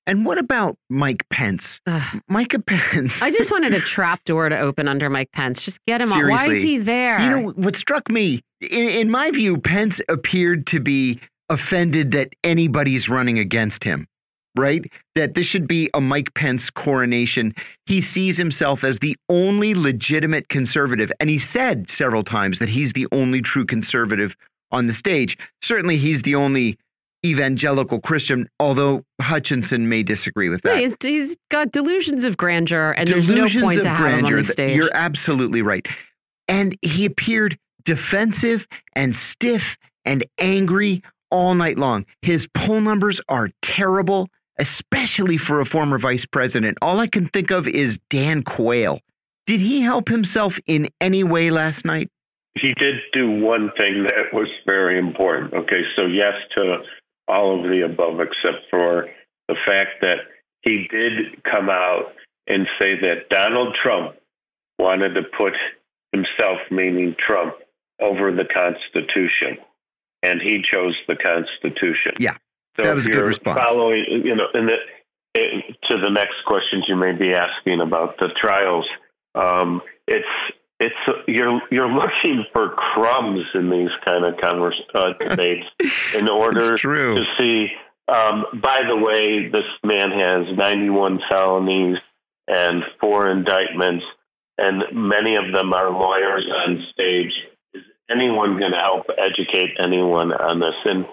[0.08, 1.80] And what about Mike Pence?
[1.86, 2.22] Ugh.
[2.28, 3.22] Mike Pence.
[3.22, 5.62] I just wanted a trap door to open under Mike Pence.
[5.62, 6.48] Just get him Seriously.
[6.48, 7.20] Why is he there?
[7.20, 12.30] You know, what struck me, in, in my view, Pence appeared to be offended that
[12.44, 14.08] anybody's running against him
[14.58, 14.92] right?
[15.16, 17.54] That this should be a Mike Pence coronation.
[17.86, 21.12] He sees himself as the only legitimate conservative.
[21.20, 24.36] And he said several times that he's the only true conservative
[24.72, 25.38] on the stage.
[25.62, 26.78] Certainly, he's the only
[27.26, 30.76] evangelical Christian, although Hutchinson may disagree with that.
[30.76, 34.30] Yeah, he's, he's got delusions of grandeur, and delusions there's no point to have grandeur.
[34.30, 34.76] him on the stage.
[34.76, 35.88] You're absolutely right.
[36.48, 42.06] And he appeared defensive and stiff and angry all night long.
[42.22, 46.78] His poll numbers are terrible, especially for a former vice president.
[46.82, 49.00] All I can think of is Dan Quayle.
[49.46, 52.10] Did he help himself in any way last night?
[52.56, 55.54] He did do one thing that was very important.
[55.54, 56.80] Okay, so yes to
[57.28, 59.08] all of the above, except for
[59.48, 60.18] the fact that
[60.62, 62.14] he did come out
[62.48, 64.16] and say that Donald Trump
[64.80, 65.54] wanted to put
[66.12, 67.54] himself, meaning Trump,
[68.02, 69.64] over the Constitution,
[70.24, 72.14] and he chose the Constitution.
[72.20, 72.34] Yeah,
[72.76, 73.60] so that was a good response.
[73.68, 74.78] Following, you know, and the,
[75.90, 78.88] to the next questions you may be asking about the trials,
[79.36, 80.26] um, it's
[80.80, 80.96] it's
[81.28, 85.66] you're you're looking for crumbs in these kind of converse, uh, debates
[86.16, 87.68] in order to see.
[88.08, 91.98] Um, by the way, this man has 91 felonies
[92.48, 94.04] and four indictments,
[94.58, 97.32] and many of them are lawyers on stage.
[97.74, 100.76] Is anyone going to help educate anyone on this?
[100.86, 101.06] And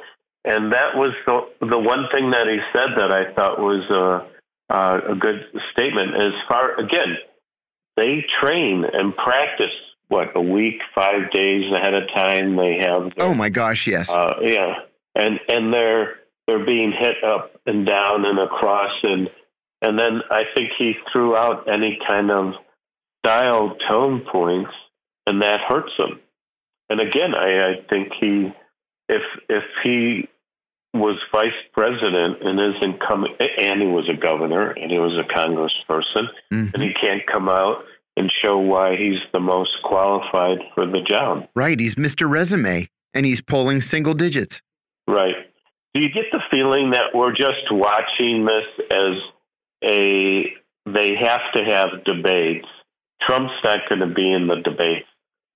[0.44, 5.12] and that was the the one thing that he said that I thought was a,
[5.12, 6.14] a good statement.
[6.14, 7.16] As far again,
[7.97, 9.74] they train and practice
[10.09, 12.56] what a week, five days ahead of time.
[12.56, 14.74] They have their, oh my gosh, yes, uh, yeah,
[15.14, 16.16] and and they're
[16.47, 19.28] they're being hit up and down and across and
[19.82, 22.55] and then I think he threw out any kind of
[23.24, 24.70] style tone points
[25.27, 26.20] and that hurts him.
[26.89, 28.52] And again, I, I think he
[29.09, 30.28] if if he
[30.98, 35.32] was vice president and isn't coming, and he was a governor and he was a
[35.32, 36.74] congressperson, mm-hmm.
[36.74, 37.85] and he can't come out
[38.16, 41.48] and show why he's the most qualified for the job.
[41.55, 41.78] Right.
[41.78, 42.28] He's Mr.
[42.28, 44.60] Resume and he's polling single digits.
[45.06, 45.35] Right.
[45.94, 49.16] Do you get the feeling that we're just watching this as
[49.85, 50.44] a,
[50.86, 52.66] they have to have debates?
[53.20, 55.05] Trump's not going to be in the debate.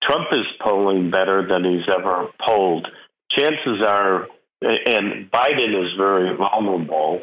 [0.03, 2.87] Trump is polling better than he's ever polled.
[3.31, 4.29] Chances are
[4.63, 7.23] and Biden is very vulnerable.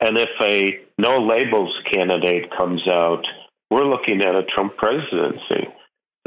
[0.00, 3.22] And if a no labels candidate comes out,
[3.70, 5.68] we're looking at a Trump presidency.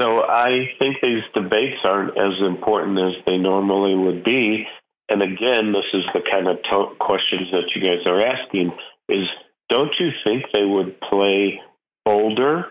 [0.00, 4.66] So I think these debates aren't as important as they normally would be.
[5.08, 8.72] And again, this is the kind of to- questions that you guys are asking
[9.08, 9.26] is
[9.68, 11.60] don't you think they would play
[12.04, 12.66] bolder?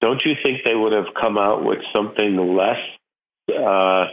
[0.00, 2.78] Don't you think they would have come out with something less,
[3.50, 4.04] uh,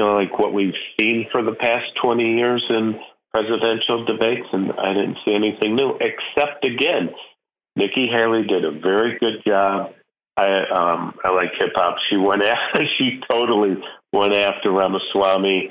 [0.00, 2.98] you know, like what we've seen for the past 20 years in
[3.32, 4.46] presidential debates?
[4.50, 7.10] And I didn't see anything new, except again,
[7.76, 9.92] Nikki Haley did a very good job.
[10.38, 11.96] I um, I like hip hop.
[12.08, 13.76] She went after, she totally
[14.10, 15.68] went after Ramaswamy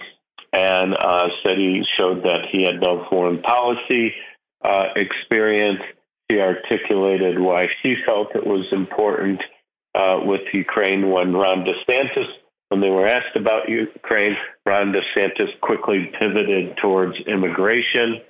[0.53, 4.13] and uh, said he showed that he had no foreign policy
[4.63, 5.81] uh, experience.
[6.29, 9.41] She articulated why she felt it was important
[9.95, 12.27] uh, with Ukraine when Ron DeSantis,
[12.69, 14.35] when they were asked about Ukraine,
[14.65, 18.21] Ron DeSantis quickly pivoted towards immigration.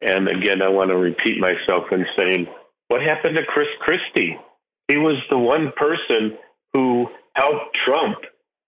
[0.00, 2.46] And again, I want to repeat myself in saying,
[2.88, 4.38] what happened to Chris Christie?
[4.88, 6.38] He was the one person
[6.72, 8.18] who helped Trump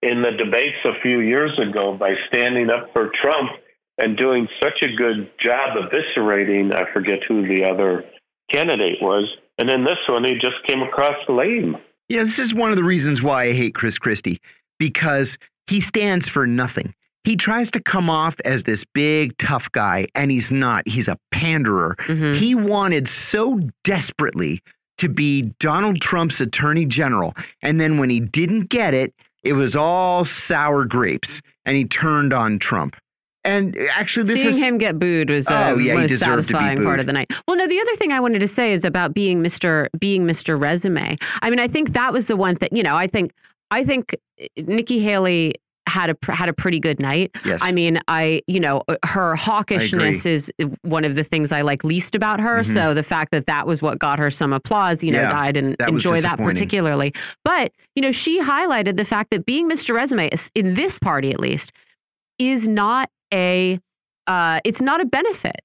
[0.03, 3.51] in the debates a few years ago by standing up for Trump
[3.99, 8.05] and doing such a good job eviscerating, I forget who the other
[8.51, 9.28] candidate was.
[9.59, 11.77] And in this one, he just came across lame.
[12.09, 14.40] Yeah, this is one of the reasons why I hate Chris Christie
[14.78, 16.94] because he stands for nothing.
[17.24, 20.86] He tries to come off as this big, tough guy, and he's not.
[20.89, 21.97] He's a panderer.
[22.09, 22.35] Mm -hmm.
[22.35, 24.61] He wanted so desperately
[24.99, 27.35] to be Donald Trump's attorney general.
[27.62, 32.32] And then when he didn't get it, it was all sour grapes, and he turned
[32.32, 32.97] on Trump.
[33.44, 36.82] And actually, this is seeing is, him get booed was the oh, yeah, most satisfying
[36.85, 37.32] part of the night.
[37.49, 39.89] Well, no, the other thing I wanted to say is about being Mr.
[39.99, 40.61] being Mr.
[40.61, 41.19] Resume.
[41.43, 42.97] I mean, I think that was the one that you know.
[42.97, 43.32] I think
[43.73, 45.55] I think eh, Nikki Haley
[45.89, 47.32] had a had a pretty good night.
[47.44, 47.61] Yes.
[47.62, 51.82] I mean, I you know uh, her hawkishness is one of the things I like
[51.82, 52.59] least about her.
[52.59, 52.74] Mm -hmm.
[52.74, 55.53] So the fact that that was what got her some applause, you know, yeah, I
[55.53, 57.12] didn't enjoy that particularly.
[57.44, 59.94] But you know, she highlighted the fact that being Mr.
[59.94, 61.73] Resume in this party at least
[62.39, 63.78] is not a
[64.27, 65.61] uh, it's not a benefit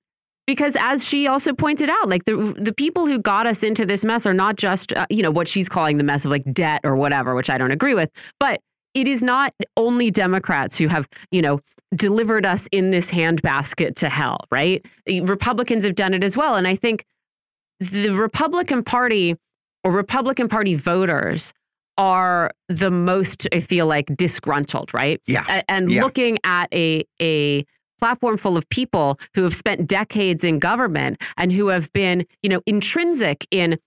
[0.48, 4.04] because as she also pointed out like the the people who got us into this
[4.04, 6.82] mess are not just uh, you know what she's calling the mess of like debt
[6.84, 8.10] or whatever which I don't agree with
[8.40, 8.62] but
[8.94, 11.60] it is not only Democrats who have you know
[11.96, 14.84] delivered us in this handbasket to hell right
[15.24, 17.06] Republicans have done it as well and I think
[17.80, 19.36] the Republican Party
[19.84, 21.54] or Republican Party voters
[21.98, 25.20] are the most I feel like disgruntled, right?
[25.26, 25.64] Yeah.
[25.68, 26.04] and yeah.
[26.04, 27.66] looking at a a
[28.00, 32.50] platform full of people who have spent decades in government and who have been, you
[32.50, 33.78] know, intrinsic in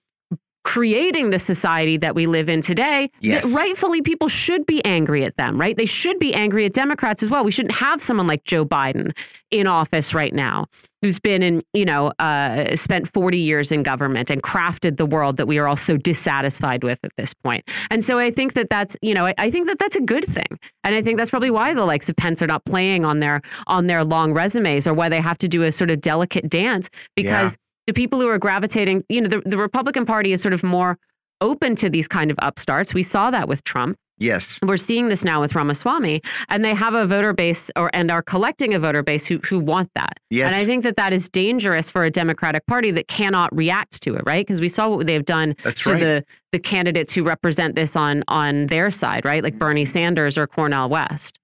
[0.63, 3.43] creating the society that we live in today, yes.
[3.43, 5.75] that rightfully people should be angry at them, right?
[5.75, 7.43] They should be angry at Democrats as well.
[7.43, 9.11] We shouldn't have someone like Joe Biden
[9.49, 10.67] in office right now
[11.01, 15.37] who's been in, you know, uh, spent 40 years in government and crafted the world
[15.37, 17.67] that we are all so dissatisfied with at this point.
[17.89, 20.25] And so I think that that's, you know, I, I think that that's a good
[20.25, 20.59] thing.
[20.83, 23.41] And I think that's probably why the likes of Pence are not playing on their
[23.65, 26.89] on their long resumes or why they have to do a sort of delicate dance
[27.15, 27.57] because yeah
[27.91, 30.97] the people who are gravitating, you know, the, the Republican Party is sort of more
[31.41, 32.93] open to these kind of upstarts.
[32.93, 33.97] We saw that with Trump.
[34.17, 34.59] Yes.
[34.63, 38.21] We're seeing this now with Ramaswamy, and they have a voter base or and are
[38.21, 40.19] collecting a voter base who who want that.
[40.29, 40.53] Yes.
[40.53, 44.15] And I think that that is dangerous for a Democratic Party that cannot react to
[44.15, 44.45] it, right?
[44.45, 45.99] Because we saw what they've done That's to right.
[45.99, 49.43] the the candidates who represent this on on their side, right?
[49.43, 51.39] Like Bernie Sanders or Cornel West.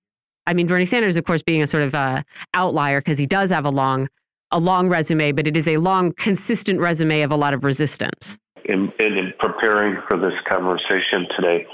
[0.45, 3.49] I mean, Bernie Sanders, of course, being a sort of uh, outlier because he does
[3.49, 4.07] have a long
[4.51, 8.37] a long resume, but it is a long, consistent resume of a lot of resistance.
[8.65, 11.65] In, in preparing for this conversation today,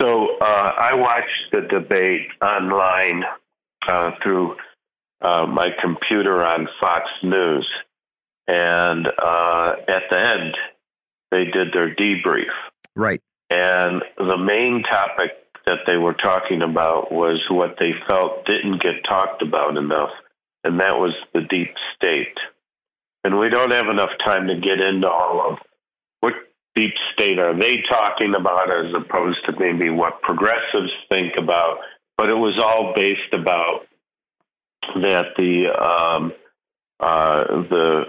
[0.00, 3.22] so uh, I watched the debate online
[3.86, 4.56] uh, through
[5.22, 7.68] uh, my computer on Fox News,
[8.48, 10.56] and uh, at the end,
[11.30, 12.50] they did their debrief.
[12.96, 13.20] Right.
[13.50, 15.30] And the main topic
[15.66, 20.10] that they were talking about was what they felt didn't get talked about enough
[20.64, 22.36] and that was the deep state.
[23.22, 25.58] And we don't have enough time to get into all of
[26.20, 26.34] what
[26.74, 31.78] deep state are they talking about as opposed to maybe what progressives think about.
[32.16, 33.86] But it was all based about
[34.94, 36.32] that the um,
[37.00, 38.04] uh, the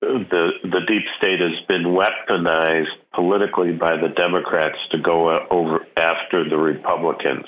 [0.00, 6.48] the the deep state has been weaponized politically by the Democrats to go over after
[6.48, 7.46] the Republicans.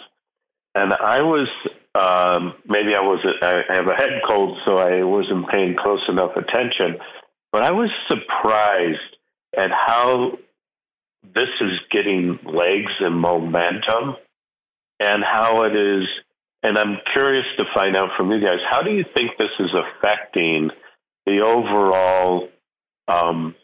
[0.74, 1.48] And I was
[1.94, 6.36] um, maybe I was I have a head cold, so I wasn't paying close enough
[6.36, 6.98] attention.
[7.52, 8.98] But I was surprised
[9.56, 10.38] at how
[11.22, 14.16] this is getting legs and momentum,
[14.98, 16.06] and how it is
[16.62, 19.70] and I'm curious to find out from you guys how do you think this is
[19.74, 20.70] affecting
[21.26, 22.48] the overall?
[23.08, 23.54] Um,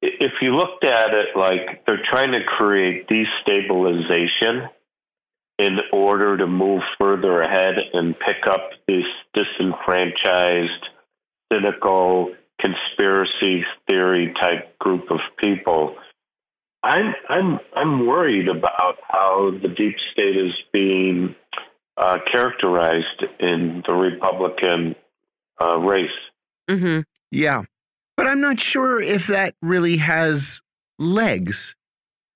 [0.00, 4.68] if you looked at it like they're trying to create destabilization
[5.58, 9.04] in order to move further ahead and pick up this
[9.34, 10.88] disenfranchised,
[11.52, 12.30] cynical,
[12.60, 15.96] conspiracy theory type group of people.
[16.82, 21.34] I'm I'm I'm worried about how the deep state is being
[21.96, 24.94] uh, characterized in the Republican
[25.60, 26.10] uh, race.
[26.70, 27.04] Mm -hmm.
[27.30, 27.64] Yeah,
[28.16, 30.62] but I'm not sure if that really has
[30.98, 31.74] legs.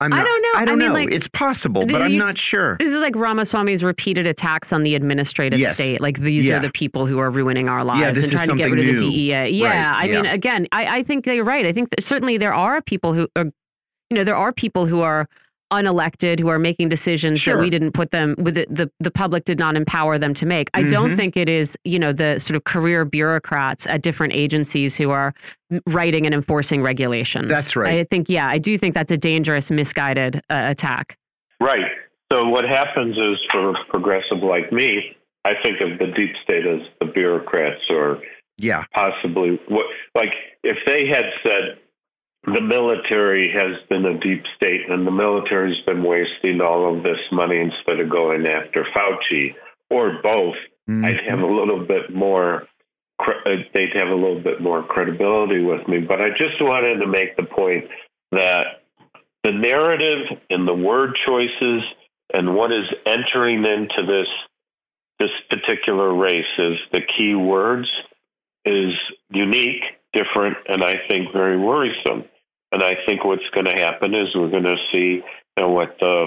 [0.03, 0.49] I'm not, I don't know.
[0.55, 0.95] I don't I mean, know.
[0.95, 2.77] like, it's possible, but I'm not sure.
[2.79, 5.75] This is like Ramaswamy's repeated attacks on the administrative Yes.
[5.75, 6.01] state.
[6.01, 6.57] Like these Yeah.
[6.57, 9.01] are the people who are ruining our lives this and trying to get rid of
[9.01, 9.09] the.
[9.11, 9.49] DEA.
[9.51, 9.67] Yeah.
[9.67, 11.65] Right, I mean, again, I, I think they're right.
[11.67, 13.45] I think that certainly there are people who are,
[14.11, 15.27] you know, there are people who are
[15.73, 17.57] unelected who are making decisions Sure.
[17.57, 20.47] that we didn't put them with the, the the public did not empower them to
[20.47, 20.69] make.
[20.75, 21.17] I don't Mhm.
[21.17, 25.35] think it is, you know, the sort of career bureaucrats at different agencies who are
[25.89, 27.49] writing and enforcing regulations.
[27.49, 28.01] That's right.
[28.01, 31.17] I think yeah, I do think that's a dangerous misguided uh, attack.
[31.61, 31.91] Right.
[32.31, 36.67] So what happens is for a progressive like me, I think of the deep state
[36.67, 38.21] as the bureaucrats or
[38.59, 40.33] Yeah, possibly what like
[40.63, 41.79] if they had said
[42.45, 47.21] the military has been a deep state and the military's been wasting all of this
[47.31, 49.55] money instead of going after Fauci
[49.91, 50.57] or both,
[50.89, 51.05] Mhm.
[51.05, 52.67] I'd have a little bit more.
[53.21, 56.01] uh, They'd have a little bit more credibility with me.
[56.01, 57.89] But I just wanted to make the point
[58.33, 58.83] that
[59.45, 61.85] the narrative and the word choices
[62.35, 64.29] and what is entering into this
[65.21, 67.89] this particular race is the key words
[68.65, 68.93] is
[69.31, 72.25] unique, different, and I think very worrisome.
[72.73, 75.23] And I think what's going to happen is we're going to see you
[75.59, 76.27] know, what the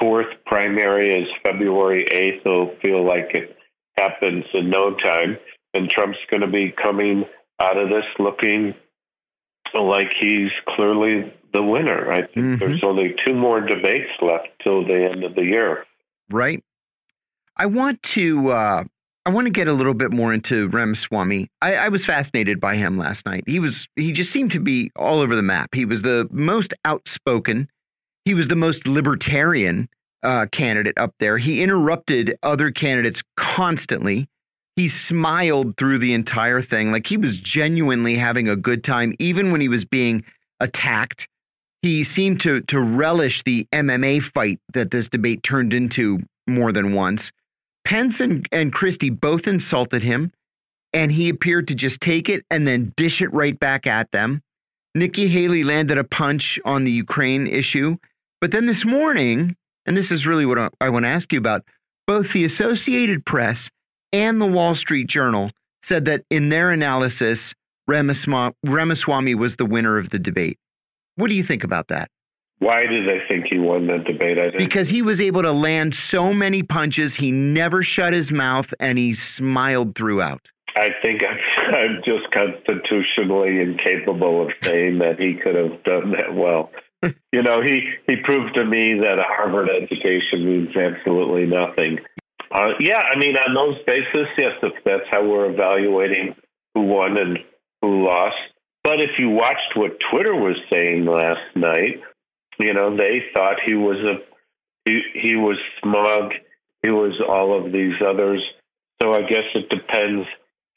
[0.00, 2.40] fourth primary is February 8th.
[2.46, 3.56] It'll feel like it
[3.96, 5.36] happens in no time.
[5.74, 7.24] And Trump's going to be coming
[7.60, 8.74] out of this looking
[9.74, 12.10] like he's clearly the winner.
[12.12, 12.58] I think Mhm.
[12.58, 15.84] there's only two more debates left till the end of the year.
[16.30, 16.62] right.
[17.56, 18.84] I want to uh,
[19.26, 21.50] I want to get a little bit more into Ramaswamy.
[21.62, 23.44] I, I was fascinated by him last night.
[23.46, 25.74] He was he just seemed to be all over the map.
[25.74, 27.68] He was the most outspoken.
[28.26, 29.88] He was the most libertarian
[30.22, 31.38] uh, candidate up there.
[31.38, 34.28] He interrupted other candidates constantly.
[34.76, 39.52] He smiled through the entire thing, like he was genuinely having a good time, even
[39.52, 40.24] when he was being
[40.60, 41.28] attacked.
[41.80, 46.92] He seemed to to relish the MMA fight that this debate turned into more than
[46.92, 47.32] once.
[47.84, 50.32] Pence and, and Christie both insulted him,
[50.92, 54.42] and he appeared to just take it and then dish it right back at them.
[54.94, 57.96] Nikki Haley landed a punch on the Ukraine issue.
[58.40, 59.56] But then this morning,
[59.86, 61.64] and this is really what I, I want to ask you about,
[62.06, 63.70] both the Associated Press
[64.12, 65.50] and the Wall Street Journal
[65.82, 67.54] said that in their analysis,
[67.86, 70.58] Ramaswamy, was the winner of the debate.
[71.16, 72.10] What do you think about that?
[72.64, 74.38] Why did they think he won that debate?
[74.38, 78.72] I Because he was able to land so many punches, he never shut his mouth
[78.80, 80.48] and he smiled throughout.
[80.74, 86.34] I think I'm, I'm just constitutionally incapable of saying that he could have done that
[86.34, 86.70] well.
[87.32, 91.98] you know, he, he proved to me that a Harvard education means absolutely nothing.
[92.50, 96.34] Uh, yeah, I mean, on those basis, yes, if that's how we're evaluating
[96.74, 97.40] who won and
[97.82, 98.36] who lost.
[98.82, 102.00] But if you watched what Twitter was saying last night,
[102.58, 104.18] you know, they thought he was a
[104.84, 106.32] he, he was smug.
[106.82, 108.42] He was all of these others.
[109.00, 110.26] So I guess it depends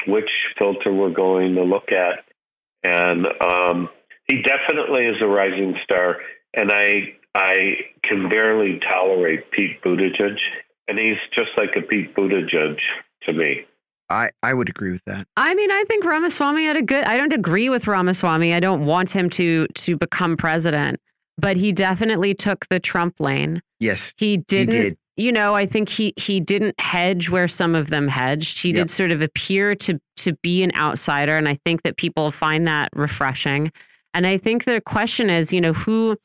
[0.08, 2.24] which filter we're going to look at.
[2.84, 3.90] And um,
[4.28, 6.18] he definitely is a rising star.
[6.54, 10.38] And I I can barely tolerate Pete Buttigieg,
[10.88, 12.78] and he's just like a Pete Buttigieg
[13.24, 13.66] to me.
[14.10, 15.28] I, I would agree with that.
[15.36, 17.04] I mean, I think Ramaswamy had a good.
[17.04, 18.54] I don't agree with Ramaswamy.
[18.54, 21.00] I don't want him to to become president,
[21.38, 23.62] but he definitely took the Trump lane.
[23.80, 24.72] Yes, He didn't.
[24.72, 24.98] did.
[25.20, 28.60] You know, I think he he didn't hedge where some of them hedged.
[28.60, 28.76] He Yep.
[28.76, 32.68] did sort of appear to to be an outsider, and I think that people find
[32.68, 33.72] that refreshing.
[34.14, 36.18] And I think the question is, you know, who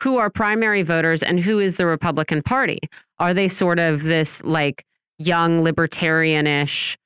[0.00, 2.80] who are primary voters and who is the Republican Party?
[3.20, 4.84] Are they sort of this like
[5.18, 6.96] young libertarianish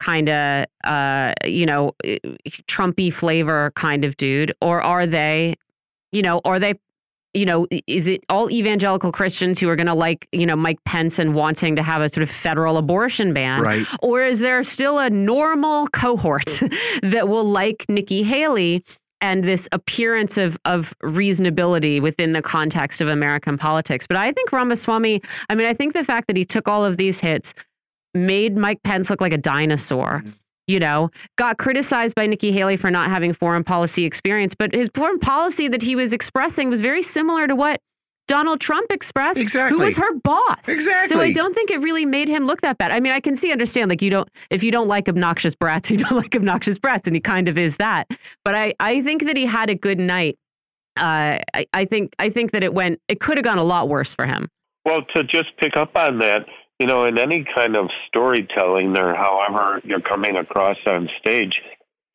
[0.00, 2.18] kind of uh you know eh,
[2.68, 5.54] trumpy flavor kind of dude or are they
[6.10, 6.74] you know are they
[7.34, 10.82] you know is it all evangelical christians who are going to like you know mike
[10.84, 13.86] pence and wanting to have a sort of federal abortion ban right.
[14.02, 16.60] or is there still a normal cohort
[17.02, 18.84] that will like Nikki Haley
[19.20, 24.06] and this appearance of of reasonability within the context of American politics?
[24.06, 26.96] But I think Ramaswamy, I mean, I think the fact that he took all of
[26.96, 27.54] these hits,
[28.14, 30.22] made Mike Pence look like a dinosaur.
[30.24, 30.34] Mm.
[30.72, 34.88] You know, got criticized by Nikki Haley for not having foreign policy experience, but his
[34.94, 37.80] foreign policy that he was expressing was very similar to what
[38.28, 39.76] Donald Trump expressed, exactly.
[39.76, 40.66] who was her boss.
[40.66, 41.14] Exactly.
[41.14, 42.90] So I don't think it really made him look that bad.
[42.90, 45.90] I mean, I can see, understand, like you don't, if you don't like obnoxious brats,
[45.90, 48.06] you don't like obnoxious brats, and he kind of is that.
[48.44, 50.38] But I, I think that he had a good night.
[50.96, 53.88] Uh, I, I think, I think that it went, it could have gone a lot
[53.88, 54.48] worse for him.
[54.84, 56.46] Well, to just pick up on that,
[56.82, 61.52] you know, in any kind of storytelling or however you're coming across on stage,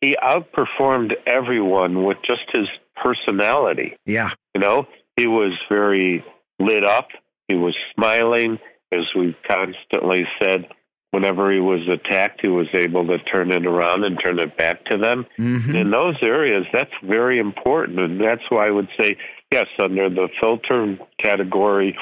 [0.02, 2.68] he outperformed everyone with just his
[3.02, 3.96] personality.
[4.06, 4.32] Yeah.
[4.54, 4.86] You know,
[5.16, 6.22] he was very
[6.60, 7.08] lit up.
[7.48, 8.60] He was smiling,
[8.92, 10.68] as we've constantly said.
[11.12, 14.84] Whenever he was attacked, he was able to turn it around and turn it back
[14.88, 15.26] to them.
[15.40, 15.78] Mm-hmm.
[15.78, 18.00] In those areas, that's very important.
[18.00, 19.16] And that's why I would say,
[19.50, 21.98] yes, under the filter category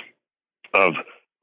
[0.73, 0.95] of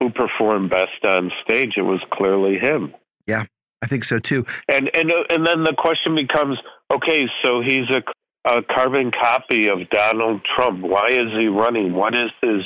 [0.02, 2.92] who performed best on stage, it was clearly him.
[3.26, 3.44] Yeah,
[3.82, 4.44] I think so too.
[4.68, 6.58] And and and then the question becomes,
[6.92, 8.02] okay, so he's a
[8.44, 10.80] a carbon copy of Donald Trump.
[10.80, 11.94] Why is he running?
[11.94, 12.62] What is his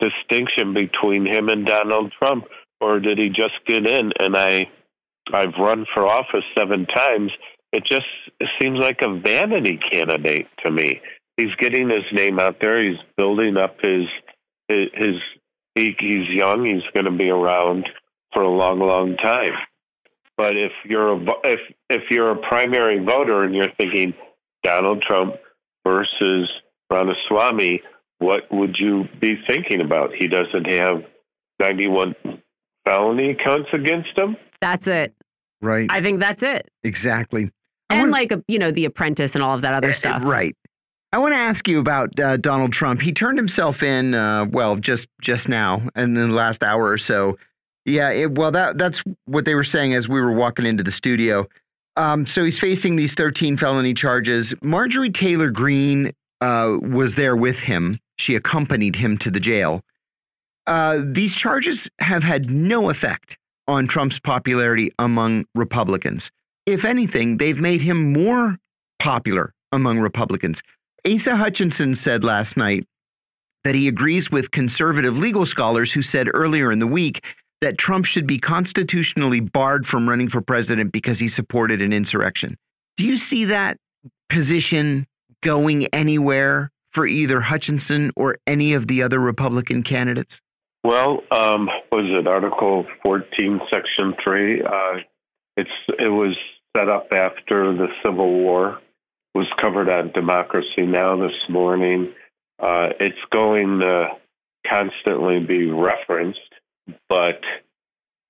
[0.00, 2.46] distinction between him and Donald Trump?
[2.80, 4.12] Or did he just get in?
[4.18, 4.70] And I,
[5.32, 7.32] I've run for office seven times.
[7.72, 8.06] It just
[8.40, 11.02] it seems like a vanity candidate to me.
[11.36, 12.82] He's getting his name out there.
[12.82, 14.06] He's building up his
[14.68, 15.16] his.
[15.78, 16.64] His he, he's young.
[16.64, 17.88] He's going to be around
[18.32, 19.52] for a long, long time.
[20.36, 21.60] But if you're a if
[21.90, 24.14] if you're a primary voter and you're thinking
[24.62, 25.34] Donald Trump
[25.86, 26.48] versus
[26.90, 27.82] Ramaswamy,
[28.18, 30.14] what would you be thinking about?
[30.14, 31.02] He doesn't have
[31.58, 32.14] 91
[32.84, 34.36] felony counts against him.
[34.60, 35.14] That's it.
[35.60, 35.90] Right.
[35.90, 36.70] I think that's it.
[36.84, 37.50] Exactly.
[37.90, 40.22] And like, you know, The Apprentice and all of that other uh, stuff.
[40.22, 40.54] Right.
[41.12, 43.00] I want to ask you about uh, Donald Trump.
[43.00, 47.38] He turned himself in, uh, well, just just now, in the last hour or so.
[47.86, 50.90] Yeah, it, well, that that's what they were saying as we were walking into the
[50.90, 51.48] studio.
[51.96, 54.54] Um, so he's facing these 13 felony charges.
[54.62, 57.98] Marjorie Taylor Greene uh, was there with him.
[58.18, 59.82] She accompanied him to the jail.
[60.66, 66.30] Uh, these charges have had no effect on Trump's popularity among Republicans.
[66.66, 68.58] If anything, they've made him more
[68.98, 70.62] popular among Republicans.
[71.08, 72.86] Asa Hutchinson said last night
[73.64, 77.24] that he agrees with conservative legal scholars who said earlier in the week
[77.60, 82.56] that Trump should be constitutionally barred from running for president because he supported an insurrection.
[82.96, 83.78] Do you see that
[84.28, 85.06] position
[85.42, 90.40] going anywhere for either Hutchinson or any of the other Republican candidates?
[90.84, 94.62] Well, um, was it Article 14, Section 3?
[94.62, 94.70] Uh,
[95.56, 96.36] it's it was
[96.76, 98.80] set up after the Civil War.
[99.34, 102.12] Was covered on Democracy Now this morning.
[102.58, 104.08] Uh, it's going to
[104.66, 106.40] constantly be referenced
[107.08, 107.40] but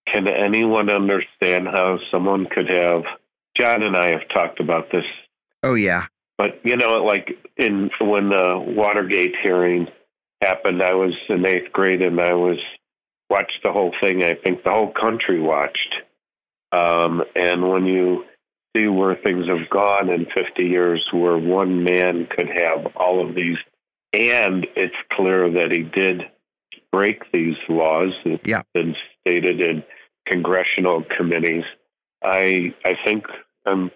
[0.07, 3.03] can anyone understand how someone could have?
[3.57, 5.05] John and I have talked about this.
[5.63, 6.07] Oh yeah.
[6.37, 9.89] But you know, like in when the Watergate hearing
[10.41, 12.59] happened, I was in eighth grade and I was
[13.29, 14.23] watched the whole thing.
[14.23, 15.97] I think the whole country watched.
[16.71, 18.25] Um, and when you
[18.79, 23.35] see where things have gone in 50 years, where one man could have all of
[23.35, 23.57] these,
[24.13, 26.23] and it's clear that he did
[26.93, 28.59] break these laws that yeah.
[28.59, 29.83] have been stated in
[30.27, 31.65] congressional committees.
[32.23, 33.25] I I think
[33.67, 33.91] um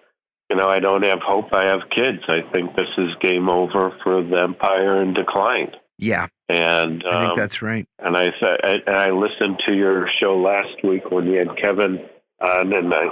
[0.50, 1.52] you know I don't have hope.
[1.52, 2.22] I have kids.
[2.28, 5.72] I think this is game over for the empire in decline.
[5.98, 7.86] Yeah, and um, I think um, that's right.
[7.98, 12.00] And I said and I listened to your show last week when you had Kevin
[12.40, 13.08] on, and I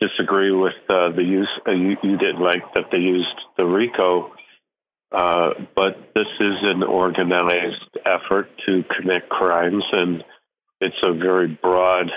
[0.00, 1.50] disagree with uh, the use.
[1.66, 4.32] Uh, you, you didn't like that they used the RICO
[5.12, 10.22] uh, but this is an organized effort to commit crimes, and
[10.80, 12.10] it's a very broad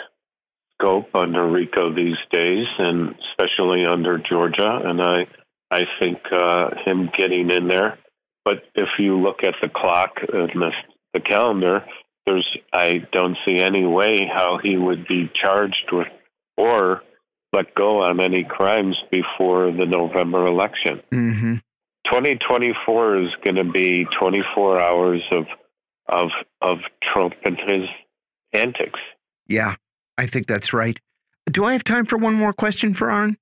[0.74, 4.80] scope under RICO these days, and especially under Georgia.
[4.84, 5.26] And I,
[5.72, 7.98] I think uh, him getting in there.
[8.46, 10.72] But if you look at the clock and the,
[11.14, 11.86] the calendar,
[12.28, 16.08] there's I don't see any way how he would be charged with
[16.58, 17.02] or
[17.54, 21.02] let go on any crimes before the November election.
[21.12, 21.54] Mm-hmm.
[22.06, 25.46] 2024 is going to be 24 hours of
[26.10, 26.30] of
[26.62, 27.88] of Trump and his
[28.52, 29.00] antics.
[29.48, 29.76] Yeah,
[30.18, 31.00] I think that's right.
[31.50, 33.38] Do I have time for one more question for Arn?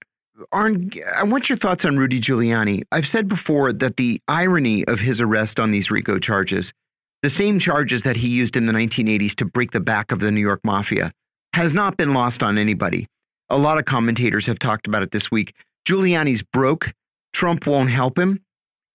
[0.52, 2.84] Arn, I want your thoughts on Rudy Giuliani.
[2.92, 6.74] I've said before that the irony of his arrest on these RICO charges,
[7.22, 10.32] the same charges that he used in the 1980s to break the back of the
[10.32, 11.12] New York mafia,
[11.54, 13.06] has not been lost on anybody.
[13.52, 15.54] A lot of commentators have talked about it this week.
[15.86, 16.94] Giuliani's broke.
[17.34, 18.42] Trump won't help him.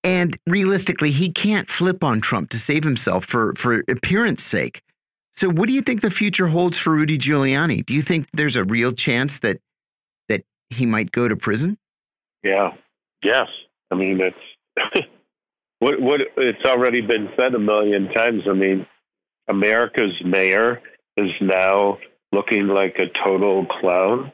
[0.02, 4.82] And realistically, he can't flip on Trump to save himself for, for appearance sake.
[5.36, 7.84] So, what do you think the future holds for Rudy Giuliani?
[7.84, 9.60] Do you think there's a real chance that
[10.30, 11.76] that he might go to prison?
[12.42, 12.70] Yeah.
[13.22, 13.48] Yes.
[13.90, 15.06] I mean, it's
[15.80, 18.44] what what it's already been said a million times.
[18.48, 18.86] I mean,
[19.48, 20.80] America's mayor
[21.18, 21.98] is now
[22.32, 24.32] looking like a total clown,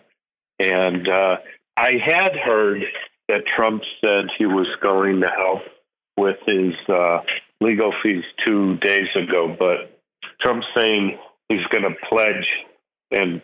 [0.63, 1.37] and uh,
[1.77, 2.83] I had heard
[3.29, 5.63] that Trump said he was going to help
[6.17, 7.19] with his uh,
[7.61, 9.99] legal fees two days ago, but
[10.41, 11.19] Trump saying
[11.49, 12.47] he's going to pledge
[13.11, 13.43] and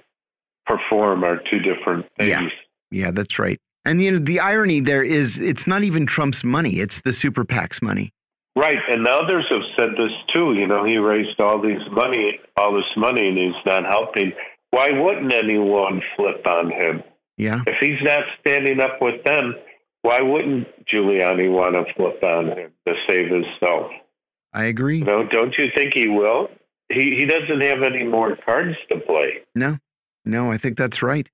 [0.66, 2.31] perform are two different things.
[2.31, 2.49] Yeah,
[2.90, 3.59] yeah, that's right.
[3.85, 7.45] And you know, the irony there is it's not even Trump's money, it's the super
[7.45, 8.12] PAC's money.
[8.57, 10.55] Right, and others have said this too.
[10.55, 14.32] You know, he raised all these money, all this money, and he's not helping.
[14.70, 17.03] Why wouldn't anyone flip on him?
[17.39, 17.62] Yeah.
[17.66, 19.55] If he's not standing up with them,
[20.02, 23.90] why wouldn't Giuliani want to flip on him to save himself?
[24.52, 25.01] I agree.
[25.01, 26.48] No, don't you think he will?
[26.89, 29.43] He he doesn't have any more cards to play.
[29.55, 29.78] No,
[30.24, 31.28] no, I think that's right.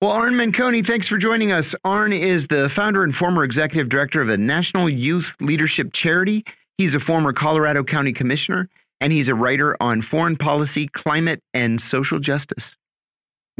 [0.00, 1.74] Well, Arn Menconi, thanks for joining us.
[1.84, 6.44] Arne is the founder and former executive director of a national youth leadership charity.
[6.78, 8.68] He's a former Colorado County commissioner,
[9.00, 12.76] and he's a writer on foreign policy, climate, and social justice.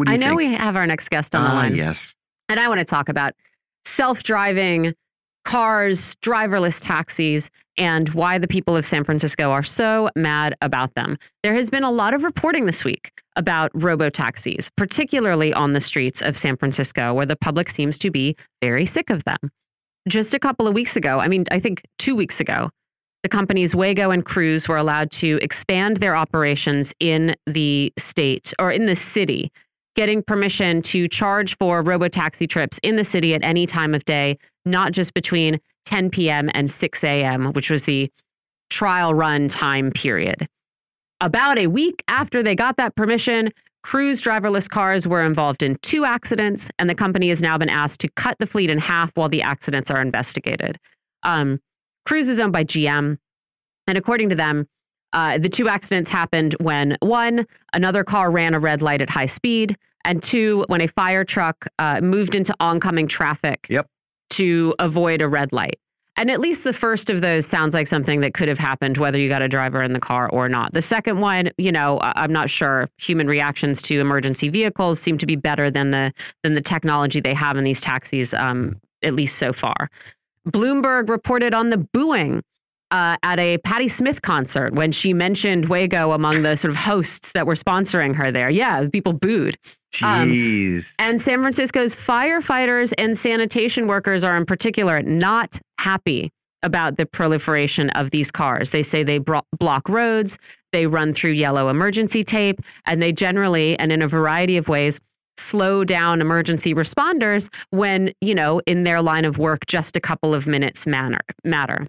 [0.07, 0.39] I know think?
[0.39, 1.75] we have our next guest on the Ah, line.
[1.75, 2.15] yes.
[2.49, 3.35] And I want to talk about
[3.87, 4.95] self driving
[5.45, 11.19] cars, driverless taxis, and why the people of San Francisco are so mad about them.
[11.43, 15.81] There has been a lot of reporting this week about robo taxis, particularly on the
[15.81, 19.37] streets of San Francisco, where the public seems to be very sick of them.
[20.09, 22.71] Just a couple of weeks ago, I mean, I think two weeks ago,
[23.23, 28.71] the companies Waymo and Cruise were allowed to expand their operations in the state or
[28.71, 29.51] in the city
[29.95, 34.05] getting permission to charge for robo taxi trips in the city at any time of
[34.05, 36.51] day, not just between 10 p.m.
[36.55, 38.11] and 6 a.m., which was the
[38.71, 40.49] trial run time period.
[41.21, 43.51] About a week after they got that permission,
[43.83, 48.01] Cruise driverless cars were involved in two accidents, and the company has now been asked
[48.01, 50.79] to cut the fleet in half while the accidents are investigated.
[51.23, 51.61] Um,
[52.07, 53.19] Cruise is owned by GM,
[53.87, 54.67] and according to them,
[55.15, 59.27] uh, the two accidents happened when one, another car ran a red light at high
[59.27, 63.87] speed, and two, when a fire truck uh, moved into oncoming traffic Yep.
[64.31, 65.79] to avoid a red light.
[66.17, 69.19] And at least the first of those sounds like something that could have happened, whether
[69.19, 70.73] you got a driver in the car or not.
[70.73, 72.89] The second one, you know, I'm not sure.
[72.99, 76.13] Human reactions to emergency vehicles seem to be better than the
[76.45, 79.91] than the technology they have in these taxis, um, at least so far.
[80.49, 82.43] Bloomberg reported on the booing
[82.95, 87.33] uh, at a Patti Smith concert when she mentioned Waymo among the sort of hosts
[87.33, 88.49] that were sponsoring her there.
[88.49, 89.59] Yeah, people booed.
[90.01, 90.93] Um, Jeez.
[91.01, 96.31] And San Francisco's firefighters and sanitation workers are, in particular, not happy
[96.63, 98.71] about the proliferation of these cars.
[98.71, 100.39] They say they block roads,
[100.73, 105.01] they run through yellow emergency tape, and they generally, and in a variety of ways,
[105.37, 110.33] slow down emergency responders when, you know, in their line of work, just a couple
[110.33, 111.89] of minutes manner, matter.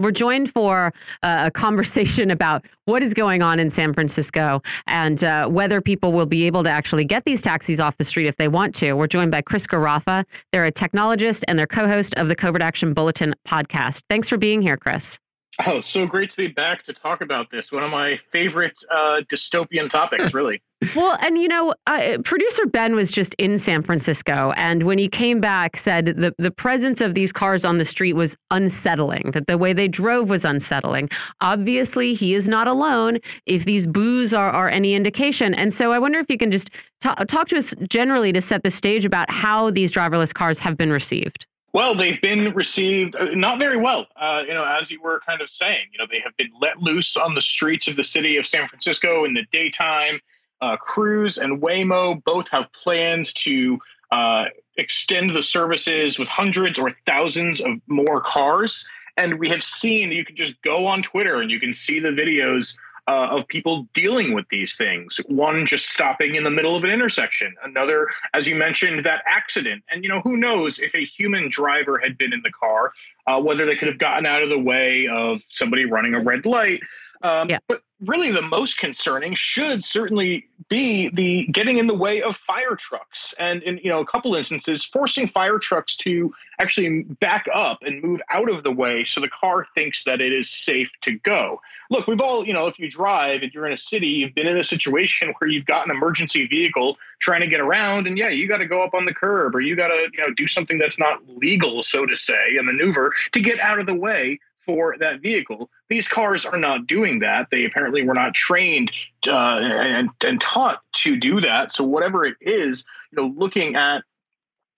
[0.00, 5.46] We're joined for a conversation about what is going on in San Francisco and uh,
[5.46, 8.48] whether people will be able to actually get these taxis off the street if they
[8.48, 8.94] want to.
[8.94, 10.24] We're joined by Chris Garaffa.
[10.52, 14.02] They're a technologist and they're co host of the Covert Action Bulletin podcast.
[14.08, 15.18] Thanks for being here, Chris.
[15.66, 17.72] Oh, so great to be back to talk about this.
[17.72, 20.62] One of my favorite uh, dystopian topics, really.
[20.96, 25.10] Well, and you know, uh, producer Ben was just in San Francisco, and when he
[25.10, 29.32] came back, said the the presence of these cars on the street was unsettling.
[29.32, 31.10] That the way they drove was unsettling.
[31.42, 33.18] Obviously, he is not alone.
[33.44, 36.70] If these boos are are any indication, and so I wonder if you can just
[37.02, 40.78] ta talk to us generally to set the stage about how these driverless cars have
[40.78, 41.44] been received.
[41.72, 44.06] Well, they've been received uh, not very well.
[44.16, 46.78] Uh, you know, as you were kind of saying, you know, they have been let
[46.78, 50.20] loose on the streets of the city of San Francisco in the daytime.
[50.60, 53.78] Uh, Cruise and Waymo both have plans to
[54.10, 58.86] uh, extend the services with hundreds or thousands of more cars.
[59.16, 62.08] And we have seen you can just go on Twitter and you can see the
[62.08, 62.76] videos
[63.10, 65.16] uh, of people dealing with these things.
[65.26, 67.52] One just stopping in the middle of an intersection.
[67.64, 69.82] Another, as you mentioned, that accident.
[69.90, 72.92] And you know, who knows if a human driver had been in the car,
[73.26, 76.46] uh, whether they could have gotten out of the way of somebody running a red
[76.46, 76.82] light.
[77.22, 77.58] Um, Yeah.
[77.68, 82.76] But really, the most concerning should certainly be the getting in the way of fire
[82.76, 87.82] trucks, and in you know a couple instances, forcing fire trucks to actually back up
[87.82, 91.12] and move out of the way so the car thinks that it is safe to
[91.12, 91.60] go.
[91.90, 94.46] Look, we've all you know, if you drive and you're in a city, you've been
[94.46, 98.28] in a situation where you've got an emergency vehicle trying to get around, and yeah,
[98.28, 100.46] you got to go up on the curb or you got to you know do
[100.46, 104.38] something that's not legal, so to say, a maneuver to get out of the way
[104.70, 105.68] for that vehicle.
[105.88, 107.48] These cars are not doing that.
[107.50, 108.92] They apparently were not trained
[109.26, 111.72] uh, and, and taught to do that.
[111.72, 114.04] So whatever it is, you know, looking at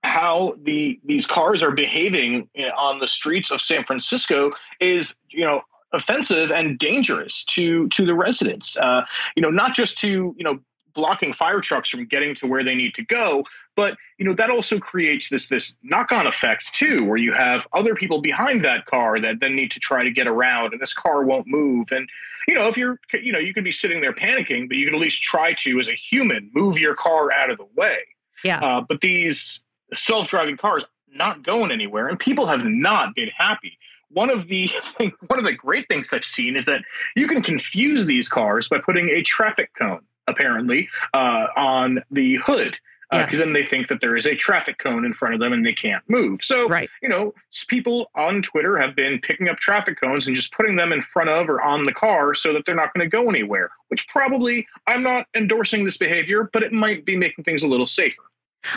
[0.02, 5.44] how the these cars are behaving eh, on the streets of San Francisco is, you
[5.44, 5.60] know,
[5.92, 8.76] offensive and dangerous to to the residents.
[8.78, 9.02] Uh,
[9.36, 10.58] you know, not just to you know
[10.94, 13.44] blocking fire trucks from getting to where they need to go
[13.76, 17.94] but you know that also creates this this knock-on effect too where you have other
[17.94, 21.24] people behind that car that then need to try to get around and this car
[21.24, 21.88] won't move.
[21.90, 22.08] And
[22.46, 24.94] you know if you're you know you could be sitting there panicking but you can
[24.94, 27.98] at least try to as a human move your car out of the way.
[28.44, 28.60] Yeah.
[28.60, 30.84] Uh, but these self-driving cars
[31.14, 33.78] not going anywhere and people have not been happy.
[34.10, 34.70] One of the
[35.26, 36.82] one of the great things I've seen is that
[37.16, 42.78] you can confuse these cars by putting a traffic cone apparently uh, on the hood
[43.12, 45.52] because uh, then they think that there is a traffic cone in front of them
[45.52, 46.42] and they can't move.
[46.42, 46.88] So, right.
[47.02, 47.34] you know,
[47.68, 51.28] people on Twitter have been picking up traffic cones and just putting them in front
[51.28, 54.66] of or on the car so that they're not going to go anywhere, which probably
[54.86, 58.22] I'm not endorsing this behavior, but it might be making things a little safer.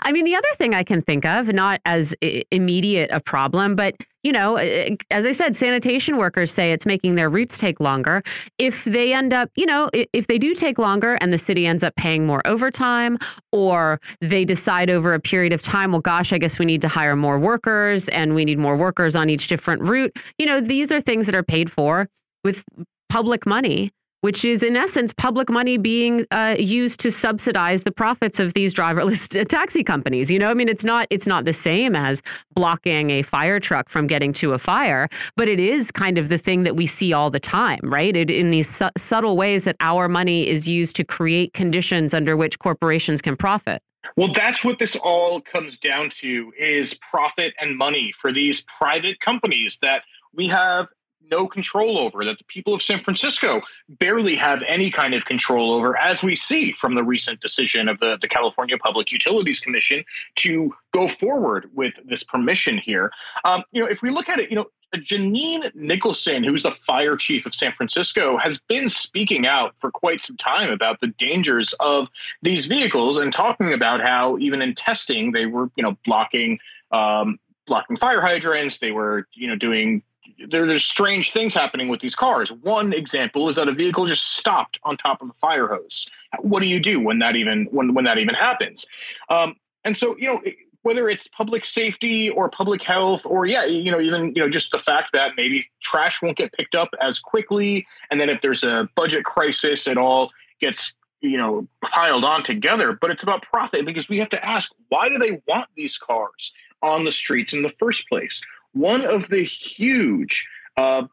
[0.02, 3.76] I mean, the other thing I can think of, not as eh, immediate a problem,
[3.76, 7.58] but you know, eh, eh, as I said, sanitation workers say it's making their routes
[7.58, 8.24] take longer.
[8.58, 11.84] If they end up, you know, if they do take longer and the city ends
[11.84, 13.18] up paying more overtime,
[13.52, 16.88] or they decide over a period of time, well, gosh, I guess we need to
[16.88, 20.16] hire more workers and we need more workers on each different route.
[20.40, 22.10] You know, these are things that are paid for
[22.44, 22.64] with
[23.10, 23.92] public money
[24.26, 28.74] which is in essence public money being uh, used to subsidize the profits of these
[28.74, 30.32] driverless taxi companies.
[30.32, 32.24] You know, I mean, it's not it's not the same as
[32.56, 36.40] blocking a fire truck from getting to a fire, but it is kind of the
[36.40, 38.16] thing that we see all the time, right?
[38.16, 42.36] It, in these su subtle ways that our money is used to create conditions under
[42.36, 43.80] which corporations can profit.
[44.16, 49.20] Well, that's what this all comes down to is profit and money for these private
[49.20, 50.02] companies that
[50.34, 50.88] we have
[51.30, 55.74] no control over, that the people of San Francisco barely have any kind of control
[55.74, 60.04] over, as we see from the recent decision of the, the California Public Utilities Commission
[60.36, 63.12] to go forward with this permission here.
[63.44, 67.18] Um, you know, if we look at it, you know, Jeanine Nicholson, who's the fire
[67.18, 71.74] chief of San Francisco, has been speaking out for quite some time about the dangers
[71.80, 72.08] of
[72.42, 76.60] these vehicles and talking about how even in testing they were, you know, blocking
[76.92, 78.78] um, blocking fire hydrants.
[78.78, 80.04] They were, you know, doing
[80.38, 82.52] there's strange things happening with these cars.
[82.52, 86.10] One example is that a vehicle just stopped on top of a fire hose.
[86.40, 88.86] What do you do when that even when when that even happens?
[89.30, 90.42] Um, and so you know
[90.86, 94.72] whether it's public safety or public health or yeah you know even you know just
[94.72, 98.64] the fact that maybe trash won't get picked up as quickly and then if there's
[98.64, 103.84] a budget crisis it all gets you know piled on together but it's about profit
[103.84, 106.54] because we have to ask why do they want these cars
[106.84, 108.44] on the streets in the first place
[108.76, 111.04] one of the huge uh,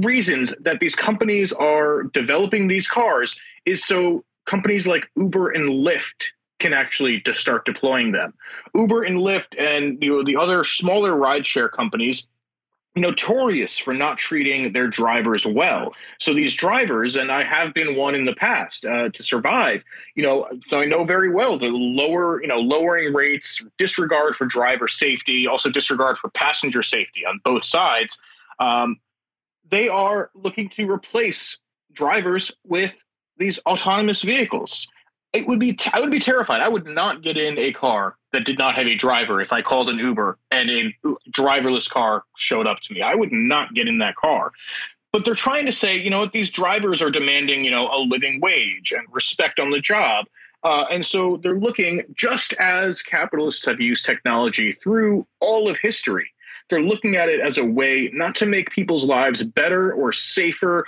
[0.00, 6.26] reasons that these companies are developing these cars is so companies like Uber and Lyft
[6.60, 8.32] can actually to start deploying them.
[8.74, 12.28] Uber and Lyft and you know, the other smaller rideshare companies
[12.96, 15.94] notorious for not treating their drivers well.
[16.18, 19.84] So these drivers, and I have been one in the past uh, to survive.
[20.14, 24.46] You know, so I know very well the lower, you know, lowering rates, disregard for
[24.46, 28.18] driver safety, also disregard for passenger safety on both sides.
[28.58, 28.98] Um,
[29.68, 31.58] they are looking to replace
[31.92, 32.94] drivers with
[33.36, 34.88] these autonomous vehicles
[35.36, 36.60] it would be I would be terrified.
[36.60, 39.62] I would not get in a car that did not have a driver if I
[39.62, 40.94] called an Uber and a
[41.30, 43.02] driverless car showed up to me.
[43.02, 44.52] I would not get in that car.
[45.12, 47.98] But they're trying to say, you know what, these drivers are demanding, you know, a
[47.98, 50.26] living wage and respect on the job.
[50.62, 56.28] Uh, and so they're looking, just as capitalists have used technology through all of history,
[56.68, 60.84] they're looking at it as a way not to make people's lives better or safer,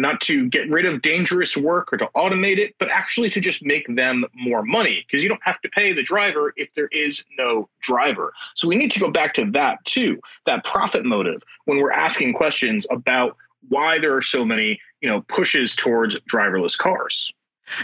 [0.00, 3.64] not to get rid of dangerous work or to automate it, but actually to just
[3.64, 7.24] make them more money because you don't have to pay the driver if there is
[7.38, 8.32] no driver.
[8.54, 12.34] So we need to go back to that too, that profit motive when we're asking
[12.34, 13.36] questions about
[13.68, 17.32] why there are so many, you know, pushes towards driverless cars.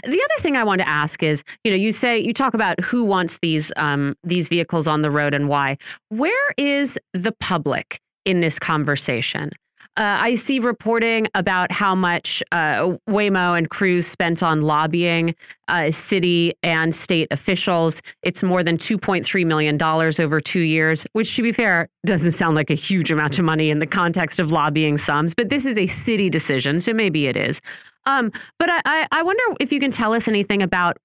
[0.03, 2.79] The other thing I want to ask is, you know, you say you talk about
[2.81, 5.77] who wants these um, these vehicles on the road and why.
[6.09, 9.51] Where is the public in this conversation?
[9.99, 15.35] Uh, I see reporting about how much uh, Waymo and Cruise spent on lobbying
[15.67, 18.01] uh, city and state officials.
[18.23, 22.69] It's more than $2.3 million over two years, which, to be fair, doesn't sound like
[22.69, 25.87] a huge amount of money in the context of lobbying sums, but this is a
[25.87, 27.59] city decision, so maybe it is.
[28.05, 30.95] Um, but I, I wonder if you can tell us anything about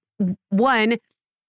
[0.51, 0.95] one,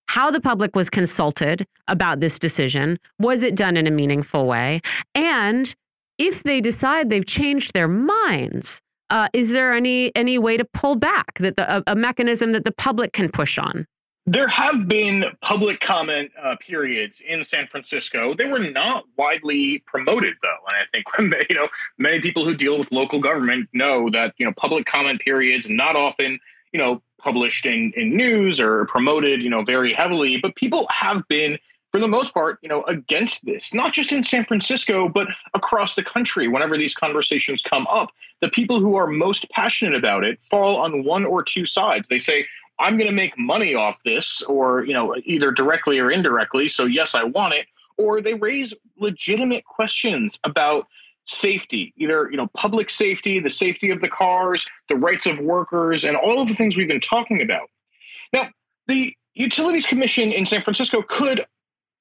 [0.08, 2.98] how the public was consulted about this decision.
[3.20, 4.80] Was it done in a meaningful way?
[5.14, 5.72] And
[6.18, 8.80] if they decide they've changed their minds,
[9.10, 12.64] uh, is there any any way to pull back that the, a, a mechanism that
[12.64, 13.86] the public can push on?
[14.28, 18.34] There have been public comment uh, periods in San Francisco.
[18.34, 21.68] They were not widely promoted, though, and I think you know
[21.98, 25.94] many people who deal with local government know that you know public comment periods not
[25.94, 26.40] often
[26.72, 31.22] you know published in in news or promoted you know very heavily, but people have
[31.28, 31.56] been
[31.96, 35.94] for the most part, you know, against this, not just in San Francisco, but across
[35.94, 36.46] the country.
[36.46, 38.10] Whenever these conversations come up,
[38.42, 42.06] the people who are most passionate about it fall on one or two sides.
[42.06, 42.46] They say,
[42.78, 46.68] I'm going to make money off this, or, you know, either directly or indirectly.
[46.68, 47.64] So, yes, I want it.
[47.96, 50.88] Or they raise legitimate questions about
[51.24, 56.04] safety, either, you know, public safety, the safety of the cars, the rights of workers,
[56.04, 57.70] and all of the things we've been talking about.
[58.34, 58.50] Now,
[58.86, 61.46] the Utilities Commission in San Francisco could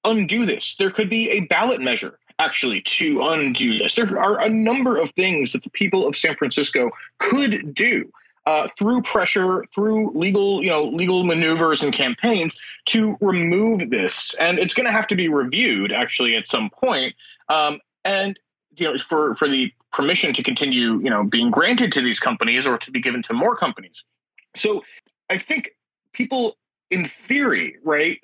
[0.05, 0.75] undo this.
[0.77, 3.95] There could be a ballot measure actually to undo this.
[3.95, 8.11] There are a number of things that the people of San Francisco could do
[8.45, 14.35] uh, through pressure, through legal, you know, legal maneuvers and campaigns to remove this.
[14.39, 17.15] And it's going to have to be reviewed actually at some point.
[17.49, 18.37] Um, and
[18.77, 22.67] you know, for for the permission to continue, you know, being granted to these companies
[22.67, 24.03] or to be given to more companies.
[24.55, 24.83] So
[25.29, 25.71] I think
[26.13, 26.57] people
[26.91, 28.19] in theory, right,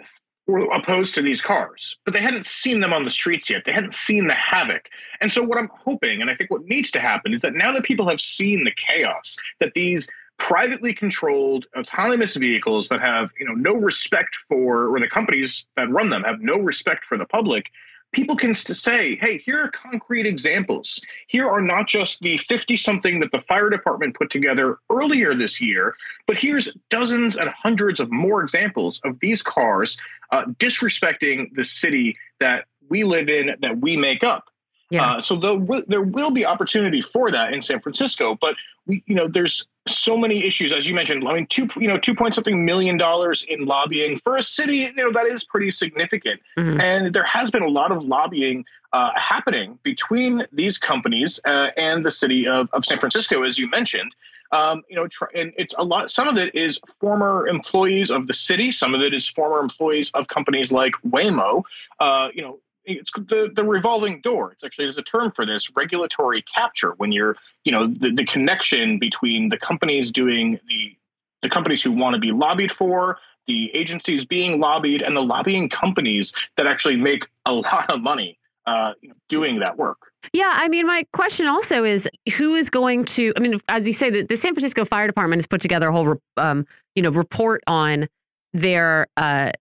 [0.48, 3.64] were opposed to these cars, but they hadn't seen them on the streets yet.
[3.66, 4.90] They hadn't seen the havoc.
[5.20, 7.72] And so, what I'm hoping, and I think what needs to happen, is that now
[7.74, 13.46] that people have seen the chaos, that these privately controlled autonomous vehicles that have you
[13.46, 17.26] know no respect for or the companies that run them have no respect for the
[17.26, 17.66] public
[18.12, 21.00] people can say, hey, here are concrete examples.
[21.28, 25.62] Here are not just the 50 something that the fire department put together earlier this
[25.62, 25.96] year,
[26.28, 29.98] but here's dozens and hundreds of more examples of these cars
[30.32, 34.51] uh, disrespecting the city that we live in, that we make up.
[34.92, 35.14] Yeah.
[35.14, 38.56] Uh, so the, there will be opportunity for that in San Francisco, but
[38.86, 41.26] we, you know, there's so many issues as you mentioned.
[41.28, 44.78] I mean, two, you know, two point something million dollars in lobbying for a city,
[44.78, 46.42] you know, that is pretty significant.
[46.58, 46.82] Mm-hmm.
[46.82, 52.06] And there has been a lot of lobbying uh, happening between these companies uh, and
[52.06, 54.14] the city of, of San Francisco, as you mentioned.
[54.52, 56.12] Um, you know, and it's a lot.
[56.12, 58.70] Some of it is former employees of the city.
[58.72, 61.64] Some of it is former employees of companies like Waymo.
[62.02, 64.52] Uh, you know, it's the, the revolving door.
[64.52, 68.26] It's actually there's a term for this regulatory capture when you're you know the, the
[68.26, 70.96] connection between the companies doing the
[71.42, 73.18] the companies who want to be lobbied for
[73.48, 78.38] the agencies being lobbied and the lobbying companies that actually make a lot of money
[78.68, 78.94] uh,
[79.28, 79.98] doing that work.
[80.34, 83.34] Yeah, I mean, my question also is who is going to?
[83.36, 85.92] I mean, as you say, the, the San Francisco Fire Department has put together a
[85.92, 88.08] whole, um, you know, report on
[88.54, 89.52] their uh,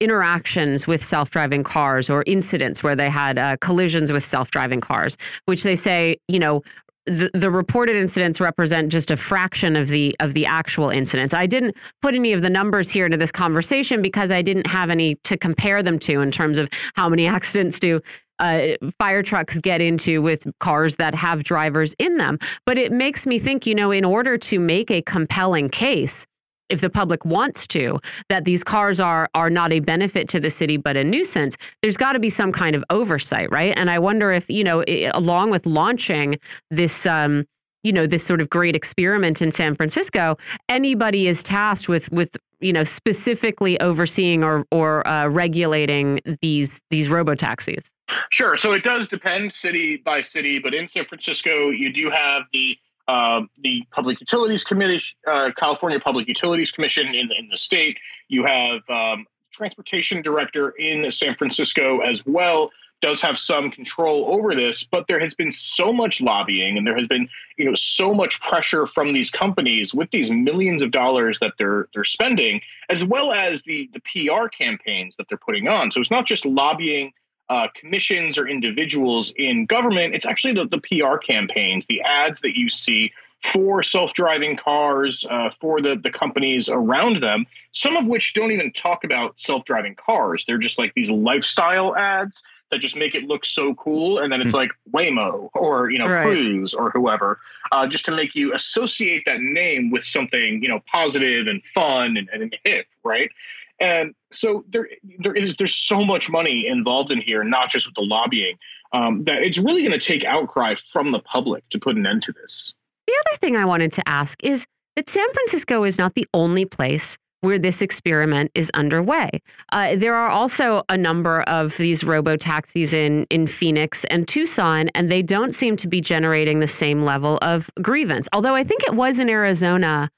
[0.00, 5.16] interactions with self-driving cars or incidents where they had uh, collisions with self-driving cars,
[5.46, 6.62] which they say, you know,
[7.06, 11.32] the, the reported incidents represent just a fraction of the of the actual incidents.
[11.32, 14.90] I didn't put any of the numbers here into this conversation because I didn't have
[14.90, 18.00] any to compare them to in terms of how many accidents do
[18.38, 22.38] uh, fire trucks get into with cars that have drivers in them.
[22.66, 26.26] But it makes me think, you know, in order to make a compelling case
[26.68, 27.98] if the public wants to
[28.28, 31.96] that these cars are are not a benefit to the city but a nuisance there's
[31.96, 33.74] got to be some kind of oversight right?
[33.76, 36.38] And i wonder if you know it, along with launching
[36.70, 37.44] this um
[37.82, 40.36] you know this sort of great experiment in san francisco
[40.68, 47.08] anybody is tasked with with you know specifically overseeing or or uh, regulating these these
[47.08, 47.90] robo taxis
[48.30, 48.56] sure.
[48.56, 52.76] So it does depend city by city but in san francisco you do have the
[53.08, 57.98] uh, the Public Utilities Committee, uh, California Public Utilities Commission in, in the state.
[58.28, 62.70] You have um, transportation director in San Francisco as well
[63.02, 66.96] does have some control over this but there has been so much lobbying and there
[66.96, 67.28] has been
[67.58, 71.88] you know so much pressure from these companies with these millions of dollars that they're
[71.92, 76.10] they're spending as well as the the PR campaigns that they're putting on so it's
[76.10, 77.12] not just lobbying
[77.48, 80.14] uh, commissions or individuals in government.
[80.14, 83.12] It's actually the, the PR campaigns, the ads that you see
[83.52, 88.72] for self-driving cars, uh, for the, the companies around them, some of which don't even
[88.72, 90.44] talk about self-driving cars.
[90.46, 94.18] They're just like these lifestyle ads that just make it look so cool.
[94.18, 94.56] And then it's hmm.
[94.56, 96.24] like Waymo or, you know, right.
[96.24, 97.38] Cruise or whoever,
[97.70, 102.16] uh, just to make you associate that name with something, you know, positive and fun
[102.16, 103.30] and, and hip, right?
[103.78, 104.88] And so there,
[105.18, 108.56] there is there's so much money involved in here, not just with the lobbying,
[108.92, 112.22] um, that it's really going to take outcry from the public to put an end
[112.22, 112.74] to this.
[113.06, 116.64] The other thing I wanted to ask is that San Francisco is not the only
[116.64, 119.30] place where this experiment is underway.
[119.70, 124.88] Uh, there are also a number of these robo taxis in in Phoenix and Tucson,
[124.94, 128.28] and they don't seem to be generating the same level of grievance.
[128.32, 130.10] Although I think it was in Arizona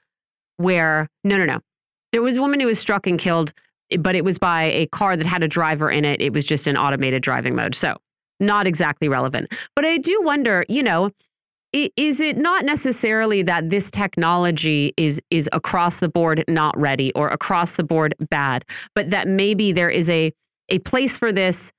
[0.57, 1.59] where no, no, no,
[2.11, 3.53] there was a woman who was struck and killed,
[3.99, 6.21] but it was by a car that had a driver in it.
[6.21, 7.97] It was just an automated driving mode, so
[8.39, 9.51] not exactly relevant.
[9.75, 11.11] But I do wonder, you know
[11.71, 17.27] is it not necessarily that this technology is is across the board not ready or
[17.29, 20.33] across the board bad, but that maybe there is a
[20.69, 21.71] a place for this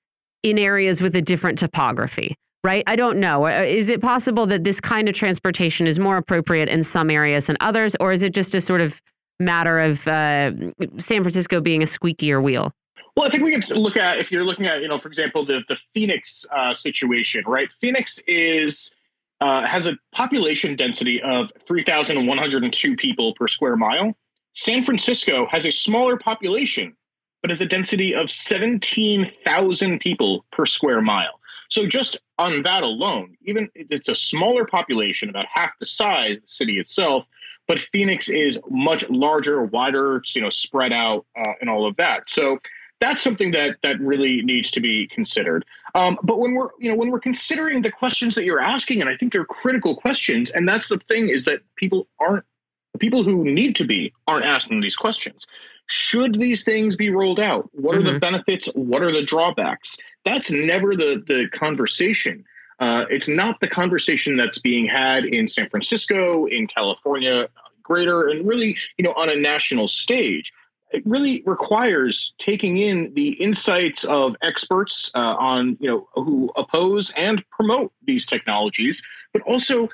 [0.43, 2.85] in areas with a different topography, right?
[2.87, 3.47] I don't know.
[3.47, 7.47] Uh, is it possible that this kind of transportation is more appropriate in some areas
[7.47, 9.01] than others, or is it just a sort of
[9.41, 10.53] matter of uh,
[10.99, 12.73] San Francisco being a squeakier wheel?
[13.17, 15.45] Well, I think we can look at if you're looking at, you know, for example,
[15.45, 17.69] the the Phoenix uh, situation, right?
[17.81, 18.95] Phoenix is
[19.41, 24.15] uh, has a population density of 3,102 people per square mile.
[24.55, 26.95] San Francisco has a smaller population,
[27.41, 31.41] but has a density of 17,000 people per square mile.
[31.71, 36.47] So just on that alone, even it's a smaller population, about half the size the
[36.47, 37.27] city itself,
[37.71, 42.29] but Phoenix is much larger, wider, you know, spread out, uh, and all of that.
[42.29, 42.59] So
[42.99, 45.65] that's something that that really needs to be considered.
[45.95, 49.09] Um, but when we're you know when we're considering the questions that you're asking, and
[49.09, 52.45] I think they're critical questions, and that's the thing is that people aren't
[52.93, 55.47] the people who need to be aren't asking these questions.
[55.87, 57.71] Should these things be rolled out?
[57.73, 58.15] What are mm-hmm.
[58.15, 58.67] the benefits?
[58.75, 59.97] What are the drawbacks?
[60.25, 62.47] That's never the the conversation.
[62.81, 67.47] Uh, it's not the conversation that's being had in San Francisco, in California,
[67.82, 70.52] greater, and really, you know, on a national stage.
[70.90, 77.12] It really requires taking in the insights of experts uh, on you know who oppose
[77.16, 79.01] and promote these technologies
[79.32, 79.89] but also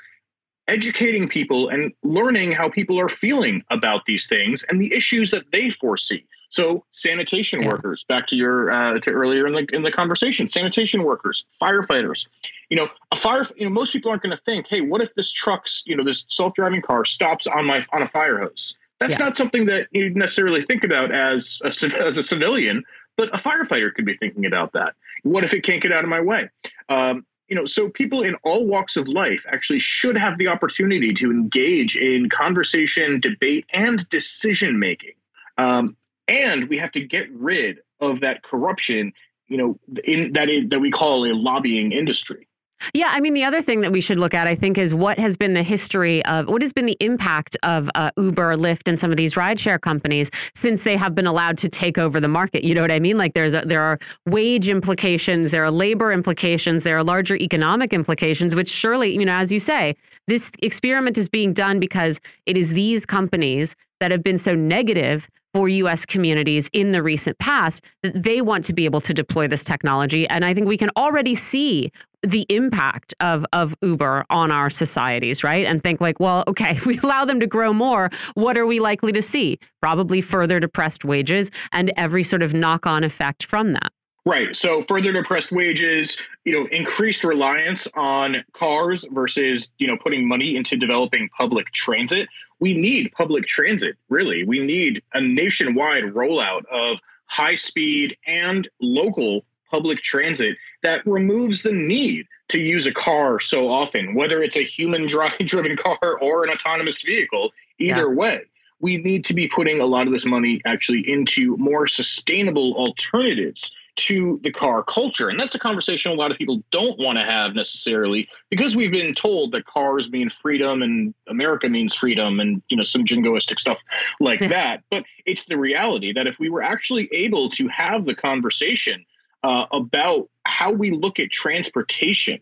[0.67, 5.45] educating people and learning how people are feeling about these things and the issues that
[5.51, 7.67] they foresee so sanitation yeah.
[7.67, 12.27] workers back to your uh, to earlier in the in the conversation sanitation workers firefighters
[12.69, 15.13] you know a fire you know most people aren't going to think hey what if
[15.15, 19.13] this truck's you know this self-driving car stops on my on a fire hose that's
[19.13, 19.19] yeah.
[19.19, 21.67] not something that you necessarily think about as a,
[22.03, 22.83] as a civilian,
[23.15, 24.95] but a firefighter could be thinking about that.
[25.23, 26.49] What if it can't get out of my way?
[26.89, 31.13] Um, you know, so people in all walks of life actually should have the opportunity
[31.13, 35.13] to engage in conversation, debate, and decision making.
[35.57, 35.95] Um,
[36.27, 39.13] and we have to get rid of that corruption,
[39.47, 42.47] you know, in that that we call a lobbying industry.
[42.93, 45.17] Yeah, I mean, the other thing that we should look at, I think, is what
[45.17, 48.99] has been the history of what has been the impact of uh, Uber, Lyft, and
[48.99, 52.63] some of these rideshare companies since they have been allowed to take over the market.
[52.63, 53.17] You know what I mean?
[53.17, 53.97] Like, there's a, there are
[54.27, 58.53] wage implications, there are labor implications, there are larger economic implications.
[58.53, 59.95] Which surely, you know, as you say,
[60.27, 65.27] this experiment is being done because it is these companies that have been so negative
[65.53, 69.47] for US communities in the recent past that they want to be able to deploy
[69.47, 70.27] this technology.
[70.27, 71.91] And I think we can already see
[72.23, 75.65] the impact of of Uber on our societies, right?
[75.65, 78.79] And think like, well, okay, if we allow them to grow more, what are we
[78.79, 79.59] likely to see?
[79.81, 83.91] Probably further depressed wages and every sort of knock-on effect from that.
[84.27, 84.53] Right.
[84.53, 90.57] So further depressed wages, you know, increased reliance on cars versus, you know, putting money
[90.57, 92.27] into developing public transit.
[92.59, 94.43] We need public transit, really.
[94.43, 101.73] We need a nationwide rollout of high speed and local public transit that removes the
[101.73, 105.07] need to use a car so often, whether it's a human
[105.45, 108.15] driven car or an autonomous vehicle, either yeah.
[108.15, 108.41] way.
[108.79, 113.75] We need to be putting a lot of this money actually into more sustainable alternatives
[113.97, 115.29] to the car culture.
[115.29, 118.91] And that's a conversation a lot of people don't want to have necessarily because we've
[118.91, 123.59] been told that cars mean freedom and America means freedom and you know some jingoistic
[123.59, 123.79] stuff
[124.19, 124.83] like that.
[124.89, 129.05] But it's the reality that if we were actually able to have the conversation
[129.43, 132.39] uh, about how we look at transportation,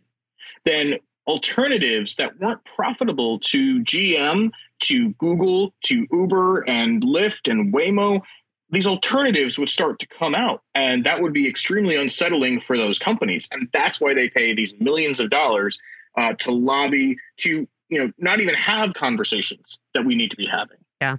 [0.65, 4.52] then alternatives that weren't profitable to GM,
[4.82, 8.22] to Google, to Uber and Lyft and Waymo,
[8.69, 10.61] these alternatives would start to come out.
[10.73, 13.47] And that would be extremely unsettling for those companies.
[13.51, 15.77] And that's why they pay these millions of dollars
[16.17, 20.47] uh, to lobby to, you know, not even have conversations that we need to be
[20.47, 20.77] having.
[21.01, 21.17] Yeah.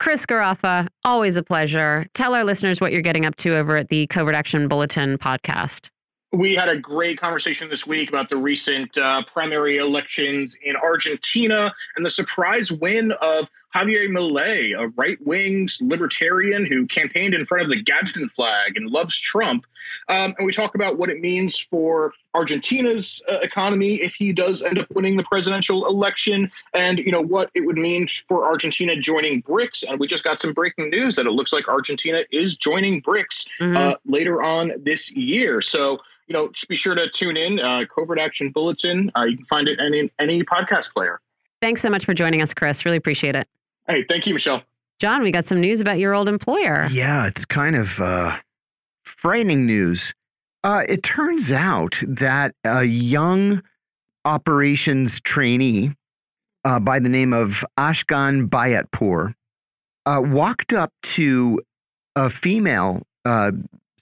[0.00, 2.06] Chris Garaffa, always a pleasure.
[2.14, 5.90] Tell our listeners what you're getting up to over at the Covert Action Bulletin podcast.
[6.34, 11.72] We had a great conversation this week about the recent uh, primary elections in Argentina
[11.94, 17.62] and the surprise win of Javier Milei, a right wing libertarian who campaigned in front
[17.62, 19.64] of the Gadsden flag and loves Trump.
[20.08, 24.60] Um, and we talk about what it means for Argentina's uh, economy if he does
[24.62, 28.96] end up winning the presidential election, and you know what it would mean for Argentina
[28.96, 29.84] joining BRICS.
[29.88, 33.48] And we just got some breaking news that it looks like Argentina is joining BRICS
[33.60, 33.76] Mhm.
[33.76, 35.60] uh, later on this year.
[35.60, 37.60] So you know, just be sure to tune in.
[37.60, 39.10] Uh, Covert Action Bulletin.
[39.16, 41.20] Uh, you can find it in any podcast player.
[41.60, 42.84] Thanks so much for joining us, Chris.
[42.84, 43.48] Really appreciate it.
[43.88, 44.62] Hey, thank you, Michelle.
[44.98, 46.86] John, we got some news about your old employer.
[46.90, 48.36] Yeah, it's kind of uh,
[49.02, 50.14] frightening news.
[50.62, 53.62] Uh, it turns out that a young
[54.24, 55.92] operations trainee
[56.64, 59.34] uh, by the name of Ashkan Bayatpour
[60.06, 61.60] uh, walked up to
[62.16, 63.52] a female uh,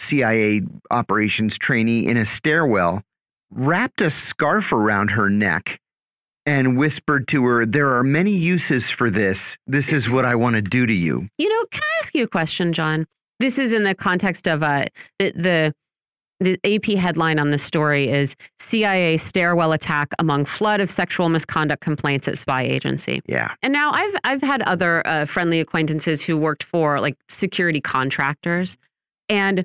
[0.03, 3.03] CIA operations trainee in a stairwell,
[3.51, 5.81] wrapped a scarf around her neck,
[6.47, 9.57] and whispered to her, There are many uses for this.
[9.67, 11.29] This is what I want to do to you.
[11.39, 13.07] You know, can I ask you a question, John?
[13.39, 14.87] This is in the context of uh,
[15.19, 15.75] the, the
[16.43, 21.83] the AP headline on the story is CIA stairwell attack among flood of sexual misconduct
[21.83, 23.23] complaints at spy agency.
[23.27, 23.55] Yeah.
[23.63, 28.77] And now I've I've had other uh, friendly acquaintances who worked for like security contractors,
[29.29, 29.65] and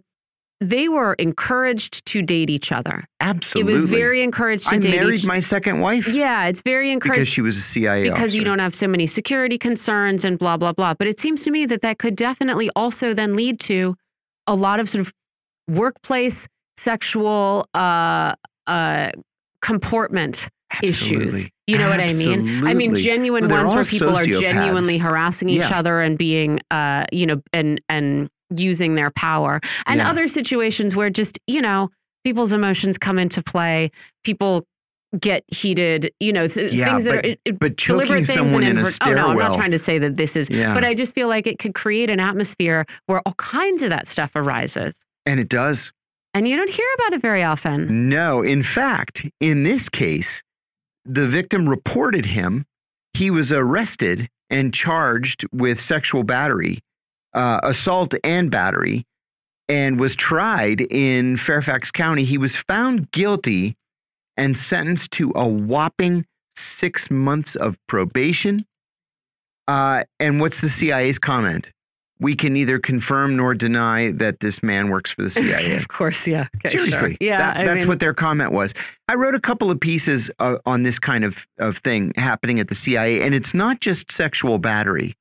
[0.60, 3.04] they were encouraged to date each other.
[3.20, 3.72] Absolutely.
[3.72, 4.94] It was very encouraged to date.
[4.94, 5.26] I married each.
[5.26, 7.20] my second wife yeah, it's very encouraged.
[7.20, 10.58] because she was a CIA because you don't have so many security concerns and blah
[10.58, 10.94] blah blah.
[10.96, 13.96] But it seems to me that that could definitely also then lead to
[14.48, 15.14] a lot of sort of
[15.68, 16.48] workplace
[16.78, 18.34] sexual uh,
[18.68, 19.12] uh,
[19.62, 20.48] comportment
[20.84, 21.48] issues.
[21.68, 22.66] You know what I mean?
[22.66, 25.78] I mean genuine Well, ones where people are genuinely harassing each Yeah.
[25.80, 29.60] other and being uh, you know, and and using their power.
[29.86, 30.10] And Yeah.
[30.10, 31.90] other situations where just, you know,
[32.24, 33.92] people's emotions come into play,
[34.24, 34.66] people
[35.20, 38.34] get heated, you know, th- Yeah, things that but- are it- But choking deliberate things
[38.34, 40.50] someone and in a invert- Oh no, I'm not trying to say that this is,
[40.50, 40.74] Yeah.
[40.74, 44.08] but I just feel like it could create an atmosphere where all kinds of that
[44.08, 44.96] stuff arises.
[45.26, 45.92] and it does.
[46.34, 48.08] And you don't hear about it very often.
[48.10, 50.42] No, in fact, in this case,
[51.06, 52.66] the victim reported him.
[53.14, 56.80] He was arrested and charged with sexual battery,
[57.38, 59.06] uh, assault, and battery,
[59.70, 62.24] and was tried in Fairfax County.
[62.26, 63.76] He was found guilty
[64.36, 68.66] and sentenced to a whopping six months of probation.
[69.68, 71.72] Uh, and what's the CIA's comment?
[72.20, 75.76] We can neither confirm nor deny that this man works for the CIA.
[75.76, 76.48] of course, yeah.
[76.58, 76.86] Okay, sure.
[76.86, 78.74] Seriously, Yeah, that- that's mean- what their comment was.
[79.08, 82.70] I wrote a couple of pieces uh, on this kind of of thing happening at
[82.70, 85.16] the CIA, and it's not just sexual battery,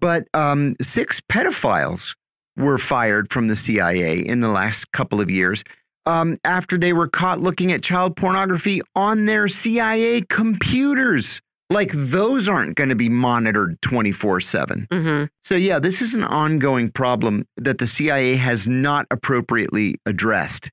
[0.00, 2.14] but um, six pedophiles
[2.56, 5.62] were fired from the CIA in the last couple of years
[6.06, 11.40] um, after they were caught looking at child pornography on their CIA computers.
[11.72, 14.88] Like those aren't going to be monitored twenty four seven.
[14.90, 20.70] hmm So yeah, this is an ongoing problem that the CIA has not appropriately addressed.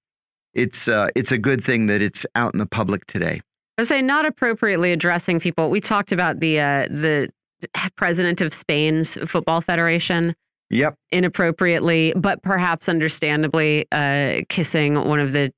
[0.56, 3.41] It's uh, it's a good thing that it's out in the public today.
[3.78, 5.70] I say not appropriately addressing people.
[5.70, 7.30] We talked about the uh, the
[7.95, 10.35] president of Spain's football federation
[10.69, 10.95] Yep.
[11.11, 15.51] inappropriately, but perhaps understandably, uh, kissing one of the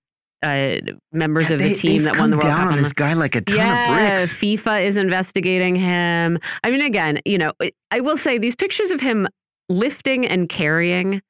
[0.44, 0.76] uh,
[1.12, 2.68] members of the team they've that won the World down Cup.
[2.68, 4.36] on on this guy like a ton yeah, of bricks.
[4.36, 6.38] FIFA is investigating him.
[6.64, 7.54] I mean, again, you know,
[7.92, 9.28] I will say these pictures of him
[9.68, 11.22] lifting and carrying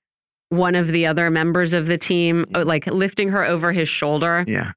[0.50, 4.44] one of the other members of the team, like lifting her over his shoulder.
[4.48, 4.72] Yeah.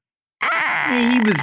[0.89, 1.37] He was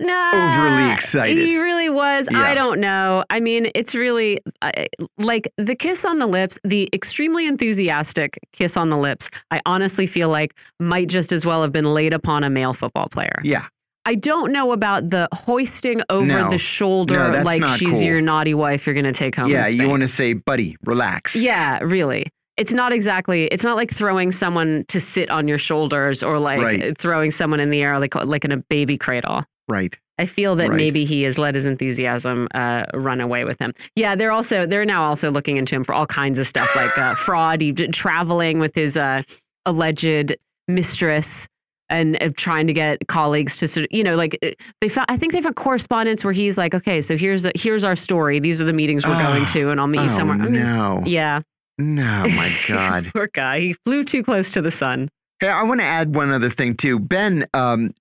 [0.00, 1.36] no, overly excited.
[1.38, 2.26] He really was.
[2.30, 2.40] Yeah.
[2.42, 3.24] I don't know.
[3.30, 4.70] I mean, it's really uh,
[5.18, 9.28] like the kiss on the lips, the extremely enthusiastic kiss on the lips.
[9.50, 13.08] I honestly feel like might just as well have been laid upon a male football
[13.08, 13.40] player.
[13.42, 13.66] Yeah.
[14.06, 16.50] I don't know about the hoisting over No.
[16.50, 18.02] the shoulder No, like she's cool.
[18.02, 19.50] your naughty wife you're going to take home.
[19.50, 19.68] Yeah.
[19.68, 21.36] You want to say, buddy, relax.
[21.36, 22.26] Yeah, really.
[22.60, 23.44] It's not exactly.
[23.46, 26.96] It's not like throwing someone to sit on your shoulders or like Right.
[26.98, 29.44] throwing someone in the air like like in a baby cradle.
[29.66, 29.98] Right.
[30.18, 30.76] I feel that Right.
[30.76, 33.72] maybe he has let his enthusiasm uh, run away with him.
[33.96, 36.96] Yeah, they're also they're now also looking into him for all kinds of stuff like
[36.98, 39.22] uh, fraud, he traveling with his uh,
[39.64, 40.36] alleged
[40.68, 41.46] mistress,
[41.88, 44.50] and uh, trying to get colleagues to sort of you know like uh,
[44.82, 45.06] they found.
[45.08, 48.38] I think they found correspondence where he's like, okay, so here's the, here's our story.
[48.40, 49.52] These are the meetings we're going Oh.
[49.54, 50.36] to, and I'll meet you oh, somewhere.
[50.36, 51.02] I mean, no.
[51.06, 51.40] Yeah.
[51.80, 53.10] No, my God.
[53.12, 53.60] Poor guy.
[53.60, 55.08] He flew too close to the sun.
[55.40, 56.98] Hey, I want to add one other thing too.
[56.98, 57.94] Ben um,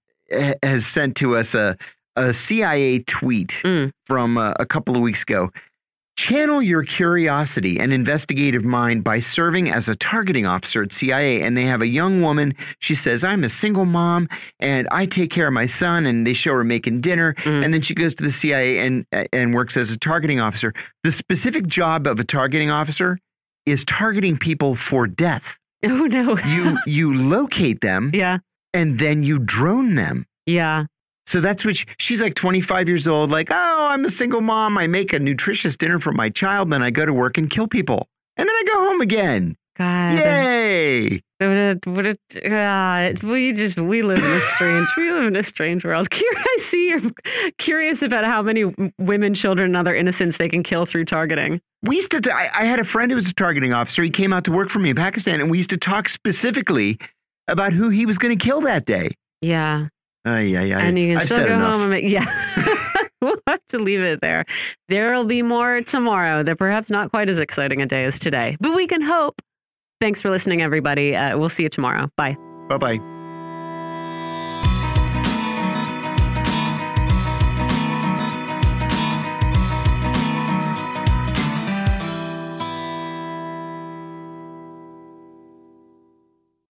[0.61, 1.77] has sent to us a
[2.15, 3.91] a CIA tweet Mm.
[4.05, 5.51] from uh, a couple of weeks ago.
[6.17, 11.41] Channel your curiosity and investigative mind by serving as a targeting officer at CIA.
[11.43, 12.55] And they have a young woman.
[12.79, 14.27] She says, I'm a single mom
[14.59, 16.05] and I take care of my son.
[16.05, 17.35] And they show her making dinner.
[17.45, 17.63] Mm.
[17.63, 20.73] And then she goes to the CIA and, and works as a targeting officer.
[21.05, 23.17] The specific job of a targeting officer
[23.71, 25.43] is targeting people for death.
[25.83, 26.37] Oh no.
[26.37, 28.39] You, you locate them yeah.
[28.73, 30.25] and then you drone them.
[30.45, 30.85] Yeah.
[31.27, 34.77] So that's what she, she's like 25 years old, like, oh, I'm a single mom.
[34.79, 37.67] I make a nutritious dinner for my child, then I go to work and kill
[37.67, 38.07] people.
[38.35, 39.55] And then I go home again.
[39.79, 40.19] God.
[40.19, 41.23] Yay.
[41.39, 45.35] What a, what a, uh, we just, we live in a strange, we live in
[45.37, 46.09] a strange world.
[46.13, 47.11] I see you're
[47.57, 48.65] curious about how many
[48.99, 51.61] women, children, and other innocents they can kill through targeting.
[51.81, 54.03] We used to, I, I had a friend who was a targeting officer.
[54.03, 56.99] He came out to work for me in Pakistan, and we used to talk specifically
[57.47, 59.15] about who he was going to kill that day.
[59.41, 59.87] Yeah.
[60.25, 60.81] Ay, ay, ay.
[60.81, 61.71] And you can I've still go enough.
[61.71, 62.25] home and make, yeah.
[63.21, 64.45] we'll have to leave it there.
[64.87, 66.43] There'll be more tomorrow.
[66.43, 69.41] They're perhaps not quite as exciting a day as today, but we can hope.
[69.99, 71.15] Thanks for listening, everybody.
[71.15, 72.09] Uh, we'll see you tomorrow.
[72.15, 72.37] Bye.
[72.69, 73.18] Bye bye.